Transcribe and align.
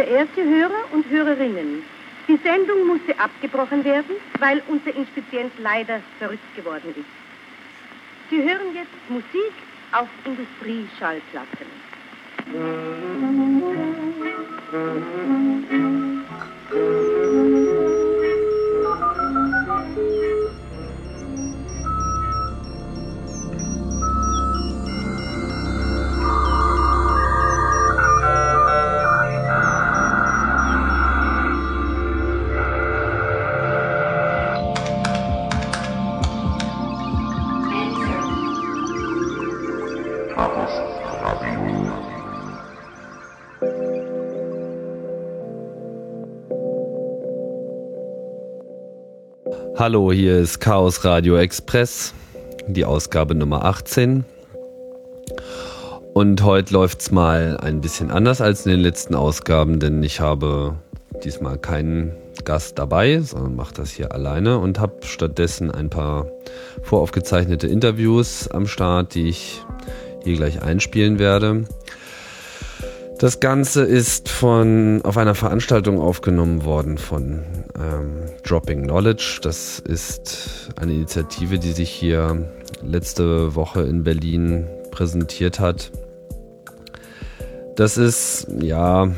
Verehrte 0.00 0.42
Hörer 0.42 0.94
und 0.94 1.06
Hörerinnen, 1.10 1.82
die 2.26 2.38
Sendung 2.38 2.86
musste 2.86 3.18
abgebrochen 3.18 3.84
werden, 3.84 4.16
weil 4.38 4.62
unser 4.68 4.96
Inspizient 4.96 5.52
leider 5.58 6.00
verrückt 6.18 6.56
geworden 6.56 6.94
ist. 6.96 7.04
Sie 8.30 8.38
hören 8.38 8.74
jetzt 8.74 9.10
Musik 9.10 9.52
auf 9.92 10.08
Industrieschallplatten. 10.24 11.66
Hallo, 49.80 50.12
hier 50.12 50.36
ist 50.36 50.60
Chaos 50.60 51.06
Radio 51.06 51.38
Express, 51.38 52.12
die 52.68 52.84
Ausgabe 52.84 53.34
Nummer 53.34 53.64
18. 53.64 54.26
Und 56.12 56.42
heute 56.42 56.74
läuft 56.74 57.00
es 57.00 57.10
mal 57.10 57.56
ein 57.56 57.80
bisschen 57.80 58.10
anders 58.10 58.42
als 58.42 58.66
in 58.66 58.72
den 58.72 58.80
letzten 58.80 59.14
Ausgaben, 59.14 59.80
denn 59.80 60.02
ich 60.02 60.20
habe 60.20 60.76
diesmal 61.24 61.56
keinen 61.56 62.12
Gast 62.44 62.78
dabei, 62.78 63.20
sondern 63.20 63.56
mache 63.56 63.72
das 63.72 63.90
hier 63.90 64.12
alleine 64.12 64.58
und 64.58 64.78
habe 64.78 64.96
stattdessen 65.00 65.70
ein 65.70 65.88
paar 65.88 66.26
voraufgezeichnete 66.82 67.66
Interviews 67.66 68.48
am 68.48 68.66
Start, 68.66 69.14
die 69.14 69.30
ich 69.30 69.64
hier 70.24 70.36
gleich 70.36 70.60
einspielen 70.60 71.18
werde. 71.18 71.64
Das 73.20 73.38
Ganze 73.38 73.82
ist 73.82 74.30
von 74.30 75.02
auf 75.02 75.18
einer 75.18 75.34
Veranstaltung 75.34 76.00
aufgenommen 76.00 76.64
worden 76.64 76.96
von 76.96 77.44
ähm, 77.78 78.22
Dropping 78.44 78.84
Knowledge. 78.84 79.40
Das 79.42 79.78
ist 79.78 80.70
eine 80.80 80.94
Initiative, 80.94 81.58
die 81.58 81.72
sich 81.72 81.90
hier 81.90 82.50
letzte 82.82 83.54
Woche 83.54 83.82
in 83.82 84.04
Berlin 84.04 84.66
präsentiert 84.90 85.60
hat. 85.60 85.92
Das 87.76 87.98
ist 87.98 88.46
ja, 88.58 89.10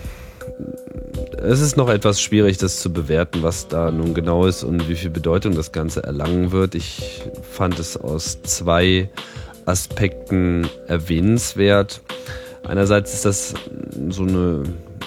es 1.37 1.61
ist 1.61 1.77
noch 1.77 1.89
etwas 1.89 2.21
schwierig, 2.21 2.59
das 2.59 2.81
zu 2.81 2.93
bewerten, 2.93 3.45
was 3.45 3.69
da 3.69 3.93
nun 3.93 4.15
genau 4.15 4.47
ist 4.47 4.65
und 4.65 4.89
wie 4.89 4.97
viel 4.97 5.11
Bedeutung 5.11 5.55
das 5.55 5.71
Ganze 5.71 6.03
erlangen 6.03 6.51
wird. 6.51 6.75
Ich 6.75 7.23
fand 7.49 7.79
es 7.79 7.97
aus 7.97 8.43
zwei 8.43 9.11
Aspekten 9.65 10.69
erwähnenswert. 10.89 12.01
Einerseits 12.67 13.13
ist 13.13 13.25
das 13.25 13.55
so 14.11 14.23
eine, 14.23 14.63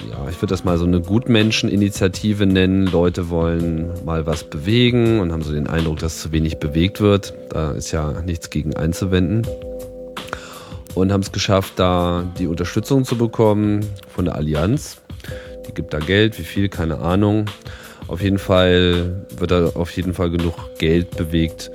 ja, 0.09 0.30
ich 0.30 0.42
würde 0.42 0.48
das 0.53 0.64
mal 0.64 0.78
so 0.78 0.86
eine 0.86 1.02
Gutmenscheninitiative 1.02 2.45
nennen. 2.45 2.86
Leute 2.86 3.30
wollen 3.30 3.92
mal 4.03 4.25
was 4.25 4.44
bewegen 4.44 5.20
und 5.20 5.31
haben 5.31 5.42
so 5.42 5.53
den 5.53 5.67
Eindruck, 5.67 6.00
dass 6.00 6.20
zu 6.20 6.31
wenig 6.31 6.58
bewegt 6.58 7.00
wird. 7.00 7.34
Da 7.50 7.72
ist 7.72 7.92
ja 7.92 8.22
nichts 8.22 8.50
gegen 8.50 8.75
einzuwenden. 8.75 9.47
Und 10.95 11.12
haben 11.12 11.22
es 11.22 11.31
geschafft, 11.31 11.73
da 11.78 12.25
die 12.39 12.47
Unterstützung 12.47 13.03
zu 13.03 13.17
bekommen 13.17 13.86
von 14.08 14.25
der 14.25 14.36
Allianz. 14.36 15.02
Die 15.67 15.73
gibt 15.73 15.94
da 15.94 16.00
Geld, 16.00 16.38
wie 16.40 16.44
viel, 16.44 16.69
keine 16.69 17.00
Ahnung. 17.00 17.45
Auf 18.08 18.22
jeden 18.22 18.38
Fall 18.38 19.25
wird 19.38 19.52
da 19.52 19.72
auf 19.75 19.90
jeden 19.92 20.14
Fall 20.14 20.30
genug 20.30 20.53
Geld 20.78 21.17
bewegt, 21.17 21.72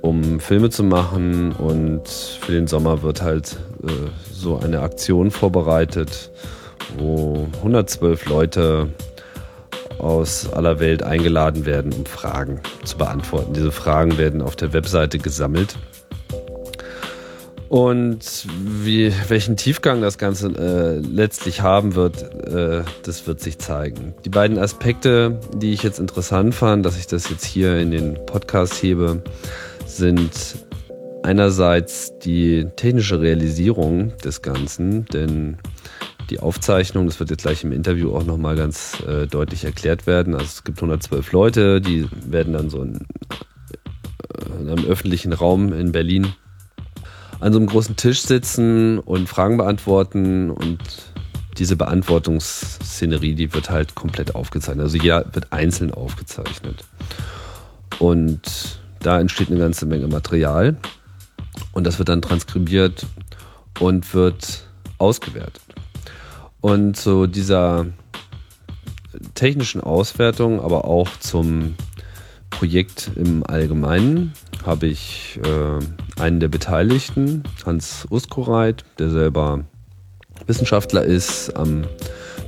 um 0.00 0.40
Filme 0.40 0.70
zu 0.70 0.82
machen. 0.82 1.52
Und 1.52 2.08
für 2.08 2.52
den 2.52 2.66
Sommer 2.66 3.02
wird 3.02 3.22
halt 3.22 3.56
äh, 3.82 4.10
so 4.40 4.58
eine 4.58 4.80
Aktion 4.80 5.30
vorbereitet, 5.30 6.30
wo 6.98 7.46
112 7.58 8.26
Leute 8.26 8.88
aus 9.98 10.50
aller 10.52 10.80
Welt 10.80 11.02
eingeladen 11.02 11.66
werden, 11.66 11.92
um 11.92 12.06
Fragen 12.06 12.60
zu 12.84 12.96
beantworten. 12.96 13.52
Diese 13.52 13.70
Fragen 13.70 14.18
werden 14.18 14.40
auf 14.40 14.56
der 14.56 14.72
Webseite 14.72 15.18
gesammelt. 15.18 15.76
Und 17.68 18.46
wie, 18.64 19.12
welchen 19.28 19.56
Tiefgang 19.56 20.00
das 20.00 20.18
Ganze 20.18 20.48
äh, 20.48 20.98
letztlich 21.06 21.60
haben 21.60 21.94
wird, 21.94 22.20
äh, 22.44 22.82
das 23.04 23.28
wird 23.28 23.40
sich 23.40 23.58
zeigen. 23.58 24.12
Die 24.24 24.28
beiden 24.28 24.58
Aspekte, 24.58 25.38
die 25.54 25.72
ich 25.72 25.84
jetzt 25.84 26.00
interessant 26.00 26.52
fand, 26.52 26.84
dass 26.84 26.98
ich 26.98 27.06
das 27.06 27.30
jetzt 27.30 27.44
hier 27.44 27.78
in 27.78 27.92
den 27.92 28.14
Podcast 28.26 28.82
hebe, 28.82 29.22
sind 29.86 30.32
einerseits 31.22 32.18
die 32.18 32.66
technische 32.76 33.20
Realisierung 33.20 34.16
des 34.18 34.42
Ganzen, 34.42 35.04
denn 35.06 35.58
die 36.30 36.40
Aufzeichnung, 36.40 37.06
das 37.06 37.18
wird 37.18 37.30
jetzt 37.30 37.42
gleich 37.42 37.64
im 37.64 37.72
Interview 37.72 38.14
auch 38.14 38.24
nochmal 38.24 38.56
ganz 38.56 39.02
äh, 39.06 39.26
deutlich 39.26 39.64
erklärt 39.64 40.06
werden. 40.06 40.34
Also 40.34 40.46
es 40.46 40.64
gibt 40.64 40.78
112 40.78 41.32
Leute, 41.32 41.80
die 41.80 42.08
werden 42.26 42.52
dann 42.52 42.70
so 42.70 42.82
in, 42.82 42.94
äh, 42.96 44.60
in 44.60 44.68
einem 44.68 44.84
öffentlichen 44.84 45.32
Raum 45.32 45.72
in 45.72 45.92
Berlin 45.92 46.32
an 47.40 47.52
so 47.52 47.58
einem 47.58 47.68
großen 47.68 47.96
Tisch 47.96 48.22
sitzen 48.22 48.98
und 48.98 49.28
Fragen 49.28 49.56
beantworten 49.56 50.50
und 50.50 50.78
diese 51.58 51.76
Beantwortungsszenerie, 51.76 53.34
die 53.34 53.52
wird 53.52 53.70
halt 53.70 53.94
komplett 53.94 54.34
aufgezeichnet. 54.34 54.84
Also 54.84 54.98
ja, 54.98 55.24
wird 55.32 55.52
einzeln 55.52 55.92
aufgezeichnet. 55.92 56.84
Und 57.98 58.80
da 59.00 59.20
entsteht 59.20 59.50
eine 59.50 59.58
ganze 59.58 59.86
Menge 59.86 60.06
Material. 60.06 60.76
Und 61.72 61.86
das 61.86 61.98
wird 61.98 62.08
dann 62.08 62.22
transkribiert 62.22 63.06
und 63.78 64.12
wird 64.14 64.64
ausgewertet. 64.98 65.62
Und 66.60 66.96
zu 66.96 67.26
dieser 67.26 67.86
technischen 69.34 69.80
Auswertung, 69.80 70.60
aber 70.60 70.84
auch 70.84 71.08
zum 71.18 71.74
Projekt 72.50 73.10
im 73.16 73.44
Allgemeinen 73.46 74.32
habe 74.66 74.86
ich 74.86 75.40
äh, 75.42 76.20
einen 76.20 76.40
der 76.40 76.48
Beteiligten, 76.48 77.44
Hans 77.64 78.06
Uskoreit, 78.10 78.84
der 78.98 79.10
selber 79.10 79.64
Wissenschaftler 80.46 81.02
ist 81.02 81.56
am 81.56 81.84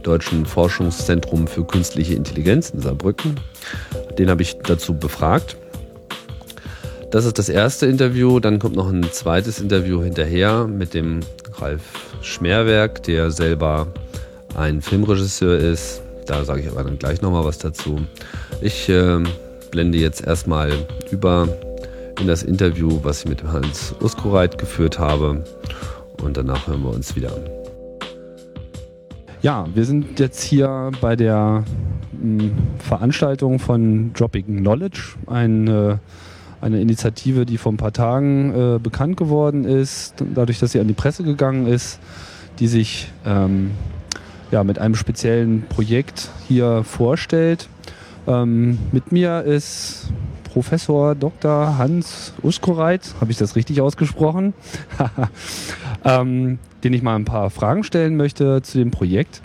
Deutschen 0.03 0.45
Forschungszentrum 0.45 1.47
für 1.47 1.65
künstliche 1.65 2.15
Intelligenz 2.15 2.71
in 2.71 2.81
Saarbrücken. 2.81 3.37
Den 4.19 4.29
habe 4.29 4.43
ich 4.43 4.59
dazu 4.59 4.95
befragt 4.95 5.57
das 7.13 7.27
ist 7.27 7.39
das 7.39 7.51
erste 7.51 7.87
Interview. 7.87 8.41
Dann 8.41 8.59
kommt 8.59 8.75
noch 8.75 8.91
ein 8.91 9.05
zweites 9.13 9.61
Interview 9.61 10.03
hinterher 10.03 10.67
mit 10.67 10.95
dem 10.95 11.21
Ralf 11.59 11.83
Schmerwerk, 12.23 13.03
der 13.03 13.31
selber 13.31 13.87
ein 14.57 14.81
Filmregisseur 14.81 15.59
ist. 15.59 16.03
Da 16.27 16.45
sage 16.45 16.63
ich 16.63 16.71
aber 16.71 16.85
dann 16.85 16.99
gleich 16.99 17.21
nochmal 17.21 17.45
was 17.45 17.59
dazu. 17.59 18.01
Ich 18.63 18.89
äh, 18.89 19.23
blende 19.71 19.99
jetzt 19.99 20.27
erstmal 20.27 20.73
über 21.11 21.49
in 22.19 22.27
das 22.27 22.43
Interview, 22.43 23.01
was 23.03 23.21
ich 23.21 23.29
mit 23.29 23.43
Hans 23.45 23.95
Uskureit 24.01 24.57
geführt 24.57 24.99
habe. 24.99 25.45
Und 26.23 26.39
danach 26.39 26.67
hören 26.67 26.83
wir 26.83 26.91
uns 26.91 27.15
wieder. 27.15 27.33
Ja, 29.43 29.67
wir 29.75 29.85
sind 29.85 30.19
jetzt 30.19 30.41
hier 30.41 30.93
bei 31.03 31.15
der 31.15 31.65
hm, 32.19 32.53
Veranstaltung 32.79 33.59
von 33.59 34.15
Dropping 34.15 34.59
Knowledge, 34.59 35.17
ein 35.27 35.69
äh, 35.69 35.97
eine 36.63 36.81
Initiative, 36.81 37.45
die 37.45 37.59
vor 37.59 37.73
ein 37.73 37.77
paar 37.77 37.93
Tagen 37.93 38.55
äh, 38.55 38.79
bekannt 38.79 39.17
geworden 39.17 39.65
ist, 39.65 40.15
dadurch, 40.35 40.61
dass 40.61 40.73
sie 40.73 40.81
an 40.81 40.87
die 40.87 40.95
Presse 40.95 41.25
gegangen 41.25 41.67
ist, 41.67 41.99
die 42.61 42.69
sich 42.69 43.13
ähm, 43.27 43.73
ja, 44.53 44.63
mit 44.63 44.79
einem 44.79 44.95
speziellen 44.95 45.63
Projekt 45.69 46.31
hier 46.47 46.85
vorstellt. 46.85 47.69
Ähm, 48.29 48.79
mit 48.93 49.11
mir 49.11 49.43
ist 49.43 50.13
Professor 50.45 51.17
Dr. 51.17 51.79
Hans 51.79 52.33
Uskoreit, 52.43 53.15
habe 53.21 53.33
ich 53.33 53.39
das 53.39 53.57
richtig 53.57 53.81
ausgesprochen, 53.81 54.55
ähm, 56.05 56.61
den 56.85 56.93
ich 56.93 57.03
mal 57.03 57.17
ein 57.17 57.25
paar 57.25 57.51
Fragen 57.51 57.83
stellen 57.83 58.17
möchte 58.17 58.63
zu 58.63 58.79
dem 58.79 58.93
Projekt. 58.93 59.43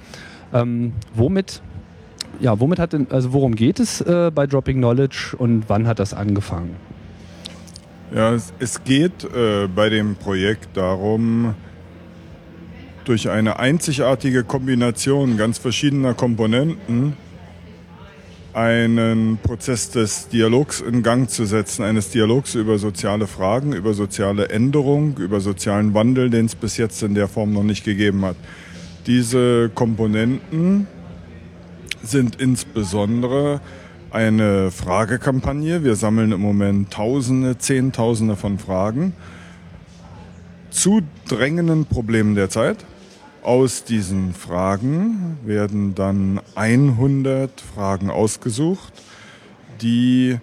Ähm, 0.53 0.93
womit, 1.15 1.61
ja, 2.39 2.59
womit 2.59 2.77
hat 2.77 2.93
denn, 2.93 3.07
also 3.09 3.33
worum 3.33 3.55
geht 3.55 3.79
es 3.79 4.01
äh, 4.01 4.31
bei 4.33 4.45
Dropping 4.45 4.77
Knowledge 4.77 5.35
und 5.37 5.63
wann 5.67 5.87
hat 5.87 5.97
das 5.97 6.13
angefangen? 6.13 6.75
Ja, 8.13 8.33
es, 8.33 8.53
es 8.59 8.83
geht 8.83 9.25
äh, 9.25 9.67
bei 9.67 9.89
dem 9.89 10.15
Projekt 10.15 10.77
darum, 10.77 11.55
durch 13.03 13.29
eine 13.29 13.59
einzigartige 13.59 14.43
Kombination 14.43 15.37
ganz 15.37 15.57
verschiedener 15.57 16.13
Komponenten 16.13 17.15
einen 18.53 19.37
Prozess 19.37 19.91
des 19.91 20.29
Dialogs 20.29 20.81
in 20.81 21.03
Gang 21.03 21.29
zu 21.29 21.45
setzen, 21.45 21.83
eines 21.83 22.09
Dialogs 22.09 22.55
über 22.55 22.79
soziale 22.79 23.27
Fragen, 23.27 23.73
über 23.73 23.93
soziale 23.93 24.49
Änderung, 24.49 25.17
über 25.17 25.41
sozialen 25.41 25.93
Wandel, 25.93 26.29
den 26.29 26.47
es 26.47 26.55
bis 26.55 26.77
jetzt 26.77 27.03
in 27.03 27.13
der 27.13 27.27
Form 27.27 27.53
noch 27.53 27.63
nicht 27.63 27.83
gegeben 27.83 28.25
hat. 28.25 28.35
Diese 29.05 29.69
Komponenten 29.73 30.87
sind 32.01 32.41
insbesondere 32.41 33.61
eine 34.11 34.71
Fragekampagne. 34.71 35.83
Wir 35.83 35.95
sammeln 35.95 36.31
im 36.31 36.41
Moment 36.41 36.91
Tausende, 36.91 37.57
Zehntausende 37.57 38.35
von 38.35 38.59
Fragen 38.59 39.13
zu 40.69 41.01
drängenden 41.27 41.85
Problemen 41.85 42.35
der 42.35 42.49
Zeit. 42.49 42.85
Aus 43.43 43.83
diesen 43.83 44.33
Fragen 44.33 45.37
werden 45.43 45.95
dann 45.95 46.41
100 46.55 47.61
Fragen 47.61 48.09
ausgesucht, 48.09 48.93
die 49.81 50.37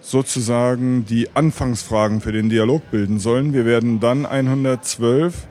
sozusagen 0.00 1.04
die 1.04 1.28
Anfangsfragen 1.34 2.20
für 2.20 2.32
den 2.32 2.48
Dialog 2.48 2.90
bilden 2.90 3.18
sollen. 3.18 3.52
Wir 3.52 3.64
werden 3.64 4.00
dann 4.00 4.26
112 4.26 5.48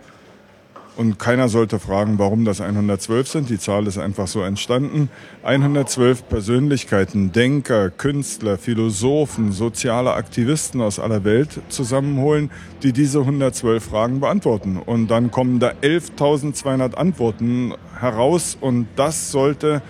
und 1.00 1.18
keiner 1.18 1.48
sollte 1.48 1.80
fragen, 1.80 2.20
warum 2.20 2.44
das 2.44 2.60
112 2.60 3.30
sind. 3.30 3.50
Die 3.50 3.58
Zahl 3.58 3.88
ist 3.88 3.98
einfach 3.98 4.28
so 4.28 4.42
entstanden. 4.42 5.10
112 5.44 6.28
Persönlichkeiten, 6.28 7.32
Denker, 7.32 7.90
Künstler, 7.90 8.58
Philosophen, 8.58 9.54
soziale 9.54 10.12
Aktivisten 10.12 10.82
aus 10.82 11.00
aller 11.00 11.24
Welt 11.24 11.62
zusammenholen, 11.70 12.52
die 12.84 12.92
diese 12.92 13.20
112 13.20 13.82
Fragen 13.82 14.20
beantworten. 14.20 14.76
Und 14.76 15.08
dann 15.08 15.32
kommen 15.32 15.62
da 15.62 15.72
11.200 15.82 16.96
Antworten 16.96 17.74
heraus 17.98 18.58
und 18.60 18.86
das 18.98 19.32
sollte 19.32 19.82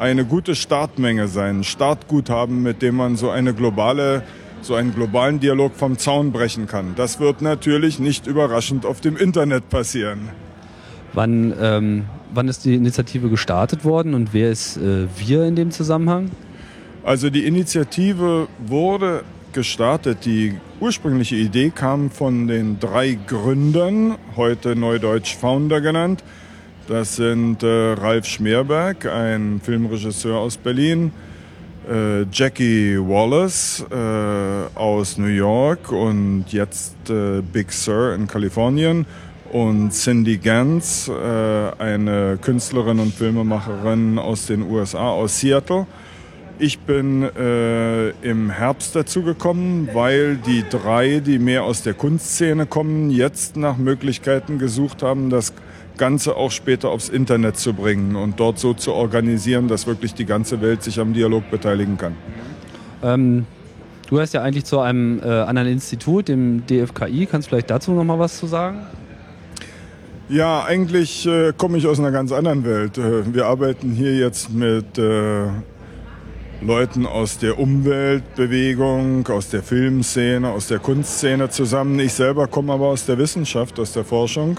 eine 0.00 0.24
gute 0.24 0.56
Startmenge 0.56 1.28
sein, 1.28 1.62
Startguthaben, 1.62 2.60
mit 2.60 2.82
dem 2.82 2.96
man 2.96 3.14
so 3.14 3.30
eine 3.30 3.54
globale 3.54 4.24
so 4.64 4.74
einen 4.74 4.94
globalen 4.94 5.40
Dialog 5.40 5.74
vom 5.74 5.98
Zaun 5.98 6.32
brechen 6.32 6.66
kann. 6.66 6.94
Das 6.96 7.20
wird 7.20 7.42
natürlich 7.42 7.98
nicht 7.98 8.26
überraschend 8.26 8.86
auf 8.86 9.00
dem 9.00 9.16
Internet 9.16 9.68
passieren. 9.68 10.30
Wann, 11.12 11.52
ähm, 11.60 12.04
wann 12.32 12.48
ist 12.48 12.64
die 12.64 12.74
Initiative 12.74 13.28
gestartet 13.28 13.84
worden 13.84 14.14
und 14.14 14.32
wer 14.32 14.50
ist 14.50 14.76
äh, 14.76 15.06
wir 15.16 15.44
in 15.44 15.56
dem 15.56 15.70
Zusammenhang? 15.70 16.30
Also 17.02 17.30
die 17.30 17.46
Initiative 17.46 18.48
wurde 18.66 19.24
gestartet. 19.52 20.24
Die 20.24 20.54
ursprüngliche 20.80 21.36
Idee 21.36 21.70
kam 21.70 22.10
von 22.10 22.46
den 22.46 22.78
drei 22.78 23.18
Gründern, 23.26 24.16
heute 24.36 24.76
neudeutsch 24.76 25.36
Founder 25.36 25.80
genannt. 25.80 26.22
Das 26.88 27.16
sind 27.16 27.62
äh, 27.62 27.92
Ralf 27.92 28.26
Schmerberg, 28.26 29.06
ein 29.06 29.60
Filmregisseur 29.62 30.38
aus 30.38 30.56
Berlin, 30.56 31.12
äh, 31.90 32.24
Jackie 32.32 32.96
Wallace 32.98 33.84
äh, 33.90 34.78
aus 34.78 35.18
New 35.18 35.26
York 35.26 35.90
und 35.90 36.44
jetzt 36.48 36.94
äh, 37.10 37.42
Big 37.42 37.72
Sur 37.72 38.14
in 38.14 38.26
Kalifornien 38.26 39.06
und 39.52 39.90
Cindy 39.90 40.38
Gantz, 40.38 41.08
äh, 41.08 41.82
eine 41.82 42.38
Künstlerin 42.40 43.00
und 43.00 43.12
Filmemacherin 43.12 44.18
aus 44.18 44.46
den 44.46 44.62
USA, 44.62 45.10
aus 45.10 45.40
Seattle. 45.40 45.86
Ich 46.58 46.78
bin 46.78 47.22
äh, 47.22 48.10
im 48.20 48.50
Herbst 48.50 48.94
dazu 48.94 49.22
gekommen, 49.22 49.88
weil 49.92 50.36
die 50.36 50.62
drei, 50.68 51.20
die 51.20 51.38
mehr 51.38 51.64
aus 51.64 51.82
der 51.82 51.94
Kunstszene 51.94 52.66
kommen, 52.66 53.10
jetzt 53.10 53.56
nach 53.56 53.78
Möglichkeiten 53.78 54.58
gesucht 54.58 55.02
haben, 55.02 55.30
das 55.30 55.54
Ganze 56.00 56.34
auch 56.34 56.50
später 56.50 56.88
aufs 56.88 57.10
Internet 57.10 57.58
zu 57.58 57.74
bringen 57.74 58.16
und 58.16 58.40
dort 58.40 58.58
so 58.58 58.72
zu 58.72 58.94
organisieren, 58.94 59.68
dass 59.68 59.86
wirklich 59.86 60.14
die 60.14 60.24
ganze 60.24 60.62
Welt 60.62 60.82
sich 60.82 60.98
am 60.98 61.12
Dialog 61.12 61.50
beteiligen 61.50 61.98
kann. 61.98 62.16
Ähm, 63.02 63.44
du 64.08 64.18
hast 64.18 64.32
ja 64.32 64.40
eigentlich 64.42 64.64
zu 64.64 64.80
einem 64.80 65.20
äh, 65.20 65.26
anderen 65.26 65.68
Institut, 65.68 66.28
dem 66.28 66.64
DFKI. 66.66 67.26
Kannst 67.26 67.46
du 67.46 67.50
vielleicht 67.50 67.70
dazu 67.70 67.92
noch 67.92 68.04
mal 68.04 68.18
was 68.18 68.38
zu 68.38 68.46
sagen? 68.46 68.78
Ja, 70.30 70.64
eigentlich 70.64 71.26
äh, 71.26 71.52
komme 71.54 71.76
ich 71.76 71.86
aus 71.86 71.98
einer 71.98 72.12
ganz 72.12 72.32
anderen 72.32 72.64
Welt. 72.64 72.96
Äh, 72.96 73.34
wir 73.34 73.44
arbeiten 73.44 73.90
hier 73.90 74.16
jetzt 74.16 74.50
mit 74.50 74.96
äh, 74.96 75.48
Leuten 76.62 77.04
aus 77.04 77.36
der 77.36 77.58
Umweltbewegung, 77.58 79.26
aus 79.28 79.50
der 79.50 79.62
Filmszene, 79.62 80.48
aus 80.48 80.68
der 80.68 80.78
Kunstszene 80.78 81.50
zusammen. 81.50 81.98
Ich 81.98 82.14
selber 82.14 82.46
komme 82.46 82.72
aber 82.72 82.86
aus 82.86 83.04
der 83.04 83.18
Wissenschaft, 83.18 83.78
aus 83.78 83.92
der 83.92 84.04
Forschung. 84.04 84.58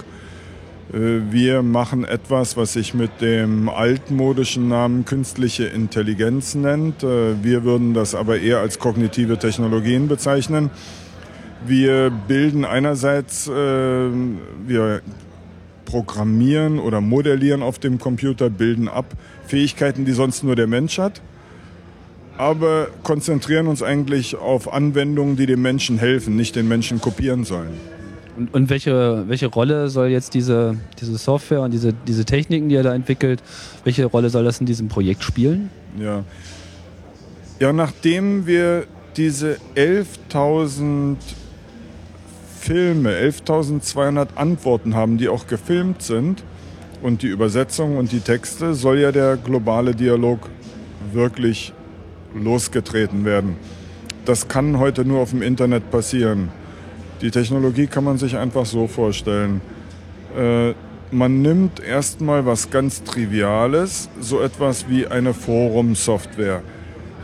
Äh, 0.92 1.30
wir 1.30 1.62
machen 1.62 2.04
etwas, 2.04 2.56
was 2.56 2.72
sich 2.72 2.94
mit 2.94 3.20
dem 3.20 3.68
altmodischen 3.68 4.68
Namen 4.68 5.04
künstliche 5.04 5.64
Intelligenz 5.64 6.54
nennt. 6.54 7.02
Äh, 7.02 7.42
wir 7.42 7.64
würden 7.64 7.94
das 7.94 8.14
aber 8.14 8.40
eher 8.40 8.58
als 8.58 8.78
kognitive 8.78 9.38
Technologien 9.38 10.08
bezeichnen. 10.08 10.70
Wir 11.66 12.10
bilden 12.10 12.64
einerseits, 12.64 13.46
äh, 13.46 13.52
wir 13.52 15.02
programmieren 15.84 16.78
oder 16.78 17.00
modellieren 17.00 17.62
auf 17.62 17.78
dem 17.78 17.98
Computer, 17.98 18.50
bilden 18.50 18.88
ab 18.88 19.06
Fähigkeiten, 19.46 20.04
die 20.04 20.12
sonst 20.12 20.42
nur 20.42 20.56
der 20.56 20.66
Mensch 20.66 20.98
hat, 20.98 21.20
aber 22.38 22.88
konzentrieren 23.02 23.66
uns 23.66 23.82
eigentlich 23.82 24.36
auf 24.36 24.72
Anwendungen, 24.72 25.36
die 25.36 25.46
dem 25.46 25.62
Menschen 25.62 25.98
helfen, 25.98 26.34
nicht 26.34 26.56
den 26.56 26.66
Menschen 26.66 27.00
kopieren 27.00 27.44
sollen. 27.44 27.91
Und, 28.36 28.54
und, 28.54 28.70
welche, 28.70 29.24
welche 29.28 29.46
Rolle 29.46 29.88
soll 29.88 30.08
jetzt 30.08 30.34
diese, 30.34 30.76
diese 31.00 31.16
Software 31.18 31.60
und 31.60 31.70
diese, 31.70 31.92
diese 31.92 32.24
Techniken, 32.24 32.68
die 32.68 32.76
er 32.76 32.82
da 32.82 32.94
entwickelt, 32.94 33.42
welche 33.84 34.06
Rolle 34.06 34.30
soll 34.30 34.44
das 34.44 34.60
in 34.60 34.66
diesem 34.66 34.88
Projekt 34.88 35.22
spielen? 35.22 35.70
Ja, 35.98 36.24
ja 37.60 37.72
nachdem 37.72 38.46
wir 38.46 38.84
diese 39.16 39.58
11.000 39.76 41.16
Filme, 42.58 43.10
11.200 43.10 44.36
Antworten 44.36 44.94
haben, 44.94 45.18
die 45.18 45.28
auch 45.28 45.46
gefilmt 45.46 46.02
sind 46.02 46.44
und 47.02 47.22
die 47.22 47.26
Übersetzung 47.26 47.96
und 47.96 48.12
die 48.12 48.20
Texte, 48.20 48.74
soll 48.74 49.00
ja 49.00 49.12
der 49.12 49.36
globale 49.36 49.94
Dialog 49.94 50.48
wirklich 51.12 51.72
losgetreten 52.34 53.24
werden. 53.24 53.56
Das 54.24 54.46
kann 54.46 54.78
heute 54.78 55.04
nur 55.04 55.20
auf 55.20 55.30
dem 55.30 55.42
Internet 55.42 55.90
passieren. 55.90 56.50
Die 57.22 57.30
Technologie 57.30 57.86
kann 57.86 58.02
man 58.02 58.18
sich 58.18 58.36
einfach 58.36 58.66
so 58.66 58.88
vorstellen. 58.88 59.60
Äh, 60.36 60.74
man 61.12 61.40
nimmt 61.40 61.78
erstmal 61.78 62.46
was 62.46 62.70
ganz 62.70 63.04
Triviales, 63.04 64.08
so 64.20 64.40
etwas 64.40 64.88
wie 64.88 65.06
eine 65.06 65.32
Forum-Software. 65.32 66.62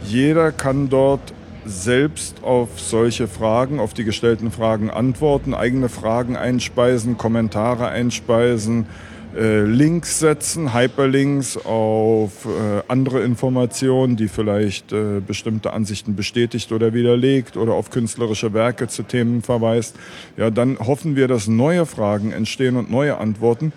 Jeder 0.04 0.52
kann 0.52 0.88
dort 0.88 1.32
selbst 1.64 2.44
auf 2.44 2.78
solche 2.78 3.26
Fragen, 3.26 3.80
auf 3.80 3.92
die 3.92 4.04
gestellten 4.04 4.52
Fragen 4.52 4.88
antworten, 4.88 5.52
eigene 5.52 5.88
Fragen 5.88 6.36
einspeisen, 6.36 7.18
Kommentare 7.18 7.88
einspeisen, 7.88 8.86
Links 9.34 10.18
setzen, 10.18 10.74
Hyperlinks 10.74 11.56
auf 11.56 12.44
äh, 12.46 12.82
andere 12.88 13.22
Informationen, 13.22 14.16
die 14.16 14.28
vielleicht 14.28 14.92
äh, 14.92 15.20
bestimmte 15.20 15.72
Ansichten 15.72 16.16
bestätigt 16.16 16.72
oder 16.72 16.94
widerlegt 16.94 17.56
oder 17.56 17.74
auf 17.74 17.90
künstlerische 17.90 18.52
Werke 18.54 18.88
zu 18.88 19.02
Themen 19.02 19.42
verweist. 19.42 19.96
Ja, 20.36 20.50
dann 20.50 20.78
hoffen 20.78 21.14
wir, 21.14 21.28
dass 21.28 21.46
neue 21.46 21.86
Fragen 21.86 22.32
entstehen 22.32 22.76
und 22.76 22.90
neue 22.90 23.18
Antworten. 23.18 23.72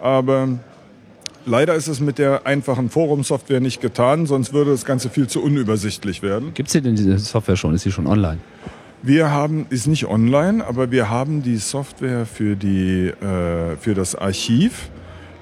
Aber 0.00 0.58
Leider 1.46 1.74
ist 1.74 1.88
es 1.88 2.00
mit 2.00 2.16
der 2.16 2.46
einfachen 2.46 2.88
Forum-Software 2.88 3.60
nicht 3.60 3.82
getan, 3.82 4.24
sonst 4.24 4.54
würde 4.54 4.70
das 4.70 4.86
Ganze 4.86 5.10
viel 5.10 5.26
zu 5.26 5.42
unübersichtlich 5.42 6.22
werden. 6.22 6.54
Gibt 6.54 6.74
es 6.74 6.82
denn 6.82 6.96
diese 6.96 7.18
Software 7.18 7.56
schon? 7.56 7.74
Ist 7.74 7.82
sie 7.82 7.92
schon 7.92 8.06
online? 8.06 8.38
Wir 9.06 9.30
haben, 9.30 9.66
ist 9.68 9.86
nicht 9.86 10.06
online, 10.06 10.66
aber 10.66 10.90
wir 10.90 11.10
haben 11.10 11.42
die 11.42 11.58
Software 11.58 12.24
für, 12.24 12.56
die, 12.56 13.08
äh, 13.08 13.76
für 13.78 13.92
das 13.92 14.14
Archiv, 14.14 14.88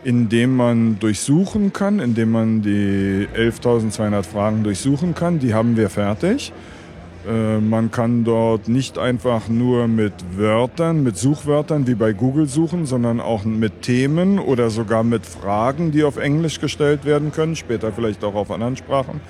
in 0.03 0.29
dem 0.29 0.57
man 0.57 0.99
durchsuchen 0.99 1.73
kann, 1.73 2.01
in 2.01 2.17
dem 2.17 2.33
man 2.33 2.63
die 2.63 3.29
11.200 3.37 4.25
Fragen 4.25 4.65
durchsuchen 4.65 5.15
kann. 5.15 5.39
Die 5.39 5.55
haben 5.55 5.77
wir 5.77 5.91
fertig. 5.91 6.53
Äh, 7.25 7.59
man 7.59 7.93
kann 7.93 8.25
dort 8.25 8.67
nicht 8.67 8.99
einfach 8.99 9.47
nur 9.47 9.87
mit 9.87 10.15
Wörtern, 10.37 11.05
mit 11.05 11.17
Suchwörtern 11.17 11.87
wie 11.87 11.95
bei 11.95 12.13
Google 12.13 12.49
suchen, 12.49 12.85
sondern 12.85 13.21
auch 13.21 13.45
mit 13.45 13.83
Themen 13.83 14.41
oder 14.41 14.71
sogar 14.71 15.05
mit 15.05 15.25
Fragen, 15.25 15.93
die 15.93 16.03
auf 16.03 16.17
Englisch 16.17 16.59
gestellt 16.59 17.05
werden 17.05 17.31
können, 17.31 17.55
später 17.55 17.93
vielleicht 17.93 18.25
auch 18.25 18.35
auf 18.35 18.51
anderen 18.51 18.77
Sprachen. 18.77 19.21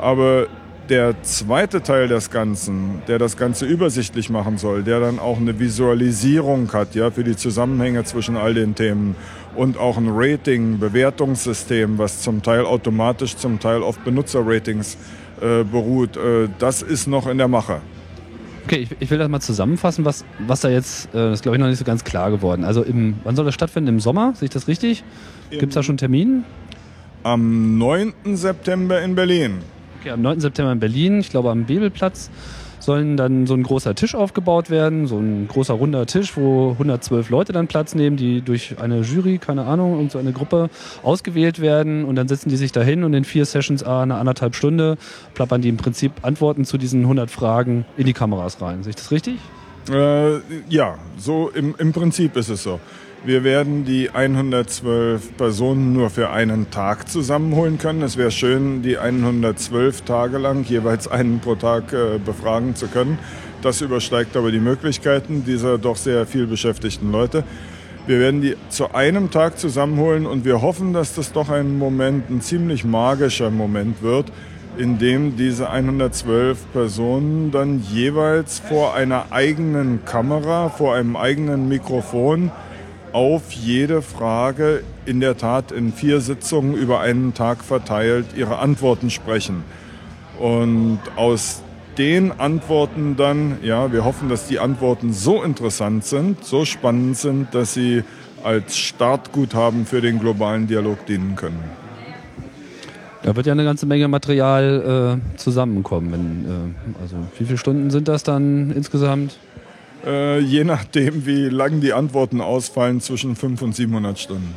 Aber 0.00 0.46
der 0.88 1.22
zweite 1.22 1.82
Teil 1.82 2.08
des 2.08 2.30
Ganzen, 2.30 3.02
der 3.08 3.18
das 3.18 3.36
Ganze 3.36 3.66
übersichtlich 3.66 4.30
machen 4.30 4.58
soll, 4.58 4.82
der 4.82 5.00
dann 5.00 5.18
auch 5.18 5.38
eine 5.38 5.58
Visualisierung 5.58 6.72
hat, 6.72 6.94
ja, 6.94 7.10
für 7.10 7.24
die 7.24 7.36
Zusammenhänge 7.36 8.04
zwischen 8.04 8.36
all 8.36 8.54
den 8.54 8.74
Themen 8.74 9.14
und 9.54 9.76
auch 9.76 9.96
ein 9.96 10.08
Rating, 10.10 10.78
Bewertungssystem, 10.78 11.98
was 11.98 12.22
zum 12.22 12.42
Teil 12.42 12.64
automatisch, 12.64 13.36
zum 13.36 13.60
Teil 13.60 13.82
auf 13.82 13.98
Benutzerratings 13.98 14.96
äh, 15.40 15.64
beruht, 15.64 16.16
äh, 16.16 16.48
das 16.58 16.82
ist 16.82 17.06
noch 17.06 17.26
in 17.26 17.38
der 17.38 17.48
Mache. 17.48 17.80
Okay, 18.64 18.80
ich, 18.80 18.96
ich, 19.00 19.10
will 19.10 19.18
das 19.18 19.28
mal 19.28 19.40
zusammenfassen, 19.40 20.04
was, 20.04 20.24
was 20.46 20.60
da 20.60 20.68
jetzt, 20.68 21.06
äh, 21.06 21.18
das 21.18 21.34
ist 21.34 21.42
glaube 21.42 21.56
ich 21.56 21.60
noch 21.60 21.68
nicht 21.68 21.78
so 21.78 21.84
ganz 21.84 22.04
klar 22.04 22.30
geworden. 22.30 22.64
Also 22.64 22.82
im, 22.82 23.14
wann 23.24 23.34
soll 23.34 23.44
das 23.44 23.54
stattfinden? 23.54 23.88
Im 23.88 24.00
Sommer? 24.00 24.34
Sehe 24.36 24.46
ich 24.46 24.50
das 24.50 24.68
richtig? 24.68 25.04
Gibt 25.50 25.68
es 25.68 25.74
da 25.74 25.82
schon 25.82 25.94
einen 25.94 25.98
Termin? 25.98 26.44
Am 27.22 27.78
9. 27.78 28.12
September 28.34 29.00
in 29.02 29.14
Berlin. 29.14 29.58
Okay, 30.00 30.10
am 30.10 30.22
9. 30.22 30.40
September 30.40 30.70
in 30.70 30.80
Berlin, 30.80 31.20
ich 31.20 31.30
glaube 31.30 31.50
am 31.50 31.64
Bebelplatz. 31.64 32.30
sollen 32.80 33.16
dann 33.16 33.46
so 33.46 33.54
ein 33.54 33.64
großer 33.64 33.94
Tisch 33.94 34.14
aufgebaut 34.14 34.70
werden, 34.70 35.06
so 35.06 35.18
ein 35.18 35.48
großer 35.48 35.74
runder 35.74 36.06
Tisch, 36.06 36.36
wo 36.36 36.70
112 36.72 37.28
Leute 37.30 37.52
dann 37.52 37.66
Platz 37.66 37.94
nehmen, 37.94 38.16
die 38.16 38.40
durch 38.40 38.76
eine 38.80 39.00
Jury, 39.00 39.38
keine 39.38 39.64
Ahnung, 39.64 39.98
und 39.98 40.12
so 40.12 40.18
eine 40.18 40.32
Gruppe 40.32 40.70
ausgewählt 41.02 41.60
werden 41.60 42.04
und 42.04 42.14
dann 42.14 42.28
sitzen 42.28 42.48
die 42.48 42.56
sich 42.56 42.70
dahin 42.70 43.02
und 43.02 43.12
in 43.14 43.24
vier 43.24 43.44
Sessions 43.44 43.82
a 43.82 44.02
eine 44.02 44.14
anderthalb 44.14 44.54
Stunde 44.54 44.96
plappern 45.34 45.60
die 45.60 45.68
im 45.68 45.76
Prinzip 45.76 46.12
Antworten 46.22 46.64
zu 46.64 46.78
diesen 46.78 47.02
100 47.02 47.30
Fragen 47.30 47.84
in 47.96 48.06
die 48.06 48.12
Kameras 48.12 48.62
rein. 48.62 48.84
Sehe 48.84 48.90
ich 48.90 48.96
das 48.96 49.10
richtig? 49.10 49.38
Äh, 49.90 50.38
ja, 50.68 50.98
so 51.18 51.50
im, 51.50 51.74
im 51.78 51.92
Prinzip 51.92 52.36
ist 52.36 52.48
es 52.48 52.62
so. 52.62 52.78
Wir 53.24 53.42
werden 53.42 53.84
die 53.84 54.10
112 54.10 55.36
Personen 55.36 55.92
nur 55.92 56.08
für 56.08 56.30
einen 56.30 56.70
Tag 56.70 57.08
zusammenholen 57.08 57.76
können. 57.76 58.02
Es 58.02 58.16
wäre 58.16 58.30
schön, 58.30 58.80
die 58.82 58.96
112 58.96 60.02
Tage 60.02 60.38
lang 60.38 60.62
jeweils 60.64 61.08
einen 61.08 61.40
pro 61.40 61.56
Tag 61.56 61.92
äh, 61.92 62.18
befragen 62.24 62.76
zu 62.76 62.86
können. 62.86 63.18
Das 63.60 63.80
übersteigt 63.80 64.36
aber 64.36 64.52
die 64.52 64.60
Möglichkeiten 64.60 65.44
dieser 65.44 65.78
doch 65.78 65.96
sehr 65.96 66.26
viel 66.26 66.46
beschäftigten 66.46 67.10
Leute. 67.10 67.42
Wir 68.06 68.20
werden 68.20 68.40
die 68.40 68.54
zu 68.68 68.94
einem 68.94 69.32
Tag 69.32 69.58
zusammenholen 69.58 70.24
und 70.24 70.44
wir 70.44 70.62
hoffen, 70.62 70.92
dass 70.92 71.16
das 71.16 71.32
doch 71.32 71.50
ein 71.50 71.76
Moment, 71.76 72.30
ein 72.30 72.40
ziemlich 72.40 72.84
magischer 72.84 73.50
Moment 73.50 74.00
wird, 74.00 74.30
in 74.78 74.98
dem 74.98 75.36
diese 75.36 75.70
112 75.70 76.72
Personen 76.72 77.50
dann 77.50 77.82
jeweils 77.82 78.60
vor 78.60 78.94
einer 78.94 79.32
eigenen 79.32 80.04
Kamera, 80.04 80.68
vor 80.68 80.94
einem 80.94 81.16
eigenen 81.16 81.68
Mikrofon 81.68 82.52
auf 83.18 83.50
jede 83.50 84.00
Frage 84.00 84.84
in 85.04 85.18
der 85.18 85.36
Tat 85.36 85.72
in 85.72 85.92
vier 85.92 86.20
Sitzungen 86.20 86.74
über 86.74 87.00
einen 87.00 87.34
Tag 87.34 87.64
verteilt 87.64 88.26
ihre 88.36 88.60
Antworten 88.60 89.10
sprechen. 89.10 89.64
Und 90.38 91.00
aus 91.16 91.62
den 91.98 92.30
Antworten 92.38 93.16
dann, 93.16 93.56
ja, 93.64 93.92
wir 93.92 94.04
hoffen, 94.04 94.28
dass 94.28 94.46
die 94.46 94.60
Antworten 94.60 95.12
so 95.12 95.42
interessant 95.42 96.04
sind, 96.04 96.44
so 96.44 96.64
spannend 96.64 97.18
sind, 97.18 97.52
dass 97.56 97.74
sie 97.74 98.04
als 98.44 98.78
Startguthaben 98.78 99.84
für 99.84 100.00
den 100.00 100.20
globalen 100.20 100.68
Dialog 100.68 101.04
dienen 101.06 101.34
können. 101.34 101.64
Da 103.24 103.34
wird 103.34 103.46
ja 103.46 103.52
eine 103.52 103.64
ganze 103.64 103.86
Menge 103.86 104.06
Material 104.06 105.18
äh, 105.34 105.36
zusammenkommen. 105.38 106.12
Wenn, 106.12 106.44
äh, 106.44 107.02
also 107.02 107.16
wie 107.36 107.46
viele 107.46 107.58
Stunden 107.58 107.90
sind 107.90 108.06
das 108.06 108.22
dann 108.22 108.70
insgesamt? 108.70 109.38
Äh, 110.06 110.40
je 110.40 110.64
nachdem, 110.64 111.26
wie 111.26 111.48
lang 111.48 111.80
die 111.80 111.92
Antworten 111.92 112.40
ausfallen, 112.40 113.00
zwischen 113.00 113.36
500 113.36 113.62
und 113.62 113.74
700 113.74 114.18
Stunden. 114.18 114.54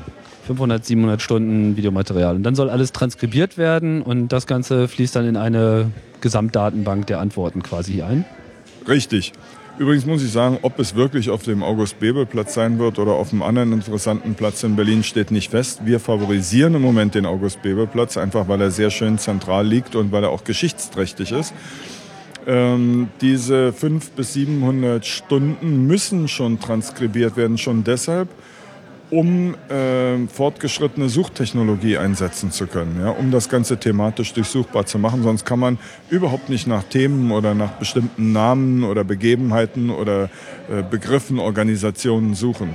500, 0.47 0.85
700 0.85 1.21
Stunden 1.21 1.77
Videomaterial. 1.77 2.35
Und 2.35 2.43
dann 2.43 2.55
soll 2.55 2.69
alles 2.69 2.91
transkribiert 2.91 3.57
werden 3.57 4.01
und 4.01 4.29
das 4.29 4.47
Ganze 4.47 4.87
fließt 4.87 5.15
dann 5.15 5.27
in 5.27 5.37
eine 5.37 5.91
Gesamtdatenbank 6.19 7.07
der 7.07 7.19
Antworten 7.19 7.63
quasi 7.63 8.01
ein? 8.01 8.25
Richtig. 8.87 9.33
Übrigens 9.77 10.05
muss 10.05 10.21
ich 10.21 10.31
sagen, 10.31 10.59
ob 10.61 10.77
es 10.79 10.95
wirklich 10.95 11.29
auf 11.29 11.43
dem 11.43 11.63
August-Bebel-Platz 11.63 12.53
sein 12.53 12.77
wird 12.77 12.99
oder 12.99 13.13
auf 13.13 13.31
einem 13.31 13.41
anderen 13.41 13.71
interessanten 13.71 14.35
Platz 14.35 14.61
in 14.63 14.75
Berlin, 14.75 15.01
steht 15.01 15.31
nicht 15.31 15.49
fest. 15.49 15.85
Wir 15.85 15.99
favorisieren 15.99 16.75
im 16.75 16.81
Moment 16.81 17.15
den 17.15 17.25
August-Bebel-Platz, 17.25 18.17
einfach 18.17 18.47
weil 18.47 18.61
er 18.61 18.69
sehr 18.69 18.91
schön 18.91 19.17
zentral 19.17 19.65
liegt 19.65 19.95
und 19.95 20.11
weil 20.11 20.23
er 20.23 20.29
auch 20.29 20.43
geschichtsträchtig 20.43 21.31
ist. 21.31 21.53
Ähm, 22.47 23.09
diese 23.21 23.71
500 23.71 24.15
bis 24.15 24.33
700 24.33 25.05
Stunden 25.05 25.85
müssen 25.85 26.27
schon 26.27 26.59
transkribiert 26.59 27.37
werden, 27.37 27.57
schon 27.57 27.83
deshalb, 27.83 28.29
um 29.11 29.55
äh, 29.69 30.27
fortgeschrittene 30.27 31.09
Suchtechnologie 31.09 31.97
einsetzen 31.97 32.51
zu 32.51 32.65
können, 32.65 32.99
ja, 33.01 33.09
um 33.09 33.29
das 33.29 33.49
Ganze 33.49 33.77
thematisch 33.77 34.33
durchsuchbar 34.33 34.85
zu 34.85 34.97
machen. 34.97 35.21
Sonst 35.21 35.45
kann 35.45 35.59
man 35.59 35.77
überhaupt 36.09 36.49
nicht 36.49 36.65
nach 36.65 36.83
Themen 36.83 37.31
oder 37.31 37.53
nach 37.53 37.71
bestimmten 37.73 38.31
Namen 38.31 38.83
oder 38.83 39.03
Begebenheiten 39.03 39.89
oder 39.89 40.29
äh, 40.69 40.81
Begriffen, 40.89 41.39
Organisationen 41.39 42.33
suchen. 42.33 42.69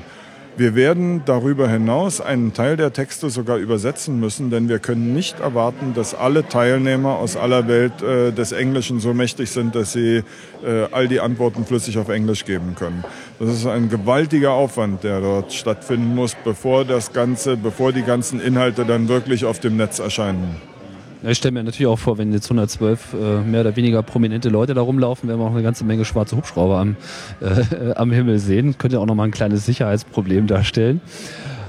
Wir 0.58 0.74
werden 0.74 1.20
darüber 1.26 1.68
hinaus 1.68 2.22
einen 2.22 2.54
Teil 2.54 2.78
der 2.78 2.94
Texte 2.94 3.28
sogar 3.28 3.58
übersetzen 3.58 4.18
müssen, 4.18 4.48
denn 4.48 4.70
wir 4.70 4.78
können 4.78 5.12
nicht 5.12 5.38
erwarten, 5.38 5.92
dass 5.92 6.14
alle 6.14 6.48
Teilnehmer 6.48 7.18
aus 7.18 7.36
aller 7.36 7.68
Welt 7.68 8.00
äh, 8.00 8.32
des 8.32 8.52
Englischen 8.52 8.98
so 8.98 9.12
mächtig 9.12 9.50
sind, 9.50 9.74
dass 9.74 9.92
sie 9.92 10.22
äh, 10.64 10.86
all 10.92 11.08
die 11.08 11.20
Antworten 11.20 11.66
flüssig 11.66 11.98
auf 11.98 12.08
Englisch 12.08 12.46
geben 12.46 12.74
können. 12.74 13.04
Das 13.38 13.50
ist 13.50 13.66
ein 13.66 13.90
gewaltiger 13.90 14.52
Aufwand, 14.52 15.04
der 15.04 15.20
dort 15.20 15.52
stattfinden 15.52 16.14
muss, 16.14 16.34
bevor 16.42 16.86
das 16.86 17.12
Ganze, 17.12 17.58
bevor 17.58 17.92
die 17.92 18.02
ganzen 18.02 18.40
Inhalte 18.40 18.86
dann 18.86 19.08
wirklich 19.08 19.44
auf 19.44 19.60
dem 19.60 19.76
Netz 19.76 19.98
erscheinen. 19.98 20.56
Ich 21.22 21.38
stelle 21.38 21.52
mir 21.52 21.64
natürlich 21.64 21.86
auch 21.86 21.98
vor, 21.98 22.18
wenn 22.18 22.32
jetzt 22.32 22.46
112 22.46 23.14
äh, 23.14 23.40
mehr 23.40 23.62
oder 23.62 23.74
weniger 23.76 24.02
prominente 24.02 24.48
Leute 24.48 24.74
da 24.74 24.82
rumlaufen, 24.82 25.28
werden 25.28 25.40
wir 25.40 25.46
auch 25.46 25.52
eine 25.52 25.62
ganze 25.62 25.84
Menge 25.84 26.04
schwarze 26.04 26.36
Hubschrauber 26.36 26.78
am, 26.78 26.96
äh, 27.40 27.92
am 27.96 28.12
Himmel 28.12 28.38
sehen. 28.38 28.78
Könnte 28.78 29.00
auch 29.00 29.06
nochmal 29.06 29.28
ein 29.28 29.32
kleines 29.32 29.66
Sicherheitsproblem 29.66 30.46
darstellen. 30.46 31.00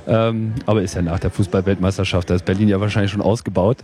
Ähm, 0.07 0.53
aber 0.65 0.81
ist 0.83 0.95
ja 0.95 1.01
nach 1.01 1.19
der 1.19 1.31
Fußballweltmeisterschaft, 1.31 2.29
da 2.29 2.35
ist 2.35 2.45
Berlin 2.45 2.69
ja 2.69 2.79
wahrscheinlich 2.79 3.11
schon 3.11 3.21
ausgebaut. 3.21 3.79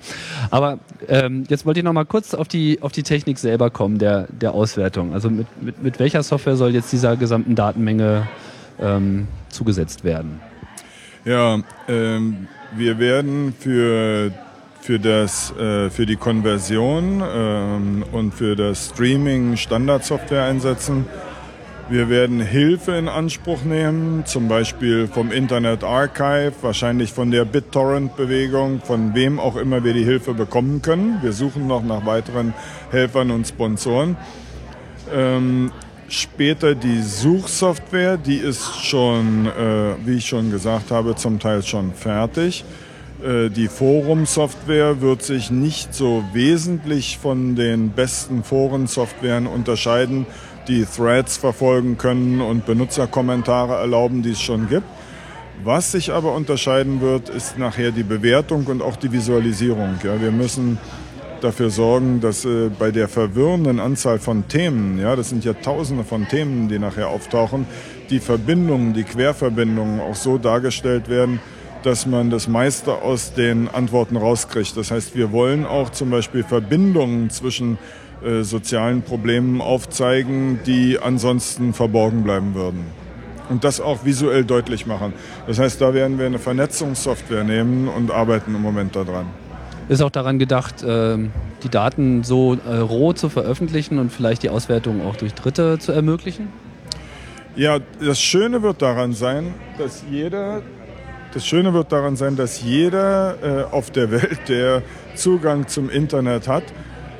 aber 0.50 0.78
ähm, 1.08 1.44
jetzt 1.48 1.66
wollte 1.66 1.80
ich 1.80 1.84
noch 1.84 1.92
mal 1.92 2.04
kurz 2.04 2.32
auf 2.32 2.46
die, 2.46 2.78
auf 2.80 2.92
die 2.92 3.02
Technik 3.02 3.38
selber 3.38 3.70
kommen, 3.70 3.98
der, 3.98 4.28
der 4.28 4.54
Auswertung. 4.54 5.12
Also 5.12 5.30
mit, 5.30 5.46
mit, 5.60 5.82
mit 5.82 5.98
welcher 5.98 6.22
Software 6.22 6.54
soll 6.54 6.70
jetzt 6.74 6.92
dieser 6.92 7.16
gesamten 7.16 7.56
Datenmenge 7.56 8.28
ähm, 8.80 9.26
zugesetzt 9.48 10.04
werden? 10.04 10.40
Ja, 11.24 11.58
ähm, 11.88 12.46
wir 12.76 12.98
werden 12.98 13.52
für 13.58 14.30
für, 14.84 14.98
das, 14.98 15.50
äh, 15.56 15.88
für 15.88 16.04
die 16.04 16.16
Konversion 16.16 17.22
ähm, 17.26 18.04
und 18.12 18.34
für 18.34 18.54
das 18.54 18.90
Streaming 18.90 19.56
Standardsoftware 19.56 20.44
einsetzen. 20.44 21.06
Wir 21.88 22.10
werden 22.10 22.40
Hilfe 22.40 22.92
in 22.92 23.08
Anspruch 23.08 23.64
nehmen, 23.64 24.26
zum 24.26 24.46
Beispiel 24.46 25.06
vom 25.06 25.32
Internet 25.32 25.84
Archive, 25.84 26.52
wahrscheinlich 26.60 27.14
von 27.14 27.30
der 27.30 27.46
BitTorrent-Bewegung, 27.46 28.82
von 28.82 29.14
wem 29.14 29.40
auch 29.40 29.56
immer 29.56 29.84
wir 29.84 29.94
die 29.94 30.04
Hilfe 30.04 30.34
bekommen 30.34 30.82
können. 30.82 31.18
Wir 31.22 31.32
suchen 31.32 31.66
noch 31.66 31.82
nach 31.82 32.04
weiteren 32.04 32.52
Helfern 32.90 33.30
und 33.30 33.46
Sponsoren. 33.46 34.18
Ähm, 35.14 35.72
später 36.08 36.74
die 36.74 37.00
Suchsoftware, 37.00 38.18
die 38.18 38.36
ist 38.36 38.84
schon, 38.84 39.46
äh, 39.46 39.94
wie 40.04 40.16
ich 40.16 40.26
schon 40.26 40.50
gesagt 40.50 40.90
habe, 40.90 41.14
zum 41.16 41.38
Teil 41.38 41.62
schon 41.62 41.94
fertig. 41.94 42.66
Äh, 43.24 43.48
die 43.48 43.68
Forum-Software 43.68 45.00
wird 45.00 45.22
sich 45.22 45.50
nicht 45.50 45.94
so 45.94 46.22
wesentlich 46.32 47.18
von 47.18 47.56
den 47.56 47.90
besten 47.90 48.44
Forensoftwaren 48.44 49.46
unterscheiden, 49.46 50.26
die 50.68 50.84
Threads 50.84 51.36
verfolgen 51.36 51.96
können 51.96 52.40
und 52.40 52.66
Benutzerkommentare 52.66 53.76
erlauben, 53.76 54.22
die 54.22 54.32
es 54.32 54.42
schon 54.42 54.68
gibt. 54.68 54.86
Was 55.62 55.92
sich 55.92 56.12
aber 56.12 56.34
unterscheiden 56.34 57.00
wird, 57.00 57.30
ist 57.30 57.58
nachher 57.58 57.92
die 57.92 58.02
Bewertung 58.02 58.66
und 58.66 58.82
auch 58.82 58.96
die 58.96 59.12
Visualisierung. 59.12 59.94
Ja, 60.02 60.20
wir 60.20 60.32
müssen 60.32 60.78
dafür 61.40 61.70
sorgen, 61.70 62.20
dass 62.20 62.44
äh, 62.44 62.70
bei 62.78 62.90
der 62.90 63.08
verwirrenden 63.08 63.80
Anzahl 63.80 64.18
von 64.18 64.48
Themen, 64.48 64.98
ja, 64.98 65.16
das 65.16 65.30
sind 65.30 65.44
ja 65.44 65.54
tausende 65.54 66.04
von 66.04 66.28
Themen, 66.28 66.68
die 66.68 66.78
nachher 66.78 67.08
auftauchen, 67.08 67.66
die 68.10 68.18
Verbindungen, 68.18 68.92
die 68.92 69.04
Querverbindungen 69.04 70.00
auch 70.00 70.14
so 70.14 70.36
dargestellt 70.36 71.08
werden, 71.08 71.40
dass 71.84 72.06
man 72.06 72.30
das 72.30 72.48
meiste 72.48 72.92
aus 73.02 73.34
den 73.34 73.68
Antworten 73.68 74.16
rauskriegt. 74.16 74.76
Das 74.76 74.90
heißt, 74.90 75.14
wir 75.14 75.32
wollen 75.32 75.66
auch 75.66 75.90
zum 75.90 76.10
Beispiel 76.10 76.42
Verbindungen 76.42 77.28
zwischen 77.28 77.78
äh, 78.24 78.42
sozialen 78.42 79.02
Problemen 79.02 79.60
aufzeigen, 79.60 80.60
die 80.66 80.98
ansonsten 80.98 81.74
verborgen 81.74 82.24
bleiben 82.24 82.54
würden. 82.54 82.86
Und 83.50 83.64
das 83.64 83.82
auch 83.82 84.06
visuell 84.06 84.44
deutlich 84.44 84.86
machen. 84.86 85.12
Das 85.46 85.58
heißt, 85.58 85.78
da 85.78 85.92
werden 85.92 86.18
wir 86.18 86.24
eine 86.24 86.38
Vernetzungssoftware 86.38 87.44
nehmen 87.44 87.88
und 87.88 88.10
arbeiten 88.10 88.54
im 88.54 88.62
Moment 88.62 88.96
daran. 88.96 89.26
Ist 89.90 90.00
auch 90.00 90.10
daran 90.10 90.38
gedacht, 90.38 90.76
ähm, 90.86 91.32
die 91.62 91.68
Daten 91.68 92.24
so 92.24 92.56
äh, 92.66 92.76
roh 92.76 93.12
zu 93.12 93.28
veröffentlichen 93.28 93.98
und 93.98 94.10
vielleicht 94.10 94.42
die 94.42 94.48
Auswertung 94.48 95.04
auch 95.06 95.16
durch 95.16 95.34
Dritte 95.34 95.78
zu 95.78 95.92
ermöglichen? 95.92 96.48
Ja, 97.56 97.78
das 98.00 98.18
Schöne 98.18 98.62
wird 98.62 98.80
daran 98.80 99.12
sein, 99.12 99.52
dass 99.76 100.02
jeder 100.10 100.62
das 101.34 101.44
Schöne 101.44 101.74
wird 101.74 101.90
daran 101.90 102.16
sein, 102.16 102.36
dass 102.36 102.62
jeder 102.62 103.36
äh, 103.42 103.74
auf 103.74 103.90
der 103.90 104.10
Welt, 104.12 104.48
der 104.48 104.82
Zugang 105.16 105.66
zum 105.66 105.90
Internet 105.90 106.46
hat, 106.46 106.62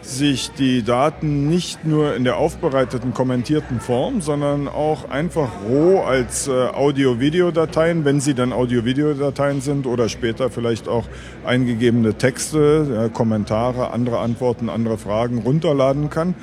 sich 0.02 0.52
die 0.52 0.82
Daten 0.82 1.48
nicht 1.48 1.84
nur 1.84 2.14
in 2.14 2.24
der 2.24 2.36
aufbereiteten, 2.36 3.14
kommentierten 3.14 3.80
Form, 3.80 4.20
sondern 4.20 4.68
auch 4.68 5.10
einfach 5.10 5.48
roh 5.68 6.02
als 6.02 6.46
äh, 6.46 6.52
Audio-Video-Dateien, 6.52 8.04
wenn 8.04 8.20
sie 8.20 8.34
dann 8.34 8.52
Audio-Video-Dateien 8.52 9.60
sind 9.60 9.86
oder 9.86 10.08
später 10.08 10.50
vielleicht 10.50 10.88
auch 10.88 11.06
eingegebene 11.44 12.14
Texte, 12.14 12.86
ja, 12.94 13.08
Kommentare, 13.08 13.90
andere 13.90 14.18
Antworten, 14.18 14.68
andere 14.68 14.98
Fragen 14.98 15.38
runterladen 15.38 16.10
kann 16.10 16.34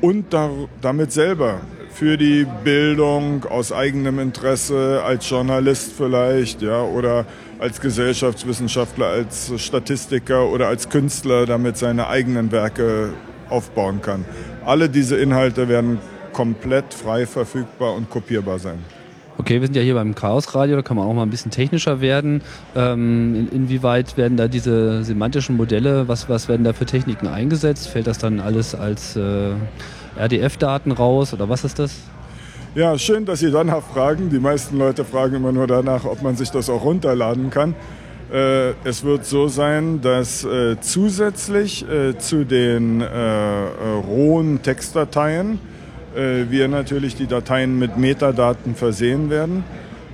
und 0.00 0.32
da, 0.32 0.50
damit 0.80 1.10
selber 1.12 1.60
für 1.92 2.16
die 2.16 2.46
Bildung 2.64 3.44
aus 3.44 3.72
eigenem 3.72 4.18
Interesse, 4.18 5.02
als 5.04 5.28
Journalist 5.28 5.92
vielleicht, 5.96 6.62
ja, 6.62 6.82
oder 6.82 7.26
als 7.58 7.80
Gesellschaftswissenschaftler, 7.80 9.06
als 9.06 9.52
Statistiker 9.60 10.48
oder 10.48 10.68
als 10.68 10.88
Künstler 10.88 11.46
damit 11.46 11.76
seine 11.76 12.08
eigenen 12.08 12.52
Werke 12.52 13.10
aufbauen 13.48 14.00
kann. 14.00 14.24
Alle 14.64 14.88
diese 14.88 15.16
Inhalte 15.16 15.68
werden 15.68 15.98
komplett 16.32 16.94
frei 16.94 17.26
verfügbar 17.26 17.94
und 17.94 18.08
kopierbar 18.08 18.58
sein. 18.58 18.78
Okay, 19.40 19.60
wir 19.60 19.68
sind 19.68 19.76
ja 19.76 19.82
hier 19.82 19.94
beim 19.94 20.14
Chaos 20.14 20.54
Radio, 20.54 20.76
da 20.76 20.82
kann 20.82 20.98
man 20.98 21.06
auch 21.06 21.14
mal 21.14 21.22
ein 21.22 21.30
bisschen 21.30 21.50
technischer 21.50 22.02
werden. 22.02 22.42
Ähm, 22.76 23.34
in, 23.34 23.48
inwieweit 23.48 24.18
werden 24.18 24.36
da 24.36 24.48
diese 24.48 25.02
semantischen 25.02 25.56
Modelle, 25.56 26.08
was, 26.08 26.28
was 26.28 26.46
werden 26.48 26.62
da 26.62 26.74
für 26.74 26.84
Techniken 26.84 27.26
eingesetzt? 27.26 27.88
Fällt 27.88 28.06
das 28.06 28.18
dann 28.18 28.38
alles 28.38 28.74
als 28.74 29.16
äh, 29.16 29.52
RDF-Daten 30.20 30.92
raus 30.92 31.32
oder 31.34 31.48
was 31.48 31.64
ist 31.64 31.78
das? 31.78 31.96
Ja, 32.74 32.96
schön, 32.98 33.24
dass 33.24 33.40
Sie 33.40 33.50
danach 33.50 33.82
fragen. 33.82 34.30
Die 34.30 34.38
meisten 34.38 34.78
Leute 34.78 35.04
fragen 35.04 35.36
immer 35.36 35.50
nur 35.50 35.66
danach, 35.66 36.04
ob 36.04 36.22
man 36.22 36.36
sich 36.36 36.50
das 36.50 36.70
auch 36.70 36.84
runterladen 36.84 37.50
kann. 37.50 37.74
Äh, 38.32 38.74
es 38.84 39.02
wird 39.02 39.26
so 39.26 39.48
sein, 39.48 40.00
dass 40.00 40.44
äh, 40.44 40.76
zusätzlich 40.80 41.84
äh, 41.88 42.16
zu 42.16 42.44
den 42.44 43.00
äh, 43.00 43.06
äh, 43.06 43.68
rohen 44.06 44.62
Textdateien 44.62 45.58
äh, 46.14 46.44
wir 46.48 46.68
natürlich 46.68 47.16
die 47.16 47.26
Dateien 47.26 47.76
mit 47.76 47.96
Metadaten 47.96 48.76
versehen 48.76 49.30
werden. 49.30 49.64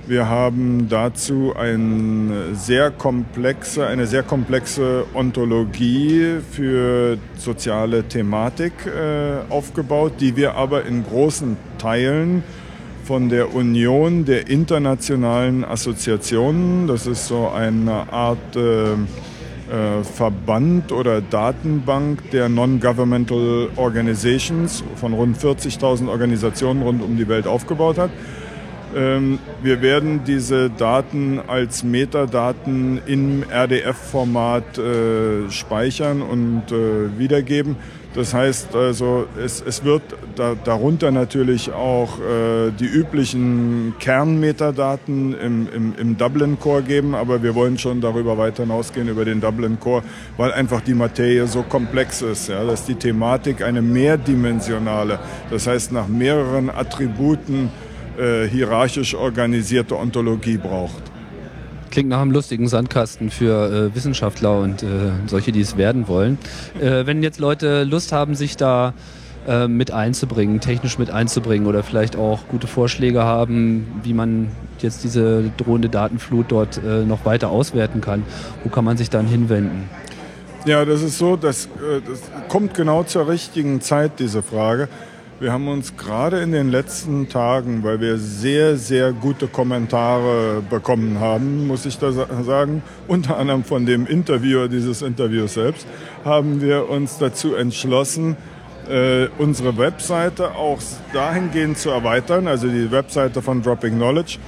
Wir 0.07 0.29
haben 0.29 0.87
dazu 0.87 1.53
ein 1.53 2.31
sehr 2.53 2.91
komplexe, 2.91 3.87
eine 3.87 4.07
sehr 4.07 4.23
komplexe 4.23 5.03
Ontologie 5.13 6.37
für 6.49 7.17
soziale 7.37 8.05
Thematik 8.07 8.71
äh, 8.85 9.51
aufgebaut, 9.51 10.13
die 10.21 10.37
wir 10.37 10.53
aber 10.55 10.85
in 10.85 11.03
großen 11.03 11.57
Teilen 11.77 12.41
von 13.03 13.27
der 13.27 13.53
Union 13.53 14.23
der 14.23 14.47
internationalen 14.47 15.65
Assoziationen, 15.65 16.87
das 16.87 17.05
ist 17.05 17.27
so 17.27 17.49
eine 17.49 18.09
Art 18.13 18.55
äh, 18.55 18.93
äh, 18.93 18.95
Verband 20.03 20.93
oder 20.93 21.19
Datenbank 21.19 22.31
der 22.31 22.47
Non-Governmental 22.47 23.71
Organizations 23.75 24.85
von 24.95 25.11
rund 25.11 25.37
40.000 25.37 26.07
Organisationen 26.07 26.81
rund 26.81 27.03
um 27.03 27.17
die 27.17 27.27
Welt 27.27 27.45
aufgebaut 27.45 27.97
hat. 27.97 28.11
Ähm, 28.95 29.39
wir 29.61 29.81
werden 29.81 30.21
diese 30.25 30.69
Daten 30.69 31.39
als 31.47 31.83
Metadaten 31.83 33.01
im 33.05 33.43
RDF-Format 33.49 34.77
äh, 34.77 35.49
speichern 35.49 36.21
und 36.21 36.71
äh, 36.71 37.17
wiedergeben. 37.17 37.75
Das 38.17 38.33
heißt 38.33 38.75
also, 38.75 39.27
es, 39.39 39.61
es 39.61 39.83
wird 39.83 40.01
da, 40.35 40.55
darunter 40.55 41.11
natürlich 41.11 41.71
auch 41.71 42.17
äh, 42.19 42.71
die 42.71 42.85
üblichen 42.85 43.93
Kernmetadaten 43.99 45.37
im, 45.39 45.67
im, 45.71 45.93
im 45.95 46.17
Dublin 46.17 46.57
Core 46.59 46.81
geben, 46.81 47.13
aber 47.13 47.43
wir 47.43 47.53
wollen 47.53 47.77
schon 47.77 48.01
darüber 48.01 48.37
weiter 48.39 48.63
hinausgehen, 48.63 49.07
über 49.07 49.23
den 49.23 49.39
Dublin 49.39 49.79
Core, 49.79 50.01
weil 50.35 50.51
einfach 50.51 50.81
die 50.81 50.95
Materie 50.95 51.45
so 51.45 51.61
komplex 51.61 52.23
ist, 52.23 52.49
ja, 52.49 52.63
dass 52.63 52.85
die 52.85 52.95
Thematik 52.95 53.61
eine 53.61 53.83
mehrdimensionale, 53.83 55.19
das 55.51 55.67
heißt 55.67 55.91
nach 55.91 56.07
mehreren 56.07 56.71
Attributen 56.71 57.69
äh, 58.17 58.47
hierarchisch 58.47 59.15
organisierte 59.15 59.97
Ontologie 59.97 60.57
braucht. 60.57 61.03
Klingt 61.91 62.09
nach 62.09 62.21
einem 62.21 62.31
lustigen 62.31 62.67
Sandkasten 62.67 63.29
für 63.29 63.89
äh, 63.91 63.95
Wissenschaftler 63.95 64.59
und 64.59 64.83
äh, 64.83 64.87
solche, 65.27 65.51
die 65.51 65.61
es 65.61 65.77
werden 65.77 66.07
wollen. 66.07 66.37
Äh, 66.79 67.05
wenn 67.05 67.23
jetzt 67.23 67.39
Leute 67.39 67.83
Lust 67.83 68.11
haben, 68.11 68.35
sich 68.35 68.57
da 68.57 68.93
äh, 69.47 69.67
mit 69.67 69.91
einzubringen, 69.91 70.59
technisch 70.59 70.97
mit 70.99 71.09
einzubringen 71.09 71.67
oder 71.67 71.83
vielleicht 71.83 72.15
auch 72.15 72.47
gute 72.49 72.67
Vorschläge 72.67 73.23
haben, 73.23 73.87
wie 74.03 74.13
man 74.13 74.49
jetzt 74.79 75.03
diese 75.03 75.49
drohende 75.57 75.89
Datenflut 75.89 76.47
dort 76.49 76.77
äh, 76.77 77.05
noch 77.05 77.25
weiter 77.25 77.49
auswerten 77.49 78.01
kann, 78.01 78.23
wo 78.63 78.69
kann 78.69 78.83
man 78.83 78.97
sich 78.97 79.09
dann 79.09 79.25
hinwenden? 79.25 79.89
Ja, 80.65 80.83
das 80.83 81.01
ist 81.01 81.17
so, 81.17 81.37
das, 81.37 81.69
das 82.05 82.21
kommt 82.49 82.73
genau 82.73 83.03
zur 83.03 83.29
richtigen 83.29 83.79
Zeit, 83.79 84.19
diese 84.19 84.43
Frage. 84.43 84.89
Wir 85.39 85.53
haben 85.53 85.67
uns 85.67 85.95
gerade 85.95 86.39
in 86.39 86.51
den 86.51 86.71
letzten 86.71 87.29
Tagen, 87.29 87.83
weil 87.83 88.01
wir 88.01 88.17
sehr, 88.17 88.75
sehr 88.75 89.13
gute 89.13 89.47
Kommentare 89.47 90.63
bekommen 90.67 91.19
haben, 91.19 91.67
muss 91.67 91.85
ich 91.85 91.99
da 91.99 92.11
sagen, 92.11 92.81
unter 93.07 93.37
anderem 93.37 93.63
von 93.63 93.85
dem 93.85 94.07
Interviewer 94.07 94.67
dieses 94.67 95.03
Interviews 95.03 95.53
selbst, 95.53 95.85
haben 96.25 96.59
wir 96.59 96.89
uns 96.89 97.19
dazu 97.19 97.53
entschlossen, 97.53 98.35
äh, 98.89 99.27
unsere 99.37 99.77
Webseite 99.77 100.55
auch 100.55 100.79
dahingehend 101.13 101.77
zu 101.77 101.91
erweitern, 101.91 102.47
also 102.47 102.67
die 102.67 102.89
Webseite 102.89 103.43
von 103.43 103.61
Dropping 103.61 103.93
Knowledge, 103.93 104.39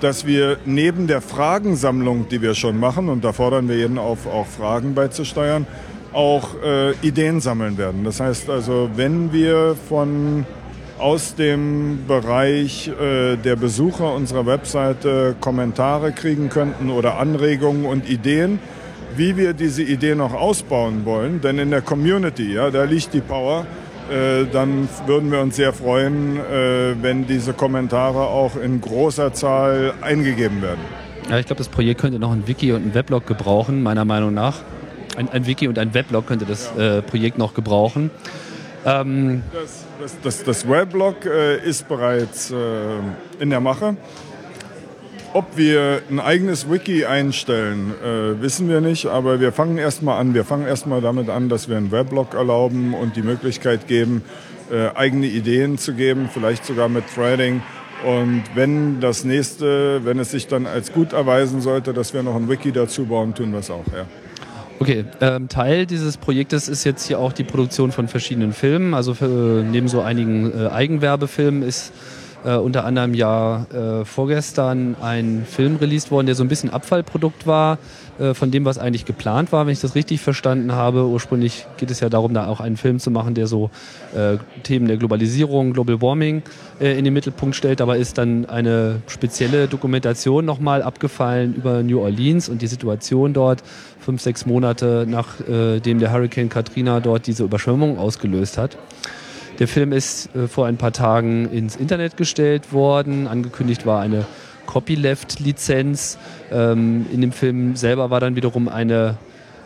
dass 0.00 0.26
wir 0.26 0.56
neben 0.64 1.06
der 1.06 1.20
Fragensammlung, 1.20 2.28
die 2.28 2.42
wir 2.42 2.54
schon 2.54 2.80
machen, 2.80 3.10
und 3.10 3.22
da 3.24 3.32
fordern 3.32 3.68
wir 3.68 3.76
jeden 3.76 3.96
auf, 3.96 4.26
auch 4.26 4.46
Fragen 4.48 4.94
beizusteuern, 4.94 5.68
auch 6.16 6.48
äh, 6.64 6.92
Ideen 7.06 7.40
sammeln 7.40 7.76
werden. 7.76 8.02
Das 8.04 8.20
heißt 8.20 8.48
also, 8.48 8.88
wenn 8.96 9.32
wir 9.32 9.76
von 9.88 10.46
aus 10.98 11.34
dem 11.34 12.06
Bereich 12.08 12.88
äh, 12.88 13.36
der 13.36 13.56
Besucher 13.56 14.14
unserer 14.14 14.46
Webseite 14.46 15.36
Kommentare 15.40 16.12
kriegen 16.12 16.48
könnten 16.48 16.90
oder 16.90 17.18
Anregungen 17.18 17.84
und 17.84 18.08
Ideen, 18.08 18.58
wie 19.14 19.36
wir 19.36 19.52
diese 19.52 19.82
Idee 19.82 20.14
noch 20.14 20.32
ausbauen 20.32 21.04
wollen, 21.04 21.42
denn 21.42 21.58
in 21.58 21.70
der 21.70 21.82
Community, 21.82 22.54
ja, 22.54 22.70
da 22.70 22.84
liegt 22.84 23.12
die 23.12 23.20
Power, 23.20 23.66
äh, 24.10 24.46
dann 24.50 24.88
würden 25.06 25.30
wir 25.30 25.40
uns 25.40 25.56
sehr 25.56 25.74
freuen, 25.74 26.38
äh, 26.38 26.94
wenn 27.02 27.26
diese 27.26 27.52
Kommentare 27.52 28.20
auch 28.20 28.56
in 28.56 28.80
großer 28.80 29.34
Zahl 29.34 29.92
eingegeben 30.00 30.62
werden. 30.62 30.80
Ja, 31.28 31.38
ich 31.38 31.46
glaube, 31.46 31.58
das 31.58 31.68
Projekt 31.68 32.00
könnte 32.00 32.18
noch 32.18 32.32
ein 32.32 32.46
Wiki 32.46 32.72
und 32.72 32.86
ein 32.86 32.94
Weblog 32.94 33.26
gebrauchen, 33.26 33.82
meiner 33.82 34.06
Meinung 34.06 34.32
nach. 34.32 34.60
Ein, 35.16 35.28
ein 35.30 35.46
Wiki 35.46 35.66
und 35.66 35.78
ein 35.78 35.94
Weblog 35.94 36.26
könnte 36.26 36.44
das 36.44 36.74
äh, 36.76 37.02
Projekt 37.02 37.38
noch 37.38 37.54
gebrauchen. 37.54 38.10
Ähm 38.84 39.42
das, 39.52 39.84
das, 40.00 40.20
das, 40.22 40.44
das, 40.44 40.68
Weblog 40.68 41.26
äh, 41.26 41.58
ist 41.66 41.88
bereits 41.88 42.50
äh, 42.50 42.54
in 43.40 43.50
der 43.50 43.60
Mache. 43.60 43.96
Ob 45.32 45.56
wir 45.56 46.02
ein 46.08 46.20
eigenes 46.20 46.70
Wiki 46.70 47.04
einstellen, 47.04 47.92
äh, 48.02 48.40
wissen 48.40 48.68
wir 48.68 48.80
nicht, 48.80 49.06
aber 49.06 49.40
wir 49.40 49.52
fangen 49.52 49.76
erstmal 49.76 50.20
an. 50.20 50.34
Wir 50.34 50.44
fangen 50.44 50.66
erstmal 50.66 51.00
damit 51.00 51.28
an, 51.28 51.48
dass 51.48 51.68
wir 51.68 51.76
einen 51.76 51.92
Weblog 51.92 52.34
erlauben 52.34 52.94
und 52.94 53.16
die 53.16 53.22
Möglichkeit 53.22 53.88
geben, 53.88 54.22
äh, 54.70 54.88
eigene 54.94 55.26
Ideen 55.26 55.78
zu 55.78 55.94
geben, 55.94 56.30
vielleicht 56.32 56.64
sogar 56.64 56.88
mit 56.88 57.04
Threading. 57.14 57.62
Und 58.04 58.44
wenn 58.54 59.00
das 59.00 59.24
nächste, 59.24 60.04
wenn 60.04 60.18
es 60.18 60.30
sich 60.30 60.46
dann 60.46 60.66
als 60.66 60.92
gut 60.92 61.12
erweisen 61.12 61.60
sollte, 61.60 61.92
dass 61.92 62.14
wir 62.14 62.22
noch 62.22 62.36
ein 62.36 62.48
Wiki 62.48 62.70
dazu 62.70 63.06
bauen, 63.06 63.34
tun 63.34 63.52
wir 63.52 63.60
es 63.60 63.70
auch. 63.70 63.84
Ja. 63.94 64.06
Okay, 64.78 65.04
ähm, 65.20 65.48
Teil 65.48 65.86
dieses 65.86 66.18
Projektes 66.18 66.68
ist 66.68 66.84
jetzt 66.84 67.06
hier 67.06 67.18
auch 67.18 67.32
die 67.32 67.44
Produktion 67.44 67.92
von 67.92 68.08
verschiedenen 68.08 68.52
Filmen. 68.52 68.92
Also 68.94 69.14
für, 69.14 69.64
neben 69.64 69.88
so 69.88 70.02
einigen 70.02 70.52
äh, 70.52 70.68
Eigenwerbefilmen 70.68 71.62
ist 71.62 71.92
äh, 72.46 72.56
unter 72.56 72.84
anderem 72.84 73.12
ja 73.12 73.66
äh, 73.72 74.04
vorgestern 74.04 74.94
ein 75.02 75.44
Film 75.48 75.76
released 75.76 76.10
worden, 76.10 76.26
der 76.26 76.36
so 76.36 76.44
ein 76.44 76.48
bisschen 76.48 76.70
Abfallprodukt 76.70 77.46
war 77.46 77.78
äh, 78.20 78.34
von 78.34 78.52
dem, 78.52 78.64
was 78.64 78.78
eigentlich 78.78 79.04
geplant 79.04 79.50
war, 79.50 79.66
wenn 79.66 79.72
ich 79.72 79.80
das 79.80 79.96
richtig 79.96 80.20
verstanden 80.20 80.72
habe. 80.72 81.06
Ursprünglich 81.06 81.66
geht 81.76 81.90
es 81.90 82.00
ja 82.00 82.08
darum, 82.08 82.32
da 82.34 82.46
auch 82.46 82.60
einen 82.60 82.76
Film 82.76 83.00
zu 83.00 83.10
machen, 83.10 83.34
der 83.34 83.48
so 83.48 83.70
äh, 84.14 84.38
Themen 84.62 84.86
der 84.86 84.96
Globalisierung, 84.96 85.72
Global 85.72 86.00
Warming 86.00 86.42
äh, 86.80 86.96
in 86.96 87.04
den 87.04 87.12
Mittelpunkt 87.14 87.56
stellt. 87.56 87.80
Aber 87.80 87.96
ist 87.96 88.16
dann 88.16 88.46
eine 88.46 89.02
spezielle 89.08 89.66
Dokumentation 89.66 90.44
nochmal 90.44 90.82
abgefallen 90.82 91.54
über 91.56 91.82
New 91.82 92.00
Orleans 92.00 92.48
und 92.48 92.62
die 92.62 92.68
Situation 92.68 93.32
dort 93.32 93.64
fünf, 93.98 94.22
sechs 94.22 94.46
Monate 94.46 95.04
nachdem 95.08 95.98
der 95.98 96.12
Hurricane 96.12 96.48
Katrina 96.48 97.00
dort 97.00 97.26
diese 97.26 97.42
Überschwemmung 97.42 97.98
ausgelöst 97.98 98.56
hat. 98.56 98.76
Der 99.58 99.68
Film 99.68 99.92
ist 99.92 100.34
äh, 100.34 100.48
vor 100.48 100.66
ein 100.66 100.76
paar 100.76 100.92
Tagen 100.92 101.50
ins 101.50 101.76
Internet 101.76 102.16
gestellt 102.16 102.72
worden. 102.72 103.26
Angekündigt 103.26 103.86
war 103.86 104.02
eine 104.02 104.26
Copyleft-Lizenz. 104.66 106.18
Ähm, 106.52 107.06
in 107.12 107.22
dem 107.22 107.32
Film 107.32 107.74
selber 107.74 108.10
war 108.10 108.20
dann 108.20 108.36
wiederum 108.36 108.68
eine 108.68 109.16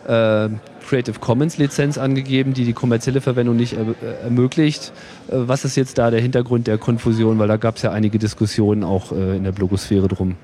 äh, 0.07 0.48
Creative 0.88 1.18
Commons-Lizenz 1.18 1.98
angegeben, 1.98 2.55
die 2.55 2.64
die 2.64 2.72
kommerzielle 2.72 3.20
Verwendung 3.20 3.57
nicht 3.57 3.72
er 3.72 3.83
äh, 3.83 4.24
ermöglicht. 4.24 4.92
Äh, 5.29 5.33
was 5.33 5.64
ist 5.64 5.76
jetzt 5.76 5.98
da 5.98 6.11
der 6.11 6.20
Hintergrund 6.20 6.68
der 6.68 6.79
Konfusion? 6.79 7.38
Weil 7.40 7.48
da 7.48 7.57
gab 7.57 7.76
es 7.76 7.83
ja 7.83 7.90
einige 7.90 8.18
Diskussionen 8.18 8.85
auch 8.85 9.11
äh, 9.11 9.37
in 9.37 9.44
der 9.44 9.53
Blogosphäre 9.53 10.07
drum. 10.07 10.37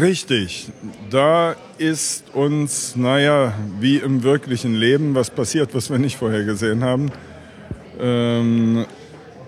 Richtig. 0.00 0.68
Da 1.10 1.54
ist 1.78 2.34
uns, 2.34 2.96
naja, 2.96 3.52
wie 3.78 3.98
im 3.98 4.24
wirklichen 4.24 4.74
Leben, 4.74 5.14
was 5.14 5.30
passiert, 5.30 5.76
was 5.76 5.90
wir 5.90 5.98
nicht 5.98 6.16
vorher 6.16 6.42
gesehen 6.42 6.82
haben 6.82 7.12
ähm, 8.00 8.86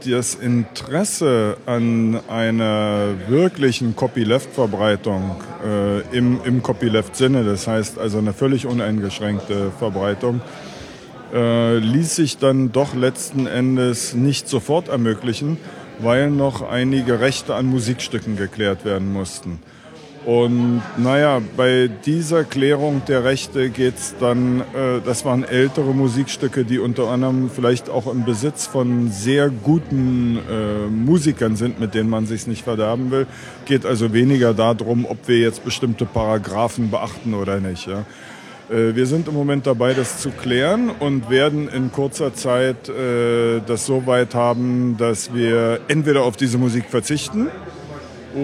das 0.06 0.34
Interesse 0.34 1.56
an 1.66 2.20
einer 2.28 3.14
wirklichen 3.28 3.96
Copyleft-Verbreitung 3.96 5.36
äh, 5.66 6.16
im, 6.16 6.40
im 6.44 6.62
Copyleft-Sinne, 6.62 7.44
das 7.44 7.66
heißt 7.66 7.98
also 7.98 8.18
eine 8.18 8.32
völlig 8.32 8.66
uneingeschränkte 8.66 9.72
Verbreitung, 9.78 10.40
äh, 11.34 11.78
ließ 11.78 12.16
sich 12.16 12.38
dann 12.38 12.72
doch 12.72 12.94
letzten 12.94 13.46
Endes 13.46 14.14
nicht 14.14 14.48
sofort 14.48 14.88
ermöglichen, 14.88 15.58
weil 15.98 16.30
noch 16.30 16.62
einige 16.62 17.20
Rechte 17.20 17.54
an 17.54 17.66
Musikstücken 17.66 18.36
geklärt 18.36 18.84
werden 18.84 19.12
mussten. 19.12 19.58
Und 20.28 20.82
naja, 20.98 21.40
bei 21.56 21.88
dieser 22.04 22.44
Klärung 22.44 23.00
der 23.08 23.24
Rechte 23.24 23.70
geht's 23.70 24.14
dann, 24.20 24.60
äh, 24.60 25.00
das 25.02 25.24
waren 25.24 25.42
ältere 25.42 25.94
Musikstücke, 25.94 26.66
die 26.66 26.78
unter 26.78 27.08
anderem 27.08 27.48
vielleicht 27.48 27.88
auch 27.88 28.06
im 28.12 28.26
Besitz 28.26 28.66
von 28.66 29.10
sehr 29.10 29.48
guten 29.48 30.36
äh, 30.36 30.86
Musikern 30.90 31.56
sind, 31.56 31.80
mit 31.80 31.94
denen 31.94 32.10
man 32.10 32.26
sich 32.26 32.46
nicht 32.46 32.64
verderben 32.64 33.10
will. 33.10 33.26
Geht 33.64 33.86
also 33.86 34.12
weniger 34.12 34.52
darum, 34.52 35.06
ob 35.06 35.28
wir 35.28 35.38
jetzt 35.38 35.64
bestimmte 35.64 36.04
Paragraphen 36.04 36.90
beachten 36.90 37.32
oder 37.32 37.58
nicht. 37.58 37.86
Ja. 37.86 38.04
Äh, 38.70 38.94
wir 38.94 39.06
sind 39.06 39.28
im 39.28 39.34
Moment 39.34 39.66
dabei, 39.66 39.94
das 39.94 40.20
zu 40.20 40.28
klären 40.28 40.90
und 40.90 41.30
werden 41.30 41.70
in 41.70 41.90
kurzer 41.90 42.34
Zeit 42.34 42.90
äh, 42.90 43.62
das 43.66 43.86
so 43.86 44.06
weit 44.06 44.34
haben, 44.34 44.96
dass 44.98 45.32
wir 45.32 45.80
entweder 45.88 46.24
auf 46.24 46.36
diese 46.36 46.58
Musik 46.58 46.84
verzichten, 46.90 47.48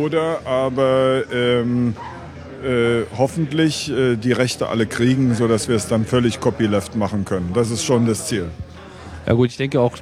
oder 0.03 0.47
aber 0.47 1.23
ähm, 1.33 1.95
äh, 2.65 3.03
hoffentlich 3.17 3.91
äh, 3.91 4.17
die 4.17 4.33
Rechte 4.33 4.69
alle 4.69 4.87
kriegen, 4.87 5.35
sodass 5.35 5.69
wir 5.69 5.77
es 5.77 5.89
dann 5.89 6.05
völlig 6.05 6.41
copyleft 6.41 6.97
machen 6.97 7.25
können. 7.25 7.51
Das 7.55 7.71
ist 7.71 7.85
schon 7.85 8.07
das 8.07 8.27
Ziel. 8.27 8.47
Ja 9.27 9.33
gut, 9.33 9.49
ich 9.49 9.57
denke 9.57 9.81
auch, 9.81 9.97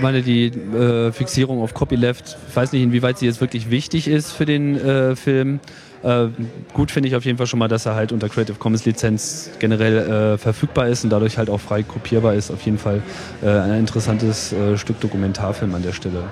meine 0.00 0.22
die 0.22 0.46
äh, 0.46 1.12
Fixierung 1.12 1.60
auf 1.60 1.74
Copyleft, 1.74 2.38
ich 2.48 2.56
weiß 2.56 2.72
nicht, 2.72 2.82
inwieweit 2.82 3.18
sie 3.18 3.26
jetzt 3.26 3.40
wirklich 3.40 3.70
wichtig 3.70 4.08
ist 4.08 4.32
für 4.32 4.46
den 4.46 4.76
äh, 4.76 5.16
Film. 5.16 5.60
Äh, 6.02 6.28
gut 6.72 6.90
finde 6.90 7.08
ich 7.08 7.16
auf 7.16 7.24
jeden 7.24 7.36
Fall 7.36 7.46
schon 7.46 7.58
mal, 7.58 7.68
dass 7.68 7.84
er 7.84 7.94
halt 7.94 8.12
unter 8.12 8.28
Creative 8.28 8.58
Commons 8.58 8.84
Lizenz 8.86 9.50
generell 9.58 10.34
äh, 10.34 10.38
verfügbar 10.38 10.88
ist 10.88 11.04
und 11.04 11.10
dadurch 11.10 11.36
halt 11.36 11.50
auch 11.50 11.60
frei 11.60 11.82
kopierbar 11.82 12.34
ist. 12.34 12.50
Auf 12.50 12.62
jeden 12.62 12.78
Fall 12.78 13.02
äh, 13.42 13.48
ein 13.48 13.80
interessantes 13.80 14.52
äh, 14.52 14.78
Stück 14.78 14.98
Dokumentarfilm 15.00 15.74
an 15.74 15.82
der 15.82 15.92
Stelle 15.92 16.24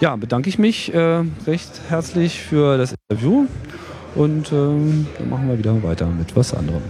ja, 0.00 0.16
bedanke 0.16 0.48
ich 0.48 0.58
mich 0.58 0.92
äh, 0.94 1.24
recht 1.46 1.80
herzlich 1.88 2.40
für 2.40 2.76
das 2.78 2.94
Interview 3.08 3.46
und 4.14 4.52
ähm, 4.52 5.06
dann 5.18 5.30
machen 5.30 5.48
wir 5.48 5.58
wieder 5.58 5.82
weiter 5.82 6.06
mit 6.06 6.36
was 6.36 6.54
anderem. 6.54 6.82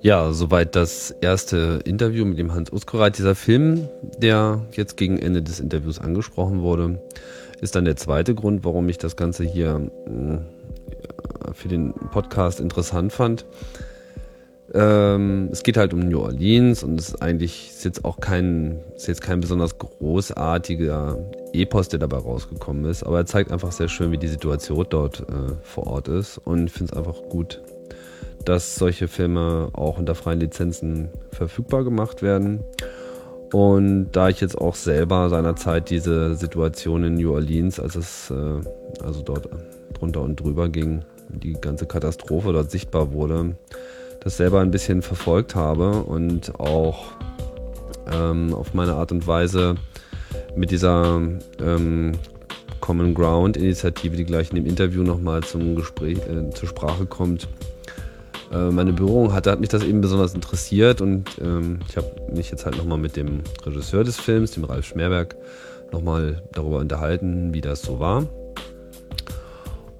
Ja, 0.00 0.32
soweit 0.32 0.76
das 0.76 1.12
erste 1.22 1.80
Interview 1.86 2.26
mit 2.26 2.38
dem 2.38 2.52
Hans 2.52 2.70
Uskoreit. 2.70 3.16
Dieser 3.16 3.34
Film, 3.34 3.88
der 4.18 4.66
jetzt 4.72 4.98
gegen 4.98 5.18
Ende 5.18 5.42
des 5.42 5.60
Interviews 5.60 5.98
angesprochen 5.98 6.60
wurde, 6.60 7.02
ist 7.62 7.74
dann 7.74 7.86
der 7.86 7.96
zweite 7.96 8.34
Grund, 8.34 8.64
warum 8.64 8.86
ich 8.90 8.98
das 8.98 9.16
Ganze 9.16 9.44
hier 9.44 9.90
äh, 10.06 11.52
für 11.54 11.68
den 11.68 11.94
Podcast 11.94 12.60
interessant 12.60 13.14
fand. 13.14 13.46
Ähm, 14.74 15.50
es 15.52 15.62
geht 15.62 15.76
halt 15.76 15.94
um 15.94 16.00
New 16.00 16.20
Orleans 16.20 16.82
und 16.82 16.98
es 16.98 17.10
ist 17.10 17.22
eigentlich 17.22 17.70
ist 17.70 17.84
jetzt 17.84 18.04
auch 18.04 18.18
kein, 18.18 18.80
ist 18.96 19.06
jetzt 19.06 19.22
kein 19.22 19.38
besonders 19.40 19.78
großartiger 19.78 21.16
Epos, 21.52 21.88
der 21.88 22.00
dabei 22.00 22.16
rausgekommen 22.16 22.84
ist, 22.86 23.04
aber 23.04 23.18
er 23.18 23.26
zeigt 23.26 23.52
einfach 23.52 23.70
sehr 23.70 23.88
schön, 23.88 24.10
wie 24.10 24.18
die 24.18 24.26
Situation 24.26 24.84
dort 24.90 25.20
äh, 25.20 25.54
vor 25.62 25.86
Ort 25.86 26.08
ist 26.08 26.38
und 26.38 26.66
ich 26.66 26.72
finde 26.72 26.92
es 26.92 26.98
einfach 26.98 27.22
gut, 27.28 27.62
dass 28.44 28.74
solche 28.74 29.06
Filme 29.06 29.70
auch 29.74 29.98
unter 29.98 30.16
freien 30.16 30.40
Lizenzen 30.40 31.08
verfügbar 31.30 31.84
gemacht 31.84 32.20
werden. 32.20 32.64
Und 33.52 34.10
da 34.10 34.28
ich 34.28 34.40
jetzt 34.40 34.58
auch 34.58 34.74
selber 34.74 35.30
seinerzeit 35.30 35.88
diese 35.88 36.34
Situation 36.34 37.04
in 37.04 37.14
New 37.14 37.32
Orleans, 37.32 37.78
als 37.78 37.94
es 37.94 38.30
äh, 38.30 38.60
also 39.00 39.22
dort 39.22 39.48
drunter 39.92 40.22
und 40.22 40.40
drüber 40.40 40.68
ging, 40.68 41.04
die 41.28 41.52
ganze 41.52 41.86
Katastrophe 41.86 42.52
dort 42.52 42.72
sichtbar 42.72 43.12
wurde, 43.12 43.56
das 44.24 44.38
selber 44.38 44.60
ein 44.60 44.70
bisschen 44.70 45.02
verfolgt 45.02 45.54
habe 45.54 46.02
und 46.02 46.58
auch 46.58 47.12
ähm, 48.10 48.54
auf 48.54 48.72
meine 48.74 48.94
Art 48.94 49.12
und 49.12 49.26
Weise 49.26 49.76
mit 50.56 50.70
dieser 50.70 51.20
ähm, 51.60 52.12
Common 52.80 53.14
Ground 53.14 53.56
Initiative, 53.56 54.16
die 54.16 54.24
gleich 54.24 54.50
in 54.50 54.56
dem 54.56 54.66
Interview 54.66 55.02
nochmal 55.02 55.42
zum 55.42 55.76
Gespräch, 55.76 56.18
äh, 56.18 56.50
zur 56.50 56.68
Sprache 56.68 57.06
kommt, 57.06 57.48
äh, 58.50 58.70
meine 58.70 58.92
Berührung 58.92 59.32
hatte, 59.34 59.50
hat 59.50 59.60
mich 59.60 59.68
das 59.68 59.84
eben 59.84 60.00
besonders 60.00 60.34
interessiert 60.34 61.02
und 61.02 61.30
ähm, 61.40 61.80
ich 61.88 61.96
habe 61.98 62.10
mich 62.34 62.50
jetzt 62.50 62.64
halt 62.64 62.78
nochmal 62.78 62.98
mit 62.98 63.16
dem 63.16 63.40
Regisseur 63.64 64.04
des 64.04 64.18
Films, 64.18 64.52
dem 64.52 64.64
Ralf 64.64 64.86
Schmerberg, 64.86 65.36
nochmal 65.92 66.42
darüber 66.52 66.78
unterhalten, 66.78 67.52
wie 67.52 67.60
das 67.60 67.82
so 67.82 68.00
war 68.00 68.26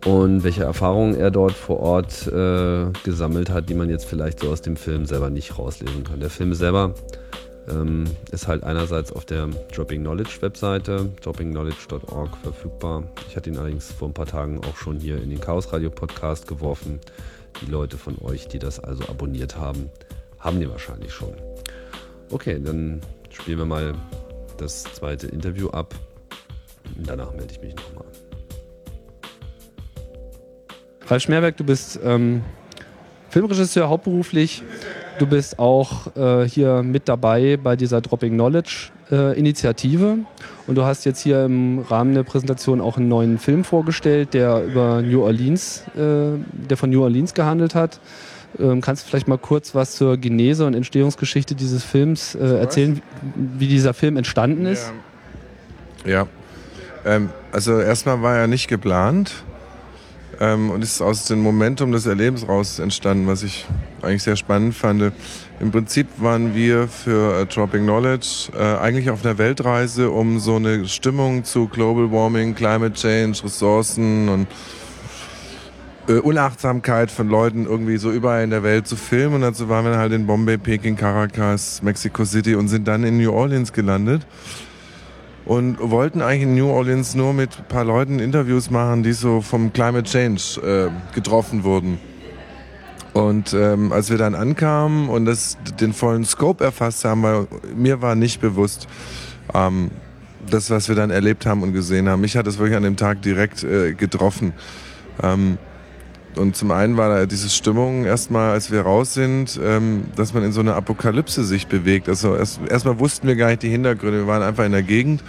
und 0.05 0.45
welche 0.45 0.65
Erfahrungen 0.65 1.15
er 1.15 1.31
dort 1.31 1.53
vor 1.53 1.81
Ort 1.81 2.27
äh, 2.27 2.87
gesammelt 3.05 3.51
hat, 3.51 3.69
die 3.69 3.75
man 3.75 3.89
jetzt 3.89 4.05
vielleicht 4.05 4.41
so 4.41 4.51
aus 4.51 4.61
dem 4.61 4.77
Film 4.77 5.07
selber 5.07 5.31
nicht 5.31 5.59
rauslesen 5.59 6.05
kann. 6.05 6.21
Der 6.21 6.31
Film 6.31 6.53
selber 6.53 6.95
ähm, 7.69 8.05
ist 8.31 8.47
halt 8.47 8.65
einerseits 8.65 9.13
auf 9.13 9.25
der 9.25 9.49
Dropping 9.75 10.03
Knowledge 10.03 10.37
Webseite, 10.41 11.11
droppingknowledge.org 11.23 12.37
verfügbar. 12.43 13.05
Ich 13.29 13.37
hatte 13.37 13.49
ihn 13.49 13.57
allerdings 13.57 13.93
vor 13.93 14.09
ein 14.09 14.15
paar 14.15 14.27
Tagen 14.27 14.61
auch 14.65 14.77
schon 14.77 14.99
hier 14.99 15.23
in 15.23 15.31
den 15.31 15.41
Chaos 15.41 15.73
Radio 15.73 15.91
Podcast 15.91 16.47
geworfen. 16.47 17.01
Die 17.63 17.71
Leute 17.71 17.97
von 17.97 18.17
euch, 18.21 18.49
die 18.49 18.59
das 18.59 18.81
also 18.81 19.05
abonniert 19.05 19.57
haben, 19.57 19.89
haben 20.39 20.61
die 20.61 20.69
wahrscheinlich 20.69 21.13
schon. 21.13 21.33
Okay, 22.31 22.61
dann 22.63 23.01
spielen 23.31 23.59
wir 23.59 23.67
mal 23.67 23.95
das 24.59 24.83
zweite 24.83 25.29
Interview 25.29 25.71
ab. 25.71 25.95
Danach 27.07 27.33
melde 27.33 27.53
ich 27.53 27.61
mich 27.63 27.75
nochmal. 27.75 28.05
Ralf 31.09 31.23
Schmerberg, 31.23 31.57
du 31.57 31.65
bist 31.65 32.01
ähm, 32.03 32.43
Filmregisseur 33.29 33.89
hauptberuflich. 33.89 34.63
Du 35.19 35.27
bist 35.27 35.59
auch 35.59 36.17
äh, 36.17 36.49
hier 36.49 36.83
mit 36.83 37.09
dabei 37.09 37.59
bei 37.63 37.77
dieser 37.77 38.01
Dropping 38.01 38.33
Knowledge 38.35 38.91
äh, 39.11 39.39
Initiative. 39.39 40.19
Und 40.67 40.75
du 40.77 40.85
hast 40.85 41.05
jetzt 41.05 41.21
hier 41.21 41.45
im 41.45 41.81
Rahmen 41.81 42.15
der 42.15 42.23
Präsentation 42.23 42.81
auch 42.81 42.97
einen 42.97 43.09
neuen 43.09 43.39
Film 43.39 43.65
vorgestellt, 43.65 44.35
der 44.35 44.65
über 44.65 45.03
New 45.03 45.23
Orleans, 45.23 45.85
äh, 45.95 46.39
der 46.69 46.77
von 46.77 46.91
New 46.91 47.03
Orleans 47.03 47.35
gehandelt 47.35 47.75
hat. 47.75 48.01
Ähm, 48.59 48.81
kannst 48.81 49.05
du 49.05 49.09
vielleicht 49.09 49.29
mal 49.29 49.39
kurz 49.39 49.75
was 49.75 49.97
zur 49.97 50.17
Genese 50.17 50.65
und 50.65 50.75
Entstehungsgeschichte 50.75 51.55
dieses 51.55 51.85
Films 51.85 52.35
äh, 52.35 52.59
erzählen, 52.59 53.03
wie 53.35 53.69
dieser 53.69 53.95
Film 53.95 54.17
entstanden 54.17 54.65
ist? 54.65 54.93
Ja, 56.05 56.13
ja. 56.13 56.27
Ähm, 57.05 57.31
also 57.53 57.79
erstmal 57.79 58.23
war 58.23 58.37
er 58.37 58.47
nicht 58.47 58.69
geplant 58.69 59.45
ähm, 60.41 60.71
und 60.71 60.83
ist 60.83 61.01
aus 61.01 61.25
dem 61.27 61.41
Momentum 61.41 61.93
des 61.93 62.07
Erlebens 62.07 62.49
raus 62.49 62.79
entstanden, 62.79 63.27
was 63.27 63.43
ich 63.43 63.67
eigentlich 64.03 64.23
sehr 64.23 64.37
spannend 64.37 64.75
fand. 64.75 65.13
Im 65.61 65.71
Prinzip 65.71 66.07
waren 66.19 66.55
wir 66.55 66.89
für 66.89 67.41
äh, 67.41 67.47
Dropping 67.47 67.85
Knowledge 67.85 68.51
äh, 68.59 68.79
eigentlich 68.79 69.11
auf 69.11 69.25
einer 69.25 69.39
Weltreise, 69.39 70.11
um 70.11 70.41
so 70.41 70.57
eine 70.57 70.87
Stimmung 70.87 71.45
zu 71.45 71.69
Global 71.69 72.11
Warming, 72.11 72.55
Climate 72.55 72.95
Change, 72.95 73.45
Ressourcen 73.45 74.29
und 74.29 74.47
äh, 76.09 76.15
Unachtsamkeit 76.15 77.11
von 77.11 77.29
Leuten 77.29 77.67
irgendwie 77.67 77.97
so 77.97 78.11
überall 78.11 78.45
in 78.45 78.51
der 78.51 78.63
Welt 78.63 78.87
zu 78.87 78.97
filmen. 78.97 79.37
Und 79.37 79.41
dazu 79.43 79.69
waren 79.69 79.85
wir 79.85 79.97
halt 79.97 80.13
in 80.13 80.27
Bombay, 80.27 80.59
Peking, 80.59 80.97
Caracas, 80.97 81.83
Mexico 81.83 82.25
City 82.25 82.55
und 82.55 82.69
sind 82.69 82.87
dann 82.89 83.05
in 83.05 83.17
New 83.19 83.33
Orleans 83.33 83.73
gelandet 83.73 84.27
und 85.47 85.79
wollten 85.79 86.23
eigentlich 86.23 86.43
in 86.43 86.55
New 86.55 86.69
Orleans 86.69 87.15
nur 87.15 87.33
mit 87.33 87.59
ein 87.59 87.69
paar 87.69 87.85
Leuten 87.85 88.19
Interviews 88.19 88.71
machen, 88.71 89.03
die 89.03 89.13
so 89.13 89.41
vom 89.41 89.73
Climate 89.73 90.09
Change 90.09 90.91
äh, 90.91 91.15
getroffen 91.15 91.65
wurden. 91.65 91.99
Und 93.13 93.55
ähm, 93.55 93.93
als 93.93 94.11
wir 94.11 94.19
dann 94.19 94.35
ankamen 94.35 95.09
und 95.09 95.25
das, 95.27 95.57
den 95.79 95.93
vollen 95.93 96.25
Scope 96.25 96.65
erfasst 96.65 97.05
haben, 97.05 97.23
weil 97.23 97.47
mir 97.77 98.03
war 98.03 98.17
nicht 98.17 98.41
bewusst, 98.41 98.89
ähm, 99.55 99.91
das, 100.51 100.71
was 100.71 100.89
wir 100.89 100.97
dann 100.97 101.11
erlebt 101.11 101.47
haben 101.47 101.63
und 101.63 101.73
gesehen 101.73 102.09
haben. 102.09 102.21
Mich 102.21 102.37
hat 102.37 102.47
es 102.47 102.59
wirklich 102.59 102.77
an 102.77 102.83
dem 102.83 102.97
Tag 102.97 103.23
direkt 103.23 103.63
äh, 103.63 103.95
getroffen. 103.95 104.53
Ähm, 105.23 105.59
und 106.37 106.57
zum 106.57 106.71
einen 106.71 106.97
war 106.97 107.09
da 107.09 107.27
diese 107.27 107.49
Stimmung 107.49 108.05
erstmal, 108.05 108.53
als 108.53 108.71
wir 108.71 108.83
raus 108.83 109.15
sind, 109.15 109.59
ähm, 109.63 110.05
dass 110.17 110.35
man 110.35 110.43
in 110.43 110.53
so 110.53 110.61
eine 110.61 110.75
Apokalypse 110.75 111.45
sich 111.45 111.67
bewegt. 111.67 112.09
Also 112.09 112.37
erst, 112.37 112.61
erstmal 112.69 112.99
wussten 112.99 113.27
wir 113.27 113.37
gar 113.37 113.49
nicht 113.49 113.63
die 113.63 113.69
Hintergründe. 113.69 114.19
Wir 114.19 114.27
waren 114.27 114.43
einfach 114.43 114.65
in 114.65 114.73
der 114.73 114.83
Gegend. 114.83 115.23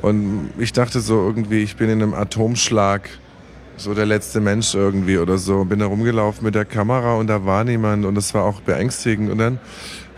Und 0.00 0.50
ich 0.58 0.72
dachte 0.72 1.00
so 1.00 1.14
irgendwie, 1.14 1.62
ich 1.62 1.76
bin 1.76 1.88
in 1.88 2.02
einem 2.02 2.14
Atomschlag, 2.14 3.08
so 3.76 3.94
der 3.94 4.06
letzte 4.06 4.40
Mensch 4.40 4.74
irgendwie 4.74 5.18
oder 5.18 5.38
so. 5.38 5.64
Bin 5.64 5.80
da 5.80 5.86
rumgelaufen 5.86 6.44
mit 6.44 6.54
der 6.54 6.64
Kamera 6.64 7.14
und 7.14 7.26
da 7.26 7.44
war 7.44 7.64
niemand 7.64 8.04
und 8.04 8.14
das 8.14 8.34
war 8.34 8.44
auch 8.44 8.60
beängstigend. 8.60 9.30
Und 9.30 9.38
dann 9.38 9.58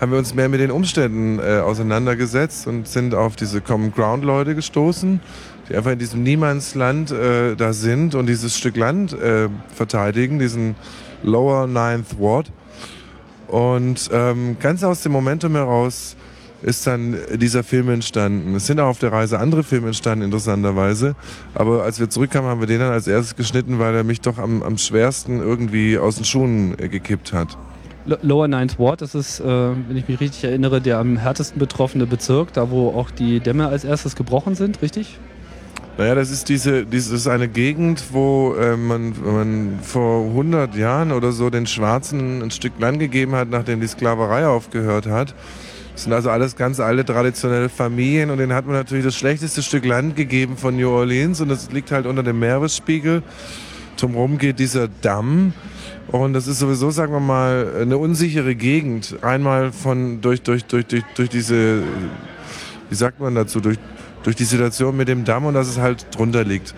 haben 0.01 0.13
wir 0.13 0.19
uns 0.19 0.35
mehr 0.35 0.49
mit 0.49 0.61
den 0.61 0.71
Umständen 0.71 1.39
äh, 1.39 1.61
auseinandergesetzt 1.61 2.67
und 2.67 2.87
sind 2.87 3.15
auf 3.15 3.37
diese 3.37 3.61
Common 3.61 3.93
Ground 3.93 4.25
Leute 4.25 4.55
gestoßen 4.55 5.21
die 5.68 5.76
einfach 5.76 5.92
in 5.92 5.98
diesem 5.98 6.22
Niemandsland 6.22 7.11
äh, 7.11 7.57
da 7.57 7.72
sind 7.72 8.14
und 8.14 8.26
dieses 8.26 8.57
Stück 8.57 8.76
Land 8.76 9.12
äh, 9.12 9.48
verteidigen, 9.74 10.38
diesen 10.38 10.76
Lower 11.22 11.66
Ninth 11.66 12.18
Ward. 12.20 12.52
Und 13.48 14.11
ähm, 14.12 14.57
ganz 14.59 14.83
aus 14.83 15.02
dem 15.02 15.12
Momentum 15.12 15.52
heraus 15.52 16.16
ist 16.62 16.87
dann 16.87 17.16
dieser 17.35 17.62
Film 17.62 17.90
entstanden. 17.90 18.55
Es 18.55 18.66
sind 18.66 18.81
auch 18.81 18.88
auf 18.88 18.98
der 18.98 19.12
Reise 19.12 19.38
andere 19.38 19.62
Filme 19.62 19.88
entstanden, 19.88 20.24
interessanterweise. 20.24 21.14
Aber 21.55 21.83
als 21.83 22.00
wir 22.00 22.09
zurückkamen, 22.09 22.50
haben 22.50 22.61
wir 22.61 22.66
den 22.66 22.81
dann 22.81 22.92
als 22.92 23.07
erstes 23.07 23.37
geschnitten, 23.37 23.79
weil 23.79 23.94
er 23.94 24.05
mich 24.05 24.20
doch 24.20 24.38
am, 24.38 24.62
am 24.62 24.79
schwersten 24.79 25.38
irgendwie 25.38 25.98
aus 25.98 26.16
den 26.16 26.24
Schuhen 26.24 26.76
äh, 26.79 26.88
gekippt 26.88 27.33
hat. 27.33 27.57
Lower 28.22 28.46
Ninth 28.46 28.79
Ward, 28.79 29.00
das 29.02 29.16
ist, 29.16 29.40
äh, 29.40 29.44
wenn 29.44 29.96
ich 29.96 30.07
mich 30.07 30.20
richtig 30.20 30.44
erinnere, 30.44 30.81
der 30.81 30.98
am 30.98 31.16
härtesten 31.16 31.59
betroffene 31.59 32.07
Bezirk, 32.07 32.52
da 32.52 32.70
wo 32.70 32.90
auch 32.90 33.11
die 33.11 33.40
Dämme 33.40 33.66
als 33.66 33.85
erstes 33.85 34.14
gebrochen 34.14 34.55
sind, 34.55 34.81
richtig? 34.81 35.18
Naja, 35.99 36.15
das 36.15 36.31
ist 36.31 36.51
diese, 36.51 36.85
das 36.85 37.09
ist 37.09 37.27
eine 37.27 37.49
Gegend, 37.49 38.05
wo 38.13 38.55
äh, 38.55 38.77
man, 38.77 39.15
man 39.25 39.79
vor 39.81 40.27
100 40.27 40.75
Jahren 40.75 41.11
oder 41.11 41.33
so 41.33 41.49
den 41.49 41.67
Schwarzen 41.67 42.43
ein 42.43 42.51
Stück 42.51 42.75
Land 42.79 43.01
gegeben 43.01 43.33
hat, 43.33 43.49
nachdem 43.49 43.81
die 43.81 43.87
Sklaverei 43.87 44.47
aufgehört 44.47 45.07
hat. 45.07 45.35
Das 45.95 46.05
sind 46.05 46.13
also 46.13 46.29
alles 46.29 46.55
ganz 46.57 46.81
alte 46.81 47.07
traditionelle 47.07 47.71
Familien 47.71 48.29
und 48.29 48.37
denen 48.37 48.53
hat 48.53 48.67
man 48.67 48.75
natürlich 48.75 49.07
das 49.07 49.17
schlechteste 49.17 49.63
Stück 49.63 49.87
Land 49.87 50.17
gegeben 50.17 50.59
von 50.59 50.77
New 50.77 50.91
Orleans 50.91 51.41
und 51.41 51.49
das 51.49 51.73
liegt 51.73 51.91
halt 51.91 52.05
unter 52.05 52.23
dem 52.23 52.39
Meeresspiegel. 52.39 53.23
Drumherum 53.97 54.37
geht 54.37 54.59
dieser 54.59 54.89
Damm 55.01 55.55
und 56.09 56.35
das 56.35 56.47
ist 56.47 56.59
sowieso, 56.59 56.91
sagen 56.91 57.15
wir 57.15 57.21
mal, 57.21 57.73
eine 57.81 57.97
unsichere 57.97 58.55
Gegend. 58.55 59.17
Einmal 59.23 59.73
von 59.73 60.21
durch, 60.21 60.43
durch, 60.43 60.67
durch, 60.67 60.85
durch, 60.85 61.05
durch 61.15 61.31
diese, 61.31 61.83
wie 62.91 62.95
sagt 62.95 63.19
man 63.19 63.35
dazu, 63.35 63.61
durch 63.61 63.79
durch 64.27 64.35
die 64.35 64.45
Situation 64.45 64.97
mit 64.97 65.07
dem 65.07 65.25
Damm 65.25 65.45
und 65.45 65.55
dass 65.55 65.69
es 65.69 65.79
halt 65.79 66.05
drunter 66.11 66.43
liegt. 66.43 66.75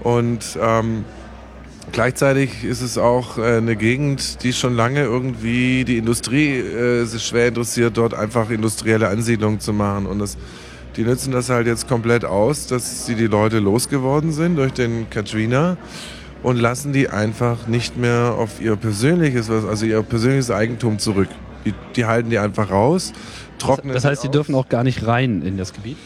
Und 0.00 0.58
ähm, 0.58 1.04
gleichzeitig 1.92 2.64
ist 2.64 2.80
es 2.80 2.96
auch 2.96 3.36
äh, 3.36 3.58
eine 3.58 3.76
Gegend, 3.76 4.42
die 4.42 4.54
schon 4.54 4.74
lange 4.74 5.02
irgendwie 5.02 5.84
die 5.84 5.98
Industrie 5.98 6.56
äh, 6.56 7.04
sich 7.04 7.22
schwer 7.24 7.48
interessiert, 7.48 7.98
dort 7.98 8.14
einfach 8.14 8.48
industrielle 8.48 9.08
Ansiedlungen 9.08 9.60
zu 9.60 9.74
machen. 9.74 10.06
Und 10.06 10.18
das, 10.18 10.38
die 10.96 11.02
nutzen 11.02 11.30
das 11.30 11.50
halt 11.50 11.66
jetzt 11.66 11.88
komplett 11.88 12.24
aus, 12.24 12.66
dass 12.68 13.04
sie 13.04 13.16
die 13.16 13.26
Leute 13.26 13.58
losgeworden 13.58 14.32
sind 14.32 14.56
durch 14.56 14.72
den 14.72 15.10
Katrina 15.10 15.76
und 16.42 16.56
lassen 16.56 16.94
die 16.94 17.10
einfach 17.10 17.66
nicht 17.66 17.98
mehr 17.98 18.34
auf 18.38 18.62
ihr 18.62 18.76
persönliches, 18.76 19.50
also 19.50 19.84
ihr 19.84 20.02
persönliches 20.02 20.50
Eigentum 20.50 20.98
zurück. 20.98 21.28
Die, 21.66 21.74
die 21.96 22.06
halten 22.06 22.30
die 22.30 22.38
einfach 22.38 22.70
raus, 22.70 23.12
trocknen. 23.58 23.92
Das 23.92 24.06
heißt, 24.06 24.24
die 24.24 24.30
dürfen 24.30 24.54
auch 24.54 24.70
gar 24.70 24.84
nicht 24.84 25.06
rein 25.06 25.42
in 25.42 25.58
das 25.58 25.74
Gebiet? 25.74 25.98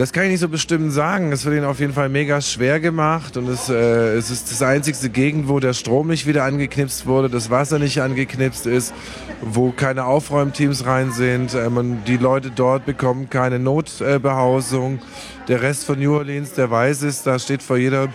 Das 0.00 0.14
kann 0.14 0.24
ich 0.24 0.30
nicht 0.30 0.40
so 0.40 0.48
bestimmt 0.48 0.94
sagen. 0.94 1.30
Es 1.30 1.44
wird 1.44 1.56
ihnen 1.56 1.66
auf 1.66 1.78
jeden 1.78 1.92
Fall 1.92 2.08
mega 2.08 2.40
schwer 2.40 2.80
gemacht 2.80 3.36
und 3.36 3.46
es, 3.50 3.68
äh, 3.68 4.14
es 4.14 4.30
ist 4.30 4.50
das 4.50 4.62
einzigste 4.62 5.10
Gegend, 5.10 5.46
wo 5.46 5.60
der 5.60 5.74
Strom 5.74 6.08
nicht 6.08 6.26
wieder 6.26 6.44
angeknipst 6.44 7.04
wurde, 7.04 7.28
das 7.28 7.50
Wasser 7.50 7.78
nicht 7.78 8.00
angeknipst 8.00 8.64
ist, 8.64 8.94
wo 9.42 9.72
keine 9.72 10.06
Aufräumteams 10.06 10.86
rein 10.86 11.12
sind. 11.12 11.52
Äh, 11.52 11.68
man, 11.68 12.02
die 12.06 12.16
Leute 12.16 12.50
dort 12.50 12.86
bekommen 12.86 13.28
keine 13.28 13.58
Notbehausung. 13.58 15.00
der 15.48 15.60
Rest 15.60 15.84
von 15.84 15.98
New 15.98 16.14
Orleans, 16.14 16.54
der 16.54 16.70
weiß 16.70 17.02
ist, 17.02 17.26
da 17.26 17.38
steht 17.38 17.62
vor 17.62 17.76
jeder 17.76 18.08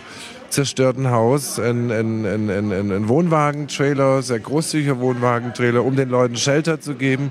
zerstörten 0.48 1.12
Haus 1.12 1.60
ein, 1.60 1.92
ein, 1.92 2.26
ein, 2.26 2.50
ein, 2.50 2.72
ein 2.72 3.08
Wohnwagentrailer, 3.08 4.22
sehr 4.22 4.40
großzügiger 4.40 4.98
Wohnwagentrailer, 4.98 5.84
um 5.84 5.94
den 5.94 6.08
Leuten 6.08 6.34
Shelter 6.34 6.80
zu 6.80 6.94
geben. 6.94 7.30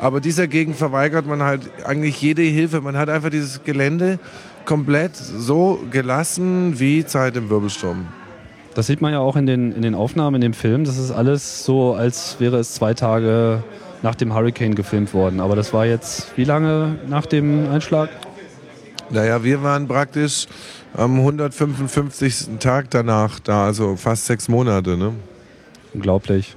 Aber 0.00 0.22
dieser 0.22 0.48
Gegend 0.48 0.76
verweigert 0.76 1.26
man 1.26 1.42
halt 1.42 1.70
eigentlich 1.84 2.22
jede 2.22 2.40
Hilfe. 2.40 2.80
Man 2.80 2.96
hat 2.96 3.10
einfach 3.10 3.28
dieses 3.28 3.62
Gelände 3.64 4.18
komplett 4.64 5.14
so 5.14 5.78
gelassen 5.90 6.80
wie 6.80 7.04
Zeit 7.04 7.36
im 7.36 7.50
Wirbelsturm. 7.50 8.06
Das 8.74 8.86
sieht 8.86 9.02
man 9.02 9.12
ja 9.12 9.18
auch 9.18 9.36
in 9.36 9.44
den, 9.44 9.72
in 9.72 9.82
den 9.82 9.94
Aufnahmen, 9.94 10.36
in 10.36 10.40
dem 10.40 10.54
Film. 10.54 10.84
Das 10.84 10.96
ist 10.96 11.10
alles 11.10 11.64
so, 11.66 11.92
als 11.92 12.36
wäre 12.38 12.56
es 12.56 12.72
zwei 12.72 12.94
Tage 12.94 13.62
nach 14.00 14.14
dem 14.14 14.34
Hurricane 14.34 14.74
gefilmt 14.74 15.12
worden. 15.12 15.38
Aber 15.38 15.54
das 15.54 15.74
war 15.74 15.84
jetzt 15.84 16.34
wie 16.38 16.44
lange 16.44 16.98
nach 17.06 17.26
dem 17.26 17.68
Einschlag? 17.68 18.08
Naja, 19.10 19.44
wir 19.44 19.62
waren 19.62 19.86
praktisch 19.86 20.46
am 20.94 21.18
155. 21.18 22.58
Tag 22.58 22.88
danach 22.88 23.38
da, 23.38 23.66
also 23.66 23.96
fast 23.96 24.24
sechs 24.24 24.48
Monate. 24.48 24.96
Ne? 24.96 25.12
Unglaublich. 25.92 26.56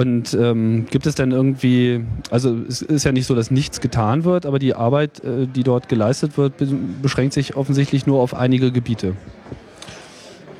Und 0.00 0.32
ähm, 0.32 0.86
gibt 0.88 1.04
es 1.04 1.14
denn 1.14 1.30
irgendwie, 1.30 2.02
also 2.30 2.56
es 2.66 2.80
ist 2.80 3.04
ja 3.04 3.12
nicht 3.12 3.26
so, 3.26 3.34
dass 3.34 3.50
nichts 3.50 3.82
getan 3.82 4.24
wird, 4.24 4.46
aber 4.46 4.58
die 4.58 4.74
Arbeit, 4.74 5.22
äh, 5.22 5.46
die 5.46 5.62
dort 5.62 5.90
geleistet 5.90 6.38
wird, 6.38 6.54
beschränkt 7.02 7.34
sich 7.34 7.54
offensichtlich 7.54 8.06
nur 8.06 8.22
auf 8.22 8.32
einige 8.32 8.72
Gebiete. 8.72 9.14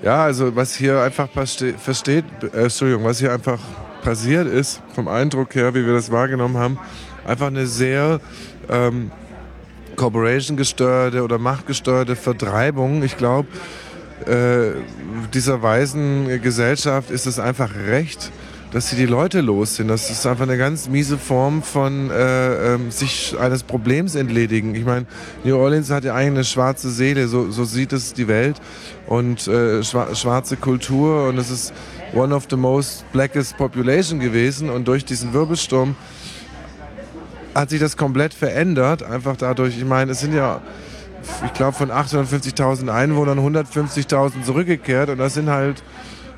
Ja, 0.02 0.24
also 0.24 0.54
was 0.56 0.74
hier 0.74 1.00
einfach 1.00 1.30
versteht, 1.30 2.26
äh, 2.52 2.64
Entschuldigung, 2.64 3.04
was 3.04 3.18
hier 3.18 3.32
einfach 3.32 3.58
passiert 4.02 4.46
ist, 4.46 4.82
vom 4.94 5.08
Eindruck 5.08 5.54
her, 5.54 5.72
wie 5.74 5.86
wir 5.86 5.94
das 5.94 6.12
wahrgenommen 6.12 6.58
haben, 6.58 6.78
einfach 7.26 7.46
eine 7.46 7.66
sehr 7.66 8.20
ähm, 8.68 9.10
Corporation 9.96 10.58
gesteuerte 10.58 11.24
oder 11.24 11.38
machtgesteuerte 11.38 12.14
Vertreibung. 12.14 13.02
Ich 13.02 13.16
glaube, 13.16 13.48
äh, 14.26 14.72
dieser 15.32 15.62
weisen 15.62 16.42
Gesellschaft 16.42 17.10
ist 17.10 17.24
es 17.24 17.38
einfach 17.38 17.70
recht, 17.74 18.30
dass 18.72 18.88
sie 18.88 18.96
die 18.96 19.06
Leute 19.06 19.40
los 19.40 19.76
sind. 19.76 19.88
Das 19.88 20.10
ist 20.10 20.26
einfach 20.26 20.44
eine 20.44 20.56
ganz 20.56 20.88
miese 20.88 21.18
Form 21.18 21.62
von 21.62 22.10
äh, 22.10 22.74
ähm, 22.74 22.90
sich 22.90 23.36
eines 23.38 23.62
Problems 23.62 24.14
entledigen. 24.14 24.74
Ich 24.74 24.84
meine, 24.84 25.06
New 25.44 25.56
Orleans 25.56 25.90
hat 25.90 26.04
ja 26.04 26.14
eigentlich 26.14 26.30
eine 26.30 26.44
schwarze 26.44 26.90
Seele, 26.90 27.26
so, 27.26 27.50
so 27.50 27.64
sieht 27.64 27.92
es 27.92 28.12
die 28.12 28.28
Welt 28.28 28.56
und 29.06 29.48
äh, 29.48 29.82
schwarze 29.82 30.56
Kultur 30.56 31.28
und 31.28 31.38
es 31.38 31.50
ist 31.50 31.72
one 32.14 32.34
of 32.34 32.46
the 32.48 32.56
most 32.56 33.04
blackest 33.12 33.56
population 33.56 34.20
gewesen 34.20 34.70
und 34.70 34.86
durch 34.86 35.04
diesen 35.04 35.32
Wirbelsturm 35.32 35.96
hat 37.54 37.70
sich 37.70 37.80
das 37.80 37.96
komplett 37.96 38.32
verändert. 38.32 39.02
Einfach 39.02 39.36
dadurch, 39.36 39.76
ich 39.76 39.84
meine, 39.84 40.12
es 40.12 40.20
sind 40.20 40.34
ja 40.34 40.60
ich 41.44 41.52
glaube, 41.52 41.76
von 41.76 41.90
850.000 41.90 42.88
Einwohnern 42.88 43.38
150.000 43.38 44.42
zurückgekehrt 44.42 45.10
und 45.10 45.18
das 45.18 45.34
sind 45.34 45.50
halt 45.50 45.82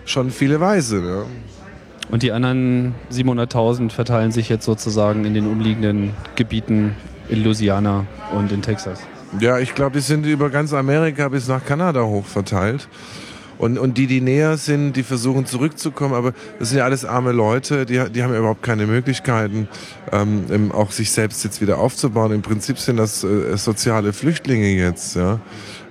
schon 0.05 0.31
viele 0.31 0.61
Weise. 0.61 0.97
Ne? 0.97 1.25
Und 2.11 2.23
die 2.23 2.33
anderen 2.33 2.95
700.000 3.11 3.91
verteilen 3.91 4.33
sich 4.33 4.49
jetzt 4.49 4.65
sozusagen 4.65 5.25
in 5.25 5.35
den 5.35 5.47
umliegenden 5.47 6.11
Gebieten 6.37 6.95
in 7.29 7.43
Louisiana 7.43 8.07
und 8.37 8.53
in 8.53 8.63
Texas. 8.63 9.01
Ja, 9.41 9.59
ich 9.59 9.75
glaube, 9.75 9.93
die 9.95 10.01
sind 10.01 10.27
über 10.27 10.51
ganz 10.51 10.75
Amerika 10.75 11.29
bis 11.29 11.49
nach 11.49 11.65
Kanada 11.65 12.03
hoch 12.03 12.27
verteilt. 12.27 12.89
Und, 13.59 13.79
und 13.79 13.97
die, 13.97 14.07
die 14.07 14.21
näher 14.21 14.57
sind, 14.57 14.95
die 14.95 15.05
versuchen 15.05 15.47
zurückzukommen, 15.47 16.15
aber 16.15 16.33
das 16.59 16.71
sind 16.71 16.79
ja 16.79 16.85
alles 16.85 17.05
arme 17.05 17.31
Leute, 17.33 17.87
die, 17.87 18.03
die 18.11 18.23
haben 18.23 18.33
ja 18.33 18.41
überhaupt 18.41 18.63
keine 18.63 18.87
Möglichkeiten, 18.87 19.69
ähm, 20.11 20.73
auch 20.73 20.91
sich 20.91 21.13
selbst 21.13 21.45
jetzt 21.45 21.61
wieder 21.61 21.79
aufzubauen. 21.79 22.33
Im 22.33 22.43
Prinzip 22.43 22.79
sind 22.79 22.97
das 22.97 23.23
äh, 23.23 23.57
soziale 23.57 24.13
Flüchtlinge 24.13 24.69
jetzt, 24.69 25.15
ja. 25.15 25.39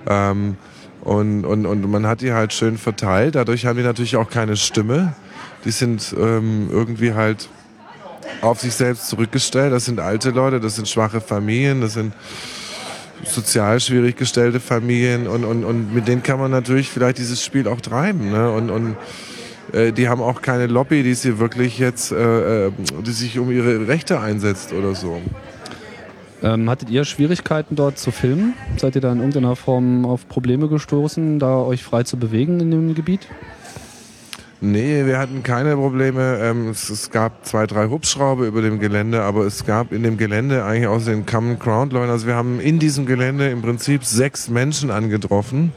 Ähm, 0.06 0.56
und, 1.00 1.44
und, 1.46 1.66
und 1.66 1.90
man 1.90 2.06
hat 2.06 2.20
die 2.20 2.32
halt 2.32 2.52
schön 2.52 2.76
verteilt. 2.76 3.34
Dadurch 3.34 3.66
haben 3.66 3.76
die 3.76 3.82
natürlich 3.82 4.16
auch 4.16 4.28
keine 4.28 4.56
Stimme 4.56 5.14
die 5.64 5.70
sind 5.70 6.14
ähm, 6.18 6.68
irgendwie 6.70 7.14
halt 7.14 7.48
auf 8.40 8.60
sich 8.60 8.74
selbst 8.74 9.08
zurückgestellt. 9.08 9.72
Das 9.72 9.84
sind 9.84 10.00
alte 10.00 10.30
Leute, 10.30 10.60
das 10.60 10.76
sind 10.76 10.88
schwache 10.88 11.20
Familien, 11.20 11.80
das 11.80 11.94
sind 11.94 12.14
sozial 13.24 13.78
schwierig 13.80 14.16
gestellte 14.16 14.60
Familien 14.60 15.28
und, 15.28 15.44
und, 15.44 15.64
und 15.64 15.94
mit 15.94 16.08
denen 16.08 16.22
kann 16.22 16.40
man 16.40 16.50
natürlich 16.50 16.88
vielleicht 16.88 17.18
dieses 17.18 17.44
Spiel 17.44 17.68
auch 17.68 17.80
treiben. 17.80 18.30
Ne? 18.30 18.50
Und, 18.50 18.70
und 18.70 18.96
äh, 19.72 19.92
die 19.92 20.08
haben 20.08 20.20
auch 20.20 20.42
keine 20.42 20.66
Lobby, 20.66 21.02
die 21.02 21.14
sie 21.14 21.38
wirklich 21.38 21.78
jetzt, 21.78 22.12
äh, 22.12 22.66
äh, 22.66 22.72
die 23.06 23.12
sich 23.12 23.38
um 23.38 23.50
ihre 23.50 23.86
Rechte 23.86 24.20
einsetzt 24.20 24.72
oder 24.72 24.94
so. 24.94 25.20
Ähm, 26.42 26.68
hattet 26.68 26.90
ihr 26.90 27.04
Schwierigkeiten 27.04 27.76
dort 27.76 27.98
zu 27.98 28.10
filmen? 28.10 28.54
Seid 28.76 28.96
ihr 28.96 29.00
da 29.00 29.12
in 29.12 29.18
irgendeiner 29.18 29.54
Form 29.54 30.04
auf 30.04 30.28
Probleme 30.28 30.66
gestoßen, 30.66 31.38
da 31.38 31.58
euch 31.58 31.84
frei 31.84 32.02
zu 32.02 32.16
bewegen 32.16 32.58
in 32.58 32.72
dem 32.72 32.94
Gebiet? 32.94 33.28
Nee, 34.64 35.06
wir 35.06 35.18
hatten 35.18 35.42
keine 35.42 35.74
Probleme. 35.74 36.38
Ähm, 36.40 36.68
es, 36.68 37.10
gab 37.10 37.44
zwei, 37.44 37.66
drei 37.66 37.88
Hubschrauber 37.88 38.46
über 38.46 38.62
dem 38.62 38.78
Gelände, 38.78 39.20
aber 39.22 39.44
es 39.44 39.66
gab 39.66 39.90
in 39.90 40.04
dem 40.04 40.16
Gelände 40.16 40.64
eigentlich 40.64 40.86
außer 40.86 41.10
den 41.10 41.26
Common 41.26 41.58
Ground 41.58 41.92
Leuten, 41.92 42.10
also 42.10 42.28
wir 42.28 42.36
haben 42.36 42.60
in 42.60 42.78
diesem 42.78 43.04
Gelände 43.04 43.50
im 43.50 43.60
Prinzip 43.60 44.04
sechs 44.04 44.48
Menschen 44.48 44.92
angetroffen. 44.92 45.72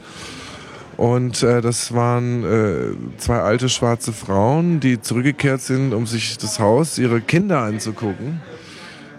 Und 0.96 1.42
äh, 1.42 1.60
das 1.62 1.94
waren 1.94 2.44
äh, 2.44 3.18
zwei 3.18 3.40
alte 3.40 3.68
schwarze 3.68 4.12
Frauen, 4.12 4.78
die 4.78 5.00
zurückgekehrt 5.00 5.62
sind, 5.62 5.92
um 5.92 6.06
sich 6.06 6.38
das 6.38 6.60
Haus, 6.60 6.96
ihre 6.96 7.20
Kinder 7.20 7.62
anzugucken. 7.62 8.40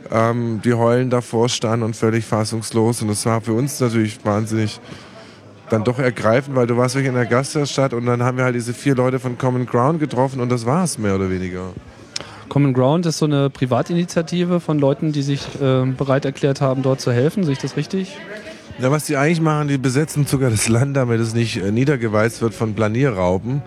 Ähm, 0.10 0.62
die 0.64 0.76
heulen 0.76 1.10
davor 1.10 1.50
standen 1.50 1.84
und 1.84 1.94
völlig 1.94 2.24
fassungslos. 2.24 3.02
Und 3.02 3.10
das 3.10 3.26
war 3.26 3.42
für 3.42 3.52
uns 3.52 3.82
natürlich 3.82 4.18
wahnsinnig 4.24 4.80
dann 5.70 5.84
doch 5.84 6.00
ergreifen, 6.00 6.56
weil 6.56 6.68
du 6.68 6.78
warst 6.78 6.96
wirklich 6.96 7.10
in 7.10 7.16
der 7.16 7.26
Gaststadt 7.26 7.94
und 7.94 8.06
dann 8.06 8.24
haben 8.24 8.38
wir 8.38 8.46
halt 8.46 8.56
diese 8.56 8.74
vier 8.74 8.96
Leute 8.96 9.20
von 9.20 9.38
Common 9.38 9.66
Ground 9.66 10.00
getroffen 10.00 10.40
und 10.40 10.50
das 10.50 10.66
war 10.66 10.84
es 10.84 10.98
mehr 10.98 11.16
oder 11.16 11.30
weniger. 11.30 11.74
Common 12.50 12.74
Ground 12.74 13.06
ist 13.06 13.18
so 13.18 13.26
eine 13.26 13.50
Privatinitiative 13.50 14.60
von 14.60 14.80
Leuten, 14.80 15.12
die 15.12 15.22
sich 15.22 15.42
äh, 15.62 15.86
bereit 15.86 16.26
erklärt 16.26 16.62
haben, 16.62 16.82
dort 16.82 17.02
zu 17.02 17.12
helfen. 17.12 17.44
Sehe 17.44 17.54
ich 17.54 17.60
das 17.60 17.76
richtig? 17.76 18.18
Ja, 18.80 18.92
was 18.92 19.06
die 19.06 19.18
eigentlich 19.18 19.42
machen, 19.42 19.68
die 19.68 19.78
besetzen 19.78 20.26
sogar 20.26 20.50
das 20.50 20.70
Land, 20.70 20.96
damit 20.96 21.20
es 21.20 21.34
nicht 21.34 21.58
äh, 21.58 21.72
niedergeweizt 21.72 22.42
wird 22.42 22.54
von 22.54 22.74
Planierrauben. 22.74 23.62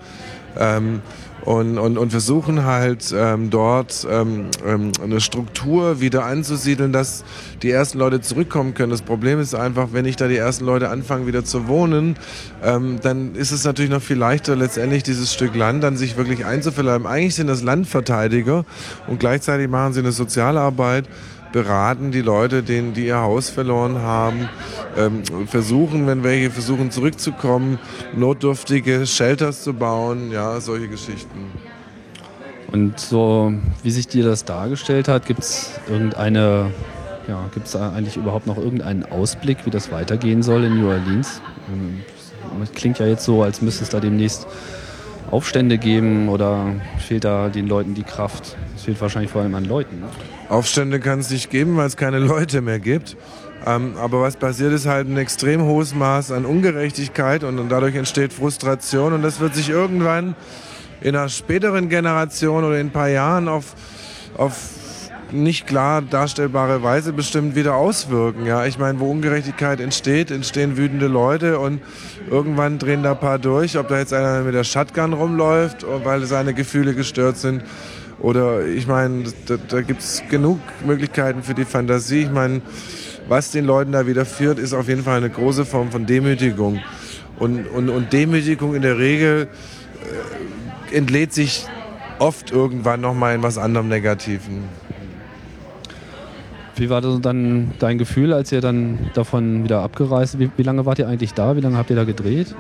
Ähm, 0.59 1.03
und, 1.45 1.79
und, 1.79 1.99
und 1.99 2.11
versuchen 2.11 2.65
halt 2.65 3.15
ähm, 3.17 3.51
dort 3.51 4.07
ähm, 4.11 4.47
ähm, 4.67 4.93
eine 5.03 5.21
Struktur 5.21 6.01
wieder 6.01 6.25
anzusiedeln, 6.25 6.93
dass 6.93 7.25
die 7.63 7.71
ersten 7.71 7.99
Leute 7.99 8.21
zurückkommen 8.21 8.75
können. 8.75 8.91
Das 8.91 9.03
Problem 9.03 9.41
ist 9.41 9.55
einfach, 9.55 9.89
wenn 9.93 10.05
ich 10.05 10.17
da 10.17 10.29
die 10.29 10.37
ersten 10.37 10.65
Leute 10.65 10.91
anfangen 10.91 11.27
wieder 11.27 11.45
zu 11.45 11.69
wohnen, 11.69 12.17
ähm, 12.63 12.99
dann 13.03 13.35
ist 13.35 13.53
es 13.53 13.65
natürlich 13.65 13.91
noch 13.91 14.03
viel 14.03 14.19
leichter, 14.19 14.57
letztendlich 14.57 15.03
dieses 15.03 15.33
Stück 15.33 15.55
Land 15.55 15.83
dann 15.83 15.97
sich 15.97 16.17
wirklich 16.17 16.45
einzuverleiben. 16.45 17.07
Eigentlich 17.07 17.35
sind 17.35 17.47
das 17.47 17.63
Landverteidiger 17.63 18.65
und 19.07 19.21
gleichzeitig 19.21 19.69
machen 19.69 19.93
sie 19.93 20.01
eine 20.01 20.13
Sozialarbeit 20.13 21.09
beraten 21.53 22.13
die 22.13 22.23
Leute, 22.23 22.63
denen, 22.63 22.95
die 22.95 23.07
ihr 23.07 23.19
Haus 23.19 23.51
verloren 23.51 23.99
haben, 23.99 24.49
ähm, 24.97 25.23
versuchen, 25.47 26.07
wenn 26.07 26.23
welche 26.23 26.51
versuchen 26.51 26.91
zurückzukommen, 26.91 27.79
notdürftige 28.15 29.07
Shelters 29.07 29.63
zu 29.63 29.75
bauen, 29.75 30.31
ja, 30.31 30.61
solche 30.61 30.89
Geschichten. 30.89 31.51
Und 32.73 33.01
so, 33.01 33.53
wie 33.83 33.91
sich 33.91 34.07
dir 34.07 34.25
das 34.25 34.45
dargestellt 34.45 35.09
hat, 35.09 35.27
gibt 35.27 35.41
es 35.41 35.73
irgendeine, 35.89 36.71
ja, 37.27 37.49
gibt 37.53 37.67
es 37.67 37.75
eigentlich 37.75 38.17
überhaupt 38.17 38.47
noch 38.47 38.59
irgendeinen 38.59 39.05
Ausblick, 39.05 39.67
wie 39.67 39.71
das 39.71 39.91
weitergehen 39.91 40.43
soll 40.43 40.65
in 40.65 40.79
New 40.79 40.89
Orleans? 40.89 41.41
Ähm, 41.69 42.03
klingt 42.75 42.99
ja 42.99 43.07
jetzt 43.07 43.25
so, 43.25 43.43
als 43.43 43.61
müsste 43.61 43.85
es 43.85 43.91
da 43.91 44.01
demnächst 44.01 44.47
Aufstände 45.31 45.79
geben 45.79 46.29
oder 46.29 46.75
fehlt 46.99 47.25
da 47.25 47.49
den 47.49 47.69
Leuten 47.69 47.95
die 47.95 48.03
Kraft? 48.03 48.57
Es 48.75 48.83
fehlt 48.83 49.01
wahrscheinlich 49.01 49.31
vor 49.31 49.43
allem 49.43 49.55
an 49.55 49.65
Leuten. 49.65 50.01
Ne? 50.01 50.07
Aufstände 50.49 50.99
kann 50.99 51.21
es 51.21 51.31
nicht 51.31 51.51
geben, 51.51 51.77
weil 51.77 51.87
es 51.87 51.97
keine 51.97 52.19
Leute 52.19 52.61
mehr 52.61 52.81
gibt. 52.81 53.17
Ähm, 53.67 53.95
aber 53.99 54.23
was 54.23 54.37
passiert 54.37 54.73
ist 54.73 54.87
halt 54.87 55.09
ein 55.09 55.19
extrem 55.19 55.63
hohes 55.63 55.95
Maß 55.95 56.33
an 56.33 56.47
Ungerechtigkeit 56.47 57.45
und, 57.45 57.59
und 57.59 57.69
dadurch 57.69 57.95
entsteht 57.95 58.33
Frustration 58.33 59.13
und 59.13 59.23
das 59.23 59.39
wird 59.39 59.55
sich 59.55 59.69
irgendwann 59.69 60.35
in 61.03 61.15
einer 61.15 61.29
späteren 61.29 61.89
Generation 61.89 62.65
oder 62.65 62.81
in 62.81 62.89
ein 62.89 62.93
paar 62.93 63.09
Jahren 63.09 63.49
auf, 63.49 63.75
auf 64.37 64.80
nicht 65.33 65.67
klar 65.67 66.03
darstellbare 66.03 66.83
Weise 66.83 67.13
bestimmt 67.13 67.55
wieder 67.55 67.75
auswirken. 67.75 68.47
Ja, 68.47 68.67
ich 68.67 68.79
meine, 68.79 69.01
wo 69.01 69.11
Ungerechtigkeit 69.11 69.81
entsteht, 69.81 70.31
entstehen 70.31 70.77
wütende 70.77 71.07
Leute 71.07 71.59
und 71.59 71.81
irgendwann 72.31 72.79
drehen 72.79 73.03
da 73.03 73.13
ein 73.13 73.21
paar 73.21 73.39
durch, 73.39 73.79
ob 73.79 73.89
da 73.89 73.99
jetzt 73.99 74.13
einer 74.13 74.43
mit 74.43 74.55
der 74.55 74.65
Shotgun 74.65 75.13
rumläuft, 75.13 75.85
weil 76.05 76.25
seine 76.25 76.55
Gefühle 76.55 76.95
gestört 76.95 77.37
sind. 77.37 77.63
Oder 78.19 78.67
ich 78.67 78.87
meine, 78.87 79.25
da, 79.47 79.57
da 79.69 79.81
gibt 79.81 80.01
es 80.01 80.23
genug 80.29 80.61
Möglichkeiten 80.85 81.43
für 81.43 81.55
die 81.55 81.65
Fantasie. 81.65 82.23
Ich 82.23 82.31
meine, 82.31 82.61
was 83.29 83.51
den 83.51 83.65
Leuten 83.65 83.93
da 83.93 84.07
widerführt, 84.07 84.59
ist 84.59 84.75
auf 84.75 84.89
jeden 84.89 85.05
Fall 85.05 85.17
eine 85.17 85.31
große 85.31 85.65
Form 85.65 85.91
von 85.91 86.07
Demütigung. 86.07 86.81
Und, 87.39 87.67
und, 87.67 87.89
und 87.89 88.13
Demütigung 88.13 88.75
in 88.75 88.83
der 88.83 88.99
Regel 88.99 89.49
äh, 90.93 90.97
entlädt 90.97 91.33
sich 91.33 91.67
oft 92.19 92.51
irgendwann 92.51 93.01
nochmal 93.01 93.35
in 93.35 93.43
was 93.43 93.57
anderem 93.57 93.89
Negativen. 93.89 94.65
Wie 96.81 96.89
war 96.89 97.03
das 97.03 97.21
dann 97.21 97.73
dein 97.79 97.99
Gefühl, 97.99 98.33
als 98.33 98.51
ihr 98.53 98.63
dann 98.63 99.11
davon 99.13 99.65
wieder 99.65 99.83
abgereist 99.83 100.39
wie, 100.39 100.51
wie 100.57 100.63
lange 100.63 100.87
wart 100.87 100.99
ihr 100.99 101.07
eigentlich 101.07 101.35
da? 101.35 101.55
Wie 101.55 101.61
lange 101.61 101.77
habt 101.77 101.91
ihr 101.91 101.97
da 101.97 102.05
gedreht? 102.05 102.55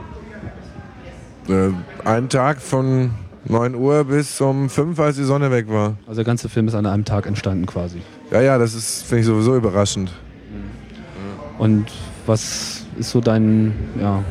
Äh, 1.48 1.70
einen 2.04 2.28
Tag 2.28 2.60
von 2.60 3.12
9 3.46 3.74
Uhr 3.74 4.04
bis 4.04 4.38
um 4.42 4.68
5, 4.68 5.00
als 5.00 5.16
die 5.16 5.24
Sonne 5.24 5.50
weg 5.50 5.70
war. 5.70 5.96
Also 6.06 6.16
der 6.16 6.26
ganze 6.26 6.50
Film 6.50 6.68
ist 6.68 6.74
an 6.74 6.84
einem 6.84 7.06
Tag 7.06 7.26
entstanden 7.26 7.64
quasi. 7.64 8.02
Ja, 8.30 8.42
ja, 8.42 8.58
das 8.58 8.74
ist, 8.74 9.04
finde 9.04 9.20
ich 9.20 9.26
sowieso 9.26 9.56
überraschend. 9.56 10.12
Und 11.56 11.86
was 12.26 12.84
ist 12.98 13.10
so 13.12 13.22
dein, 13.22 13.72
ja, 13.98 14.22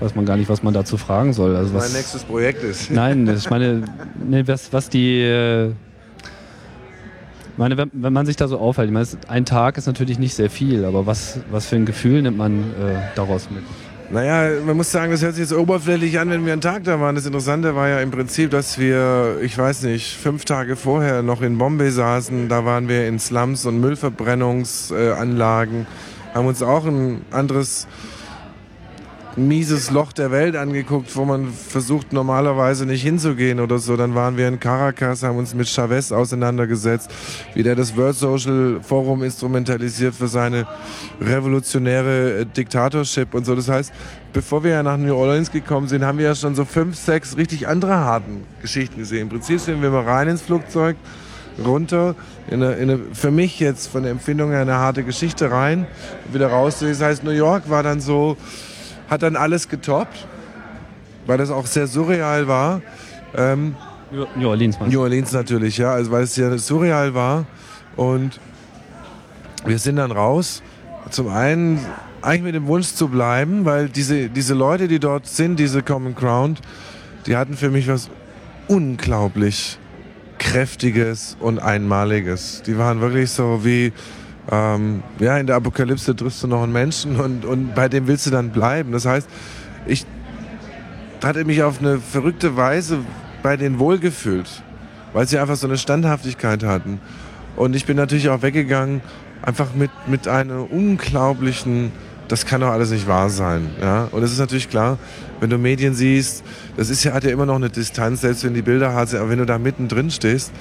weiß 0.00 0.16
man 0.16 0.26
gar 0.26 0.38
nicht, 0.38 0.48
was 0.48 0.64
man 0.64 0.74
dazu 0.74 0.96
fragen 0.96 1.34
soll. 1.34 1.54
Also 1.54 1.72
was 1.72 1.84
mein 1.84 1.92
nächstes 1.92 2.24
Projekt 2.24 2.64
ist. 2.64 2.90
Nein, 2.90 3.28
ich 3.28 3.48
meine, 3.48 3.84
ne, 4.28 4.48
was, 4.48 4.72
was 4.72 4.88
die 4.88 5.20
äh, 5.20 5.70
meine, 7.60 7.76
wenn, 7.76 7.90
wenn, 7.92 8.12
man 8.12 8.26
sich 8.26 8.36
da 8.36 8.48
so 8.48 8.58
aufhält, 8.58 8.88
ich 8.88 8.92
meine, 8.92 9.06
ein 9.28 9.44
Tag 9.44 9.78
ist 9.78 9.86
natürlich 9.86 10.18
nicht 10.18 10.34
sehr 10.34 10.50
viel, 10.50 10.84
aber 10.84 11.06
was, 11.06 11.38
was 11.50 11.66
für 11.66 11.76
ein 11.76 11.86
Gefühl 11.86 12.22
nimmt 12.22 12.36
man 12.36 12.60
äh, 12.60 12.64
daraus 13.14 13.48
mit? 13.50 13.62
Naja, 14.12 14.60
man 14.66 14.76
muss 14.76 14.90
sagen, 14.90 15.12
das 15.12 15.22
hört 15.22 15.34
sich 15.34 15.42
jetzt 15.42 15.52
oberflächlich 15.52 16.18
an, 16.18 16.30
wenn 16.30 16.44
wir 16.44 16.52
einen 16.52 16.62
Tag 16.62 16.82
da 16.82 16.98
waren. 16.98 17.14
Das 17.14 17.26
Interessante 17.26 17.76
war 17.76 17.88
ja 17.88 18.00
im 18.00 18.10
Prinzip, 18.10 18.50
dass 18.50 18.76
wir, 18.76 19.36
ich 19.40 19.56
weiß 19.56 19.84
nicht, 19.84 20.16
fünf 20.16 20.44
Tage 20.44 20.74
vorher 20.74 21.22
noch 21.22 21.42
in 21.42 21.58
Bombay 21.58 21.90
saßen. 21.90 22.48
Da 22.48 22.64
waren 22.64 22.88
wir 22.88 23.06
in 23.06 23.20
Slums 23.20 23.66
und 23.66 23.80
Müllverbrennungsanlagen, 23.80 25.86
haben 26.34 26.46
uns 26.46 26.60
auch 26.60 26.86
ein 26.86 27.20
anderes 27.30 27.86
mieses 29.36 29.90
Loch 29.90 30.12
der 30.12 30.30
Welt 30.30 30.56
angeguckt, 30.56 31.14
wo 31.16 31.24
man 31.24 31.52
versucht 31.52 32.12
normalerweise 32.12 32.84
nicht 32.86 33.02
hinzugehen 33.02 33.60
oder 33.60 33.78
so. 33.78 33.96
Dann 33.96 34.14
waren 34.14 34.36
wir 34.36 34.48
in 34.48 34.58
Caracas, 34.58 35.22
haben 35.22 35.38
uns 35.38 35.54
mit 35.54 35.68
Chavez 35.68 36.12
auseinandergesetzt, 36.12 37.10
wie 37.54 37.62
der 37.62 37.76
das 37.76 37.96
World 37.96 38.16
Social 38.16 38.80
Forum 38.82 39.22
instrumentalisiert 39.22 40.14
für 40.14 40.28
seine 40.28 40.66
revolutionäre 41.20 42.44
Diktatorship 42.46 43.34
und 43.34 43.46
so. 43.46 43.54
Das 43.54 43.68
heißt, 43.68 43.92
bevor 44.32 44.64
wir 44.64 44.72
ja 44.72 44.82
nach 44.82 44.96
New 44.96 45.14
Orleans 45.14 45.50
gekommen 45.50 45.88
sind, 45.88 46.04
haben 46.04 46.18
wir 46.18 46.26
ja 46.26 46.34
schon 46.34 46.54
so 46.54 46.64
fünf, 46.64 46.96
sechs 46.96 47.36
richtig 47.36 47.68
andere 47.68 47.96
harten 47.96 48.44
Geschichten 48.62 48.98
gesehen. 48.98 49.22
Im 49.22 49.28
Prinzip 49.28 49.60
sind 49.60 49.82
wir 49.82 49.90
mal 49.90 50.04
rein 50.04 50.28
ins 50.28 50.42
Flugzeug, 50.42 50.96
runter, 51.64 52.14
in 52.50 52.62
eine, 52.62 52.74
in 52.74 52.90
eine, 52.90 53.00
für 53.12 53.30
mich 53.30 53.60
jetzt 53.60 53.88
von 53.88 54.02
der 54.02 54.12
Empfindung 54.12 54.50
her 54.50 54.62
eine 54.62 54.76
harte 54.76 55.04
Geschichte 55.04 55.50
rein, 55.50 55.86
wieder 56.32 56.48
raus. 56.48 56.78
Das 56.80 57.00
heißt, 57.00 57.22
New 57.22 57.30
York 57.30 57.68
war 57.68 57.82
dann 57.82 58.00
so, 58.00 58.36
hat 59.10 59.22
dann 59.22 59.36
alles 59.36 59.68
getoppt, 59.68 60.26
weil 61.26 61.36
das 61.36 61.50
auch 61.50 61.66
sehr 61.66 61.86
surreal 61.88 62.46
war. 62.48 62.80
Ähm, 63.36 63.74
New 64.36 64.48
Orleans, 64.48 64.78
man. 64.80 64.88
New 64.88 65.00
Orleans 65.00 65.32
natürlich, 65.32 65.78
ja, 65.78 65.92
also 65.92 66.10
weil 66.10 66.24
es 66.24 66.34
sehr 66.34 66.56
surreal 66.58 67.14
war. 67.14 67.44
Und 67.96 68.40
wir 69.64 69.78
sind 69.78 69.96
dann 69.96 70.12
raus. 70.12 70.62
Zum 71.10 71.28
einen 71.28 71.84
eigentlich 72.22 72.42
mit 72.42 72.54
dem 72.54 72.66
Wunsch 72.66 72.94
zu 72.94 73.08
bleiben, 73.08 73.64
weil 73.64 73.88
diese, 73.88 74.28
diese 74.28 74.54
Leute, 74.54 74.88
die 74.88 74.98
dort 74.98 75.26
sind, 75.26 75.58
diese 75.58 75.82
Common 75.82 76.14
Ground, 76.14 76.60
die 77.26 77.36
hatten 77.36 77.56
für 77.56 77.70
mich 77.70 77.88
was 77.88 78.10
unglaublich 78.68 79.78
Kräftiges 80.38 81.36
und 81.40 81.58
Einmaliges. 81.58 82.62
Die 82.66 82.78
waren 82.78 83.00
wirklich 83.00 83.30
so 83.30 83.64
wie 83.64 83.92
ähm, 84.50 85.02
ja, 85.18 85.38
in 85.38 85.46
der 85.46 85.56
Apokalypse 85.56 86.14
triffst 86.14 86.42
du 86.42 86.48
noch 86.48 86.62
einen 86.62 86.72
Menschen 86.72 87.20
und, 87.20 87.44
und 87.44 87.74
bei 87.74 87.88
dem 87.88 88.06
willst 88.06 88.26
du 88.26 88.30
dann 88.30 88.50
bleiben. 88.50 88.92
Das 88.92 89.06
heißt, 89.06 89.28
ich 89.86 90.04
hatte 91.22 91.44
mich 91.44 91.62
auf 91.62 91.80
eine 91.80 91.98
verrückte 91.98 92.56
Weise 92.56 92.98
bei 93.42 93.56
denen 93.56 93.78
wohlgefühlt, 93.78 94.62
weil 95.12 95.26
sie 95.26 95.38
einfach 95.38 95.56
so 95.56 95.66
eine 95.66 95.78
Standhaftigkeit 95.78 96.64
hatten. 96.64 97.00
Und 97.56 97.76
ich 97.76 97.86
bin 97.86 97.96
natürlich 97.96 98.28
auch 98.28 98.42
weggegangen, 98.42 99.02
einfach 99.42 99.74
mit, 99.74 99.90
mit 100.06 100.28
einer 100.28 100.70
unglaublichen, 100.70 101.92
das 102.28 102.46
kann 102.46 102.60
doch 102.60 102.68
alles 102.68 102.90
nicht 102.90 103.06
wahr 103.06 103.30
sein. 103.30 103.70
Ja? 103.80 104.08
Und 104.10 104.22
es 104.22 104.32
ist 104.32 104.38
natürlich 104.38 104.68
klar, 104.68 104.98
wenn 105.40 105.50
du 105.50 105.58
Medien 105.58 105.94
siehst, 105.94 106.44
das 106.76 106.90
ist 106.90 107.04
ja, 107.04 107.12
hat 107.12 107.24
ja 107.24 107.30
immer 107.30 107.46
noch 107.46 107.56
eine 107.56 107.70
Distanz, 107.70 108.20
selbst 108.20 108.44
wenn 108.44 108.54
die 108.54 108.62
Bilder 108.62 108.92
hart 108.92 109.10
sind, 109.10 109.20
aber 109.20 109.30
wenn 109.30 109.38
du 109.38 109.46
da 109.46 109.58
mittendrin 109.58 110.10
stehst, 110.10 110.52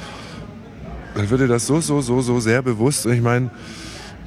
dann 1.19 1.29
wird 1.29 1.41
dir 1.41 1.47
das 1.47 1.67
so, 1.67 1.82
so, 1.82 1.99
so, 1.99 2.21
so 2.21 2.39
sehr 2.39 2.62
bewusst. 2.62 3.05
Und 3.05 3.12
ich 3.12 3.21
meine, 3.21 3.49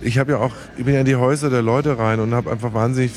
ich 0.02 0.18
habe 0.18 0.32
ja 0.32 0.38
auch, 0.38 0.52
ich 0.76 0.84
bin 0.84 0.92
ja 0.92 1.00
in 1.00 1.06
die 1.06 1.16
Häuser 1.16 1.48
der 1.48 1.62
Leute 1.62 1.98
rein 1.98 2.20
und 2.20 2.34
habe 2.34 2.50
einfach 2.50 2.74
wahnsinnig, 2.74 3.12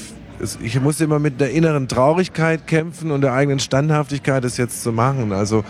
ich 0.61 0.79
musste 0.79 1.03
immer 1.03 1.19
mit 1.19 1.41
der 1.41 1.51
inneren 1.51 1.89
Traurigkeit 1.89 2.67
kämpfen 2.67 3.11
und 3.11 3.19
der 3.19 3.33
eigenen 3.33 3.59
Standhaftigkeit, 3.59 4.45
das 4.45 4.55
jetzt 4.55 4.81
zu 4.81 4.93
machen. 4.93 5.33
Also 5.33 5.65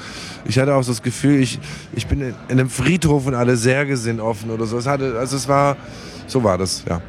ich 0.46 0.60
hatte 0.60 0.76
auch 0.76 0.84
so 0.84 0.92
das 0.92 1.02
Gefühl, 1.02 1.40
ich, 1.40 1.58
ich 1.96 2.06
bin 2.06 2.22
in 2.22 2.36
einem 2.48 2.70
Friedhof 2.70 3.26
und 3.26 3.34
alle 3.34 3.58
Särge 3.58 3.98
sind 3.98 4.20
offen 4.20 4.52
oder 4.52 4.68
so. 4.68 4.78
Es 4.78 4.86
hatte, 4.86 5.18
also 5.18 5.36
es 5.36 5.48
war, 5.48 5.76
so 6.28 6.44
war 6.44 6.60
das, 6.60 6.84
ja. 6.88 7.02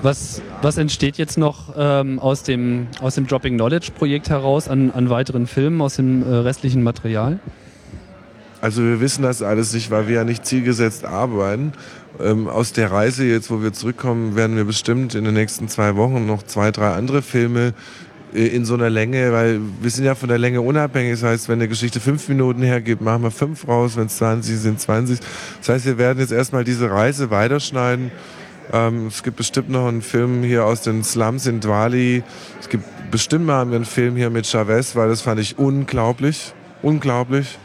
Was, 0.00 0.40
was 0.62 0.78
entsteht 0.78 1.18
jetzt 1.18 1.36
noch 1.36 1.74
ähm, 1.76 2.18
aus, 2.20 2.42
dem, 2.42 2.86
aus 3.02 3.16
dem 3.16 3.26
Dropping 3.26 3.56
Knowledge 3.56 3.90
Projekt 3.94 4.30
heraus 4.30 4.68
an, 4.68 4.92
an 4.92 5.10
weiteren 5.10 5.46
Filmen, 5.46 5.82
aus 5.82 5.96
dem 5.96 6.22
äh, 6.22 6.36
restlichen 6.36 6.82
Material? 6.82 7.38
Also 8.60 8.82
wir 8.82 9.00
wissen 9.00 9.22
das 9.22 9.42
alles 9.42 9.72
nicht, 9.72 9.90
weil 9.90 10.08
wir 10.08 10.16
ja 10.16 10.24
nicht 10.24 10.44
zielgesetzt 10.44 11.04
arbeiten. 11.04 11.72
Ähm, 12.20 12.48
aus 12.48 12.72
der 12.72 12.90
Reise 12.90 13.24
jetzt, 13.24 13.50
wo 13.50 13.62
wir 13.62 13.72
zurückkommen, 13.72 14.34
werden 14.34 14.56
wir 14.56 14.64
bestimmt 14.64 15.14
in 15.14 15.24
den 15.24 15.34
nächsten 15.34 15.68
zwei 15.68 15.94
Wochen 15.94 16.26
noch 16.26 16.42
zwei, 16.42 16.72
drei 16.72 16.92
andere 16.94 17.22
Filme 17.22 17.74
äh, 18.34 18.46
in 18.48 18.64
so 18.64 18.74
einer 18.74 18.90
Länge, 18.90 19.32
weil 19.32 19.60
wir 19.80 19.90
sind 19.90 20.04
ja 20.04 20.16
von 20.16 20.28
der 20.28 20.38
Länge 20.38 20.60
unabhängig. 20.60 21.12
Das 21.12 21.22
heißt, 21.22 21.48
wenn 21.48 21.60
eine 21.60 21.68
Geschichte 21.68 22.00
fünf 22.00 22.28
Minuten 22.28 22.62
hergibt, 22.62 23.00
machen 23.00 23.22
wir 23.22 23.30
fünf 23.30 23.68
raus, 23.68 23.96
wenn 23.96 24.06
es 24.06 24.16
20 24.16 24.56
sind, 24.56 24.80
20. 24.80 25.20
Das 25.60 25.68
heißt, 25.68 25.86
wir 25.86 25.98
werden 25.98 26.18
jetzt 26.18 26.32
erstmal 26.32 26.64
diese 26.64 26.90
Reise 26.90 27.30
weiterschneiden. 27.30 28.10
Ähm, 28.72 29.06
es 29.06 29.22
gibt 29.22 29.36
bestimmt 29.36 29.70
noch 29.70 29.86
einen 29.86 30.02
Film 30.02 30.42
hier 30.42 30.64
aus 30.64 30.82
den 30.82 31.04
Slums 31.04 31.46
in 31.46 31.60
Dwali. 31.60 32.24
Es 32.60 32.68
gibt 32.68 32.84
bestimmt 33.12 33.46
mal 33.46 33.62
einen 33.62 33.84
Film 33.84 34.16
hier 34.16 34.30
mit 34.30 34.46
Chavez, 34.46 34.96
weil 34.96 35.08
das 35.08 35.22
fand 35.22 35.40
ich 35.40 35.58
unglaublich. 35.58 36.52
Unglaublich. 36.82 37.58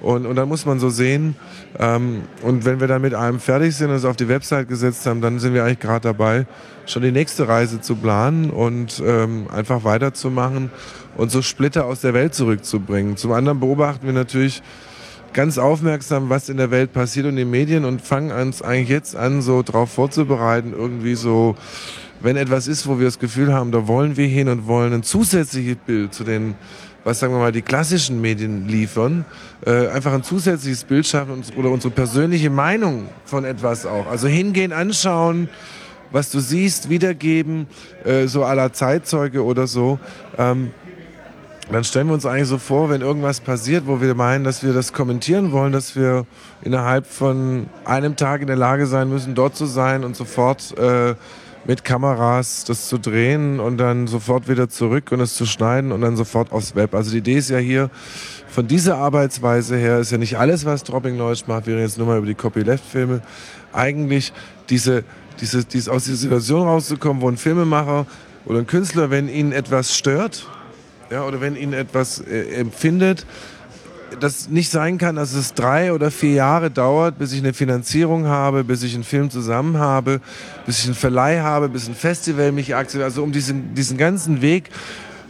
Und, 0.00 0.26
und 0.26 0.36
dann 0.36 0.48
muss 0.48 0.66
man 0.66 0.78
so 0.78 0.90
sehen, 0.90 1.36
ähm, 1.78 2.22
und 2.42 2.64
wenn 2.64 2.80
wir 2.80 2.86
dann 2.86 3.02
mit 3.02 3.14
allem 3.14 3.40
fertig 3.40 3.74
sind 3.74 3.90
und 3.90 3.96
es 3.96 4.04
auf 4.04 4.16
die 4.16 4.28
Website 4.28 4.68
gesetzt 4.68 5.06
haben, 5.06 5.20
dann 5.20 5.38
sind 5.38 5.54
wir 5.54 5.64
eigentlich 5.64 5.80
gerade 5.80 6.02
dabei, 6.02 6.46
schon 6.86 7.02
die 7.02 7.12
nächste 7.12 7.48
Reise 7.48 7.80
zu 7.80 7.96
planen 7.96 8.50
und 8.50 9.02
ähm, 9.04 9.46
einfach 9.52 9.84
weiterzumachen 9.84 10.70
und 11.16 11.30
so 11.30 11.42
Splitter 11.42 11.86
aus 11.86 12.00
der 12.00 12.14
Welt 12.14 12.34
zurückzubringen. 12.34 13.16
Zum 13.16 13.32
anderen 13.32 13.60
beobachten 13.60 14.06
wir 14.06 14.12
natürlich 14.12 14.62
ganz 15.32 15.58
aufmerksam, 15.58 16.30
was 16.30 16.48
in 16.48 16.56
der 16.56 16.70
Welt 16.70 16.92
passiert 16.92 17.26
und 17.26 17.32
in 17.32 17.36
den 17.36 17.50
Medien 17.50 17.84
und 17.84 18.00
fangen 18.00 18.30
uns 18.32 18.62
eigentlich 18.62 18.88
jetzt 18.88 19.16
an, 19.16 19.42
so 19.42 19.62
darauf 19.62 19.90
vorzubereiten, 19.90 20.72
irgendwie 20.76 21.14
so, 21.14 21.56
wenn 22.20 22.36
etwas 22.36 22.68
ist, 22.68 22.86
wo 22.86 22.98
wir 22.98 23.04
das 23.04 23.18
Gefühl 23.18 23.52
haben, 23.52 23.70
da 23.70 23.86
wollen 23.86 24.16
wir 24.16 24.26
hin 24.26 24.48
und 24.48 24.66
wollen 24.66 24.94
ein 24.94 25.02
zusätzliches 25.02 25.76
Bild 25.84 26.14
zu 26.14 26.24
den 26.24 26.54
was 27.06 27.20
sagen 27.20 27.32
wir 27.32 27.38
mal 27.38 27.52
die 27.52 27.62
klassischen 27.62 28.20
Medien 28.20 28.66
liefern, 28.66 29.24
äh, 29.64 29.86
einfach 29.86 30.12
ein 30.12 30.24
zusätzliches 30.24 30.82
Bild 30.82 31.06
schaffen 31.06 31.40
oder 31.56 31.70
unsere 31.70 31.94
persönliche 31.94 32.50
Meinung 32.50 33.08
von 33.24 33.44
etwas 33.44 33.86
auch. 33.86 34.08
Also 34.08 34.26
hingehen, 34.26 34.72
anschauen, 34.72 35.48
was 36.10 36.32
du 36.32 36.40
siehst, 36.40 36.90
wiedergeben, 36.90 37.68
äh, 38.04 38.26
so 38.26 38.42
aller 38.42 38.72
Zeitzeuge 38.72 39.44
oder 39.44 39.68
so. 39.68 40.00
Ähm, 40.36 40.72
dann 41.70 41.84
stellen 41.84 42.08
wir 42.08 42.14
uns 42.14 42.26
eigentlich 42.26 42.48
so 42.48 42.58
vor, 42.58 42.90
wenn 42.90 43.02
irgendwas 43.02 43.40
passiert, 43.40 43.86
wo 43.86 44.00
wir 44.00 44.16
meinen, 44.16 44.42
dass 44.42 44.64
wir 44.64 44.72
das 44.72 44.92
kommentieren 44.92 45.52
wollen, 45.52 45.72
dass 45.72 45.94
wir 45.94 46.26
innerhalb 46.62 47.06
von 47.06 47.68
einem 47.84 48.16
Tag 48.16 48.40
in 48.40 48.48
der 48.48 48.56
Lage 48.56 48.86
sein 48.86 49.08
müssen, 49.08 49.36
dort 49.36 49.54
zu 49.54 49.66
sein 49.66 50.02
und 50.02 50.16
sofort 50.16 50.76
äh, 50.76 51.14
mit 51.66 51.84
Kameras 51.84 52.64
das 52.64 52.88
zu 52.88 52.98
drehen 52.98 53.58
und 53.60 53.78
dann 53.78 54.06
sofort 54.06 54.48
wieder 54.48 54.68
zurück 54.68 55.10
und 55.12 55.20
es 55.20 55.34
zu 55.34 55.46
schneiden 55.46 55.92
und 55.92 56.00
dann 56.00 56.16
sofort 56.16 56.52
aufs 56.52 56.74
Web. 56.74 56.94
Also 56.94 57.10
die 57.10 57.18
Idee 57.18 57.38
ist 57.38 57.50
ja 57.50 57.58
hier, 57.58 57.90
von 58.48 58.66
dieser 58.66 58.98
Arbeitsweise 58.98 59.76
her 59.76 59.98
ist 59.98 60.12
ja 60.12 60.18
nicht 60.18 60.38
alles, 60.38 60.64
was 60.64 60.84
Dropping 60.84 61.16
Knowledge 61.16 61.44
macht, 61.46 61.66
wir 61.66 61.74
reden 61.74 61.84
jetzt 61.84 61.98
nur 61.98 62.06
mal 62.06 62.18
über 62.18 62.26
die 62.26 62.34
Copyleft-Filme, 62.34 63.20
eigentlich 63.72 64.32
diese, 64.70 65.04
diese, 65.40 65.64
diese, 65.64 65.92
aus 65.92 66.04
dieser 66.04 66.16
Situation 66.16 66.66
rauszukommen, 66.66 67.20
wo 67.20 67.28
ein 67.28 67.36
Filmemacher 67.36 68.06
oder 68.44 68.60
ein 68.60 68.66
Künstler, 68.66 69.10
wenn 69.10 69.28
ihn 69.28 69.52
etwas 69.52 69.96
stört, 69.96 70.46
ja, 71.10 71.24
oder 71.24 71.40
wenn 71.40 71.56
ihn 71.56 71.72
etwas 71.72 72.20
äh, 72.20 72.54
empfindet, 72.54 73.26
das 74.20 74.48
nicht 74.48 74.70
sein 74.70 74.98
kann, 74.98 75.16
dass 75.16 75.34
es 75.34 75.54
drei 75.54 75.92
oder 75.92 76.10
vier 76.10 76.32
Jahre 76.32 76.70
dauert, 76.70 77.18
bis 77.18 77.32
ich 77.32 77.40
eine 77.40 77.52
Finanzierung 77.52 78.26
habe, 78.26 78.64
bis 78.64 78.82
ich 78.82 78.94
einen 78.94 79.04
Film 79.04 79.30
zusammen 79.30 79.78
habe, 79.78 80.20
bis 80.64 80.80
ich 80.80 80.86
einen 80.86 80.94
Verleih 80.94 81.40
habe, 81.40 81.68
bis 81.68 81.88
ein 81.88 81.94
Festival 81.94 82.52
mich 82.52 82.74
aktiviert. 82.74 83.04
Also 83.04 83.22
um 83.22 83.32
diesen, 83.32 83.74
diesen 83.74 83.96
ganzen 83.96 84.42
Weg 84.42 84.70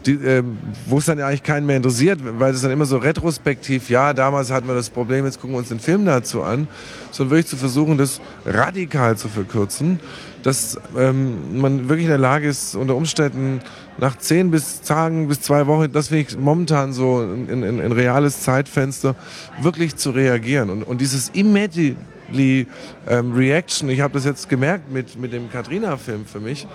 die, 0.06 0.12
äh, 0.12 0.42
wo 0.86 0.98
es 0.98 1.06
dann 1.06 1.20
eigentlich 1.20 1.42
keinen 1.42 1.66
mehr 1.66 1.76
interessiert, 1.76 2.20
weil 2.22 2.54
es 2.54 2.62
dann 2.62 2.70
immer 2.70 2.86
so 2.86 2.98
retrospektiv, 2.98 3.90
ja, 3.90 4.12
damals 4.12 4.50
hatten 4.50 4.68
wir 4.68 4.74
das 4.74 4.90
Problem, 4.90 5.24
jetzt 5.24 5.40
gucken 5.40 5.54
wir 5.54 5.58
uns 5.58 5.68
den 5.68 5.80
Film 5.80 6.04
dazu 6.04 6.42
an, 6.42 6.68
sondern 7.10 7.32
wirklich 7.32 7.48
zu 7.48 7.56
versuchen, 7.56 7.98
das 7.98 8.20
radikal 8.44 9.16
zu 9.16 9.28
verkürzen, 9.28 10.00
dass 10.42 10.78
ähm, 10.96 11.60
man 11.60 11.88
wirklich 11.88 12.04
in 12.04 12.10
der 12.10 12.18
Lage 12.18 12.48
ist, 12.48 12.76
unter 12.76 12.94
Umständen 12.94 13.60
nach 13.98 14.16
zehn 14.18 14.50
bis 14.50 14.82
Tagen 14.82 15.28
bis 15.28 15.40
zwei 15.40 15.66
Wochen, 15.66 15.92
das 15.92 16.08
finde 16.08 16.28
ich 16.28 16.38
momentan 16.38 16.92
so 16.92 17.18
ein, 17.20 17.48
ein, 17.50 17.80
ein 17.80 17.92
reales 17.92 18.42
Zeitfenster, 18.42 19.14
wirklich 19.60 19.96
zu 19.96 20.10
reagieren. 20.10 20.70
Und, 20.70 20.82
und 20.82 21.00
dieses 21.00 21.30
immediately 21.30 22.66
ähm, 23.08 23.32
Reaction, 23.32 23.88
ich 23.88 24.00
habe 24.00 24.14
das 24.14 24.24
jetzt 24.24 24.48
gemerkt 24.48 24.90
mit, 24.90 25.18
mit 25.18 25.32
dem 25.32 25.50
Katrina-Film 25.50 26.26
für 26.26 26.40
mich. 26.40 26.66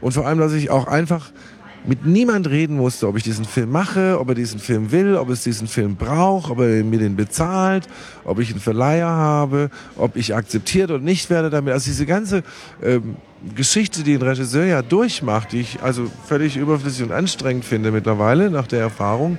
Und 0.00 0.12
vor 0.12 0.26
allem, 0.26 0.38
dass 0.38 0.52
ich 0.52 0.70
auch 0.70 0.86
einfach 0.86 1.30
mit 1.86 2.04
niemand 2.04 2.48
reden 2.48 2.76
musste, 2.76 3.06
ob 3.06 3.16
ich 3.16 3.22
diesen 3.22 3.44
Film 3.44 3.70
mache, 3.70 4.18
ob 4.18 4.28
er 4.28 4.34
diesen 4.34 4.58
Film 4.58 4.90
will, 4.90 5.16
ob 5.16 5.30
es 5.30 5.42
diesen 5.42 5.68
Film 5.68 5.96
braucht, 5.96 6.50
ob 6.50 6.60
er 6.60 6.82
mir 6.84 6.98
den 6.98 7.16
bezahlt, 7.16 7.86
ob 8.24 8.40
ich 8.40 8.50
einen 8.50 8.60
Verleiher 8.60 9.08
habe, 9.08 9.70
ob 9.96 10.16
ich 10.16 10.34
akzeptiert 10.34 10.90
oder 10.90 11.02
nicht 11.02 11.30
werde 11.30 11.50
damit. 11.50 11.72
Also 11.72 11.86
diese 11.90 12.06
ganze 12.06 12.42
ähm, 12.82 13.16
Geschichte, 13.54 14.02
die 14.02 14.14
ein 14.14 14.22
Regisseur 14.22 14.64
ja 14.64 14.82
durchmacht, 14.82 15.52
die 15.52 15.60
ich 15.60 15.82
also 15.82 16.10
völlig 16.26 16.56
überflüssig 16.56 17.04
und 17.04 17.12
anstrengend 17.12 17.64
finde 17.64 17.92
mittlerweile 17.92 18.50
nach 18.50 18.66
der 18.66 18.80
Erfahrung, 18.80 19.38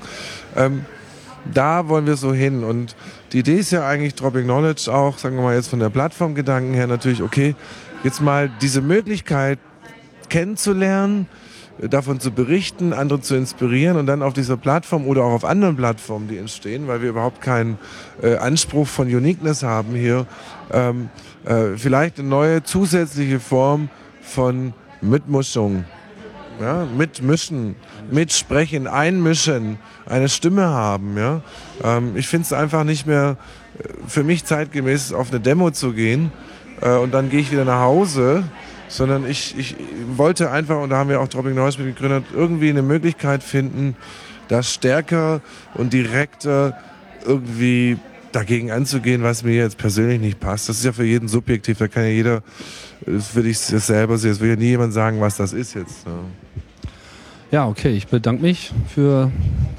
ähm, 0.55 0.85
da 1.53 1.87
wollen 1.87 2.05
wir 2.05 2.15
so 2.15 2.33
hin. 2.33 2.63
Und 2.63 2.95
die 3.33 3.39
Idee 3.39 3.57
ist 3.57 3.71
ja 3.71 3.87
eigentlich 3.87 4.15
Dropping 4.15 4.43
Knowledge 4.43 4.91
auch, 4.91 5.17
sagen 5.17 5.35
wir 5.35 5.43
mal 5.43 5.55
jetzt 5.55 5.69
von 5.69 5.79
der 5.79 5.89
Plattformgedanken 5.89 6.73
her 6.73 6.87
natürlich, 6.87 7.21
okay, 7.21 7.55
jetzt 8.03 8.21
mal 8.21 8.49
diese 8.61 8.81
Möglichkeit 8.81 9.59
kennenzulernen, 10.29 11.27
davon 11.79 12.19
zu 12.19 12.31
berichten, 12.31 12.93
andere 12.93 13.21
zu 13.21 13.35
inspirieren 13.35 13.97
und 13.97 14.07
dann 14.07 14.23
auf 14.23 14.33
dieser 14.33 14.57
Plattform 14.57 15.05
oder 15.05 15.23
auch 15.23 15.31
auf 15.31 15.45
anderen 15.45 15.75
Plattformen, 15.75 16.27
die 16.27 16.37
entstehen, 16.37 16.87
weil 16.87 17.01
wir 17.01 17.09
überhaupt 17.09 17.41
keinen 17.41 17.77
äh, 18.21 18.35
Anspruch 18.35 18.87
von 18.87 19.07
Uniqueness 19.07 19.63
haben 19.63 19.93
hier, 19.93 20.25
ähm, 20.71 21.09
äh, 21.45 21.77
vielleicht 21.77 22.19
eine 22.19 22.27
neue 22.27 22.63
zusätzliche 22.63 23.39
Form 23.39 23.89
von 24.21 24.73
Mitmischung. 25.01 25.85
Ja, 26.59 26.85
mitmischen, 26.85 27.75
mitsprechen, 28.09 28.87
einmischen, 28.87 29.77
eine 30.07 30.27
Stimme 30.27 30.65
haben. 30.65 31.15
Ja? 31.15 31.41
Ähm, 31.83 32.17
ich 32.17 32.27
finde 32.27 32.45
es 32.45 32.53
einfach 32.53 32.83
nicht 32.83 33.05
mehr 33.05 33.37
äh, 33.77 33.83
für 34.07 34.23
mich 34.23 34.43
zeitgemäß, 34.43 35.13
auf 35.13 35.29
eine 35.29 35.39
Demo 35.39 35.69
zu 35.69 35.93
gehen 35.93 36.31
äh, 36.81 36.95
und 36.95 37.13
dann 37.13 37.29
gehe 37.29 37.41
ich 37.41 37.51
wieder 37.51 37.63
nach 37.63 37.81
Hause 37.81 38.43
sondern 38.87 39.29
ich, 39.29 39.57
ich 39.57 39.75
wollte 40.15 40.51
einfach, 40.51 40.81
und 40.81 40.89
da 40.89 40.97
haben 40.97 41.09
wir 41.09 41.21
auch 41.21 41.27
Dropping 41.27 41.55
Noise 41.55 41.81
mit 41.81 41.95
gegründet, 41.95 42.25
irgendwie 42.33 42.69
eine 42.69 42.81
Möglichkeit 42.81 43.43
finden, 43.43 43.95
das 44.47 44.73
stärker 44.73 45.41
und 45.73 45.93
direkter 45.93 46.77
irgendwie 47.25 47.97
dagegen 48.31 48.71
anzugehen, 48.71 49.23
was 49.23 49.43
mir 49.43 49.55
jetzt 49.55 49.77
persönlich 49.77 50.19
nicht 50.19 50.39
passt. 50.39 50.69
Das 50.69 50.77
ist 50.77 50.85
ja 50.85 50.93
für 50.93 51.05
jeden 51.05 51.27
subjektiv, 51.27 51.79
da 51.79 51.87
kann 51.87 52.03
ja 52.03 52.09
jeder, 52.09 52.43
das 53.05 53.35
will 53.35 53.47
ich 53.47 53.59
selber 53.59 54.17
sehen, 54.17 54.31
es 54.31 54.39
will 54.39 54.49
ja 54.49 54.55
nie 54.55 54.65
jemand 54.65 54.93
sagen, 54.93 55.19
was 55.19 55.37
das 55.37 55.53
ist 55.53 55.73
jetzt. 55.73 56.05
Ja. 56.05 56.11
Ja, 57.49 57.65
okay, 57.65 57.91
ich 57.91 58.07
bedanke 58.07 58.41
mich 58.41 58.73
für 58.93 59.31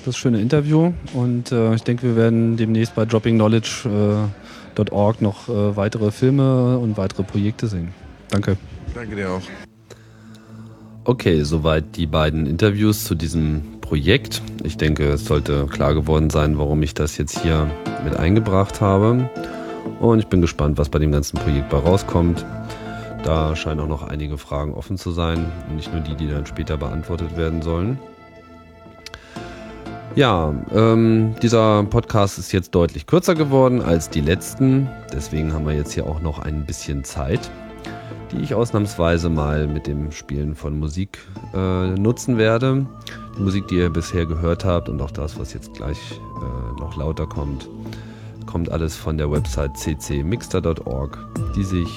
das 0.07 0.17
schöne 0.17 0.41
Interview 0.41 0.95
und 1.13 1.53
äh, 1.53 1.75
ich 1.75 1.83
denke, 1.83 2.05
wir 2.05 2.17
werden 2.17 2.57
demnächst 2.57 2.95
bei 2.95 3.05
droppingknowledge.org 3.05 5.21
äh, 5.21 5.23
noch 5.23 5.51
äh, 5.51 5.77
weitere 5.77 6.11
Filme 6.11 6.79
und 6.79 6.97
weitere 6.97 7.25
Projekte 7.25 7.67
sehen. 7.67 7.89
Danke. 8.31 8.57
Danke 8.99 9.15
dir 9.15 9.31
auch. 9.31 9.43
Okay, 11.05 11.45
soweit 11.45 11.95
die 11.95 12.07
beiden 12.07 12.47
Interviews 12.47 13.05
zu 13.05 13.15
diesem 13.15 13.63
Projekt. 13.81 14.43
Ich 14.65 14.77
denke, 14.77 15.09
es 15.11 15.25
sollte 15.25 15.67
klar 15.67 15.95
geworden 15.95 16.31
sein, 16.31 16.59
warum 16.59 16.83
ich 16.83 16.95
das 16.95 17.17
jetzt 17.17 17.39
hier 17.39 17.71
mit 18.03 18.17
eingebracht 18.17 18.81
habe. 18.81 19.31
Und 20.01 20.19
ich 20.19 20.27
bin 20.27 20.41
gespannt, 20.41 20.79
was 20.79 20.89
bei 20.89 20.99
dem 20.99 21.13
ganzen 21.13 21.39
Projekt 21.39 21.69
bei 21.69 21.79
rauskommt. 21.79 22.45
Da 23.23 23.55
scheinen 23.55 23.79
auch 23.79 23.87
noch 23.87 24.03
einige 24.03 24.37
Fragen 24.37 24.75
offen 24.75 24.99
zu 24.99 25.13
sein 25.13 25.47
und 25.69 25.77
nicht 25.77 25.93
nur 25.93 26.03
die, 26.03 26.17
die 26.17 26.29
dann 26.29 26.45
später 26.45 26.77
beantwortet 26.77 27.37
werden 27.37 27.63
sollen. 27.63 28.01
Ja, 30.17 30.53
ähm, 30.75 31.37
dieser 31.41 31.85
Podcast 31.85 32.41
ist 32.41 32.51
jetzt 32.51 32.75
deutlich 32.75 33.07
kürzer 33.07 33.37
geworden 33.37 33.81
als 33.81 34.11
die 34.11 34.23
letzten. 34.23 34.89
Deswegen 35.13 35.53
haben 35.53 35.67
wir 35.67 35.75
jetzt 35.75 35.93
hier 35.93 36.05
auch 36.05 36.21
noch 36.21 36.41
ein 36.41 36.67
bisschen 36.67 37.05
Zeit 37.05 37.49
die 38.33 38.39
ich 38.39 38.55
ausnahmsweise 38.55 39.31
mal 39.31 39.67
mit 39.67 39.87
dem 39.87 40.13
Spielen 40.13 40.55
von 40.55 40.79
Musik 40.79 41.19
äh, 41.55 41.89
nutzen 41.91 42.39
werde. 42.39 42.87
Die 43.37 43.43
Musik, 43.43 43.69
die 43.69 43.77
ihr 43.77 43.91
bisher 43.91 44.27
gehört 44.27 44.65
habt 44.65 44.89
und 44.89 45.01
auch 45.01 45.11
das, 45.11 45.39
was 45.39 45.53
jetzt 45.53 45.75
gleich 45.75 45.99
äh, 46.13 46.81
noch 46.81 46.97
lauter 46.97 47.27
kommt, 47.27 47.69
kommt 48.47 48.71
alles 48.71 48.97
von 48.97 49.19
der 49.19 49.31
Website 49.31 49.75
ccmixter.org, 49.75 51.19
die 51.55 51.65
sich 51.65 51.89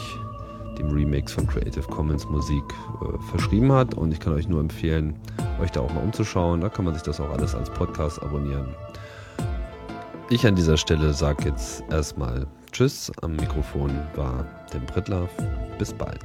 dem 0.78 0.92
Remix 0.92 1.34
von 1.34 1.48
Creative 1.48 1.88
Commons 1.88 2.28
Musik 2.28 2.64
äh, 3.02 3.18
verschrieben 3.30 3.72
hat. 3.72 3.94
Und 3.94 4.12
ich 4.12 4.20
kann 4.20 4.34
euch 4.34 4.48
nur 4.48 4.60
empfehlen, 4.60 5.16
euch 5.62 5.72
da 5.72 5.82
auch 5.82 5.94
mal 5.94 6.04
umzuschauen. 6.04 6.62
Da 6.62 6.70
kann 6.70 6.86
man 6.86 6.94
sich 6.94 7.04
das 7.04 7.20
auch 7.20 7.30
alles 7.30 7.56
als 7.56 7.70
Podcast 7.70 8.22
abonnieren. 8.22 8.68
Ich 10.30 10.48
an 10.48 10.56
dieser 10.56 10.78
Stelle 10.78 11.14
sage 11.14 11.50
jetzt 11.50 11.84
erstmal 11.90 12.48
Tschüss. 12.72 13.12
Am 13.22 13.36
Mikrofon 13.36 13.92
war 14.16 14.46
Bis 14.72 15.92
bald. 15.92 16.24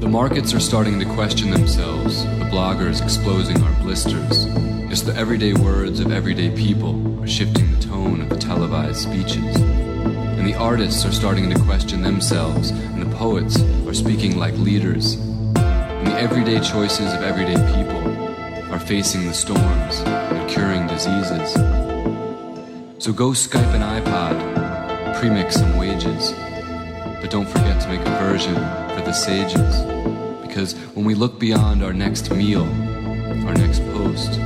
The 0.00 0.08
markets 0.08 0.54
are 0.54 0.60
starting 0.60 0.98
to 1.00 1.04
question 1.04 1.50
themselves, 1.50 2.24
the 2.24 2.44
bloggers 2.44 3.02
exposing 3.02 3.62
our 3.62 3.82
blisters. 3.82 4.46
It's 4.90 5.02
the 5.02 5.14
everyday 5.14 5.52
words 5.52 6.00
of 6.00 6.12
everyday 6.12 6.50
people 6.56 7.22
are 7.22 7.26
shifting 7.26 7.70
the 7.74 7.80
tone 7.86 8.22
of 8.22 8.30
the 8.30 8.38
televised 8.38 9.02
speeches. 9.02 9.56
And 9.56 10.46
the 10.46 10.54
artists 10.54 11.04
are 11.04 11.12
starting 11.12 11.50
to 11.50 11.58
question 11.64 12.00
themselves, 12.00 12.70
and 12.70 13.02
the 13.02 13.16
poets 13.16 13.60
are 13.86 13.92
speaking 13.92 14.38
like 14.38 14.54
leaders. 14.54 15.14
And 15.14 16.06
the 16.06 16.18
everyday 16.18 16.60
choices 16.60 17.12
of 17.12 17.22
everyday 17.22 17.56
people 17.74 18.72
are 18.72 18.80
facing 18.80 19.26
the 19.26 19.34
storms 19.34 19.98
and 20.00 20.48
curing 20.48 20.86
diseases. 20.86 21.87
So 23.00 23.12
go 23.12 23.30
Skype 23.30 23.74
an 23.74 23.82
iPod, 23.82 25.20
premix 25.20 25.54
some 25.54 25.78
wages. 25.78 26.32
But 27.20 27.30
don't 27.30 27.48
forget 27.48 27.80
to 27.82 27.88
make 27.88 28.00
a 28.00 28.10
version 28.18 28.56
for 28.56 29.02
the 29.02 29.12
sages. 29.12 29.82
Because 30.44 30.74
when 30.96 31.04
we 31.04 31.14
look 31.14 31.38
beyond 31.38 31.84
our 31.84 31.92
next 31.92 32.32
meal, 32.32 32.64
our 33.46 33.54
next 33.54 33.82
post, 33.92 34.40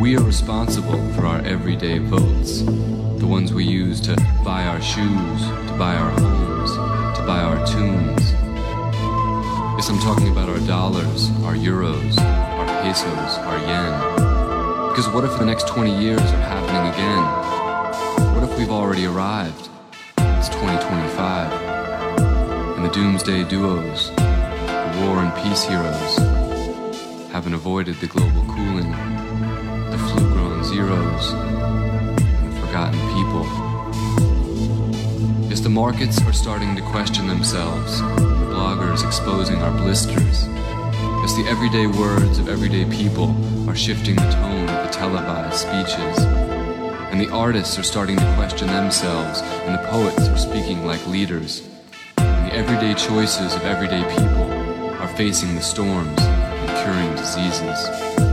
we 0.00 0.16
are 0.16 0.22
responsible 0.22 1.06
for 1.12 1.26
our 1.26 1.42
everyday 1.42 1.98
votes. 1.98 2.62
The 2.62 3.26
ones 3.26 3.52
we 3.52 3.66
use 3.66 4.00
to 4.02 4.16
buy 4.42 4.64
our 4.64 4.80
shoes, 4.80 5.42
to 5.68 5.76
buy 5.78 5.96
our 5.96 6.10
homes, 6.12 6.72
to 7.18 7.24
buy 7.26 7.42
our 7.42 7.58
tunes. 7.66 8.32
Yes, 9.76 9.90
I'm 9.90 9.98
talking 9.98 10.30
about 10.30 10.48
our 10.48 10.60
dollars, 10.60 11.28
our 11.44 11.54
euros, 11.54 12.18
our 12.18 12.82
pesos, 12.82 13.36
our 13.38 13.58
yen. 13.58 14.88
Because 14.88 15.10
what 15.10 15.24
if 15.24 15.38
the 15.38 15.44
next 15.44 15.68
20 15.68 16.02
years 16.02 16.20
are 16.20 16.42
happening 16.48 16.90
again? 16.94 17.39
What 18.20 18.42
if 18.44 18.58
we've 18.58 18.70
already 18.70 19.06
arrived? 19.06 19.68
It's 20.18 20.48
2025. 20.48 21.52
And 22.76 22.84
the 22.84 22.90
doomsday 22.90 23.44
duos, 23.44 24.10
the 24.10 24.98
war 25.00 25.18
and 25.18 25.34
peace 25.42 25.64
heroes 25.64 26.16
haven't 27.32 27.54
avoided 27.54 27.96
the 27.96 28.06
global 28.06 28.42
cooling, 28.54 28.90
the 29.90 29.98
flu-grown 29.98 30.64
zeros, 30.64 31.32
and 31.32 32.52
the 32.52 32.60
forgotten 32.60 33.00
people. 33.14 33.44
Yes, 35.48 35.60
the 35.60 35.68
markets 35.68 36.20
are 36.26 36.32
starting 36.32 36.76
to 36.76 36.82
question 36.82 37.26
themselves, 37.26 38.00
bloggers 38.52 39.04
exposing 39.04 39.62
our 39.62 39.72
blisters. 39.72 40.46
Yes, 41.22 41.34
the 41.36 41.46
everyday 41.48 41.86
words 41.86 42.38
of 42.38 42.48
everyday 42.48 42.84
people 42.84 43.34
are 43.68 43.76
shifting 43.76 44.16
the 44.16 44.30
tone 44.30 44.68
of 44.68 44.86
the 44.86 44.92
televised 44.92 45.56
speeches. 45.56 46.49
And 47.10 47.20
the 47.20 47.30
artists 47.30 47.76
are 47.76 47.82
starting 47.82 48.16
to 48.16 48.34
question 48.36 48.68
themselves, 48.68 49.40
and 49.42 49.74
the 49.74 49.88
poets 49.88 50.28
are 50.28 50.38
speaking 50.38 50.86
like 50.86 51.04
leaders. 51.08 51.68
And 52.18 52.48
the 52.48 52.54
everyday 52.54 52.94
choices 52.94 53.52
of 53.54 53.62
everyday 53.62 54.02
people 54.14 54.44
are 54.94 55.08
facing 55.16 55.56
the 55.56 55.60
storms 55.60 56.20
and 56.20 56.84
curing 56.84 57.14
diseases. 57.16 58.29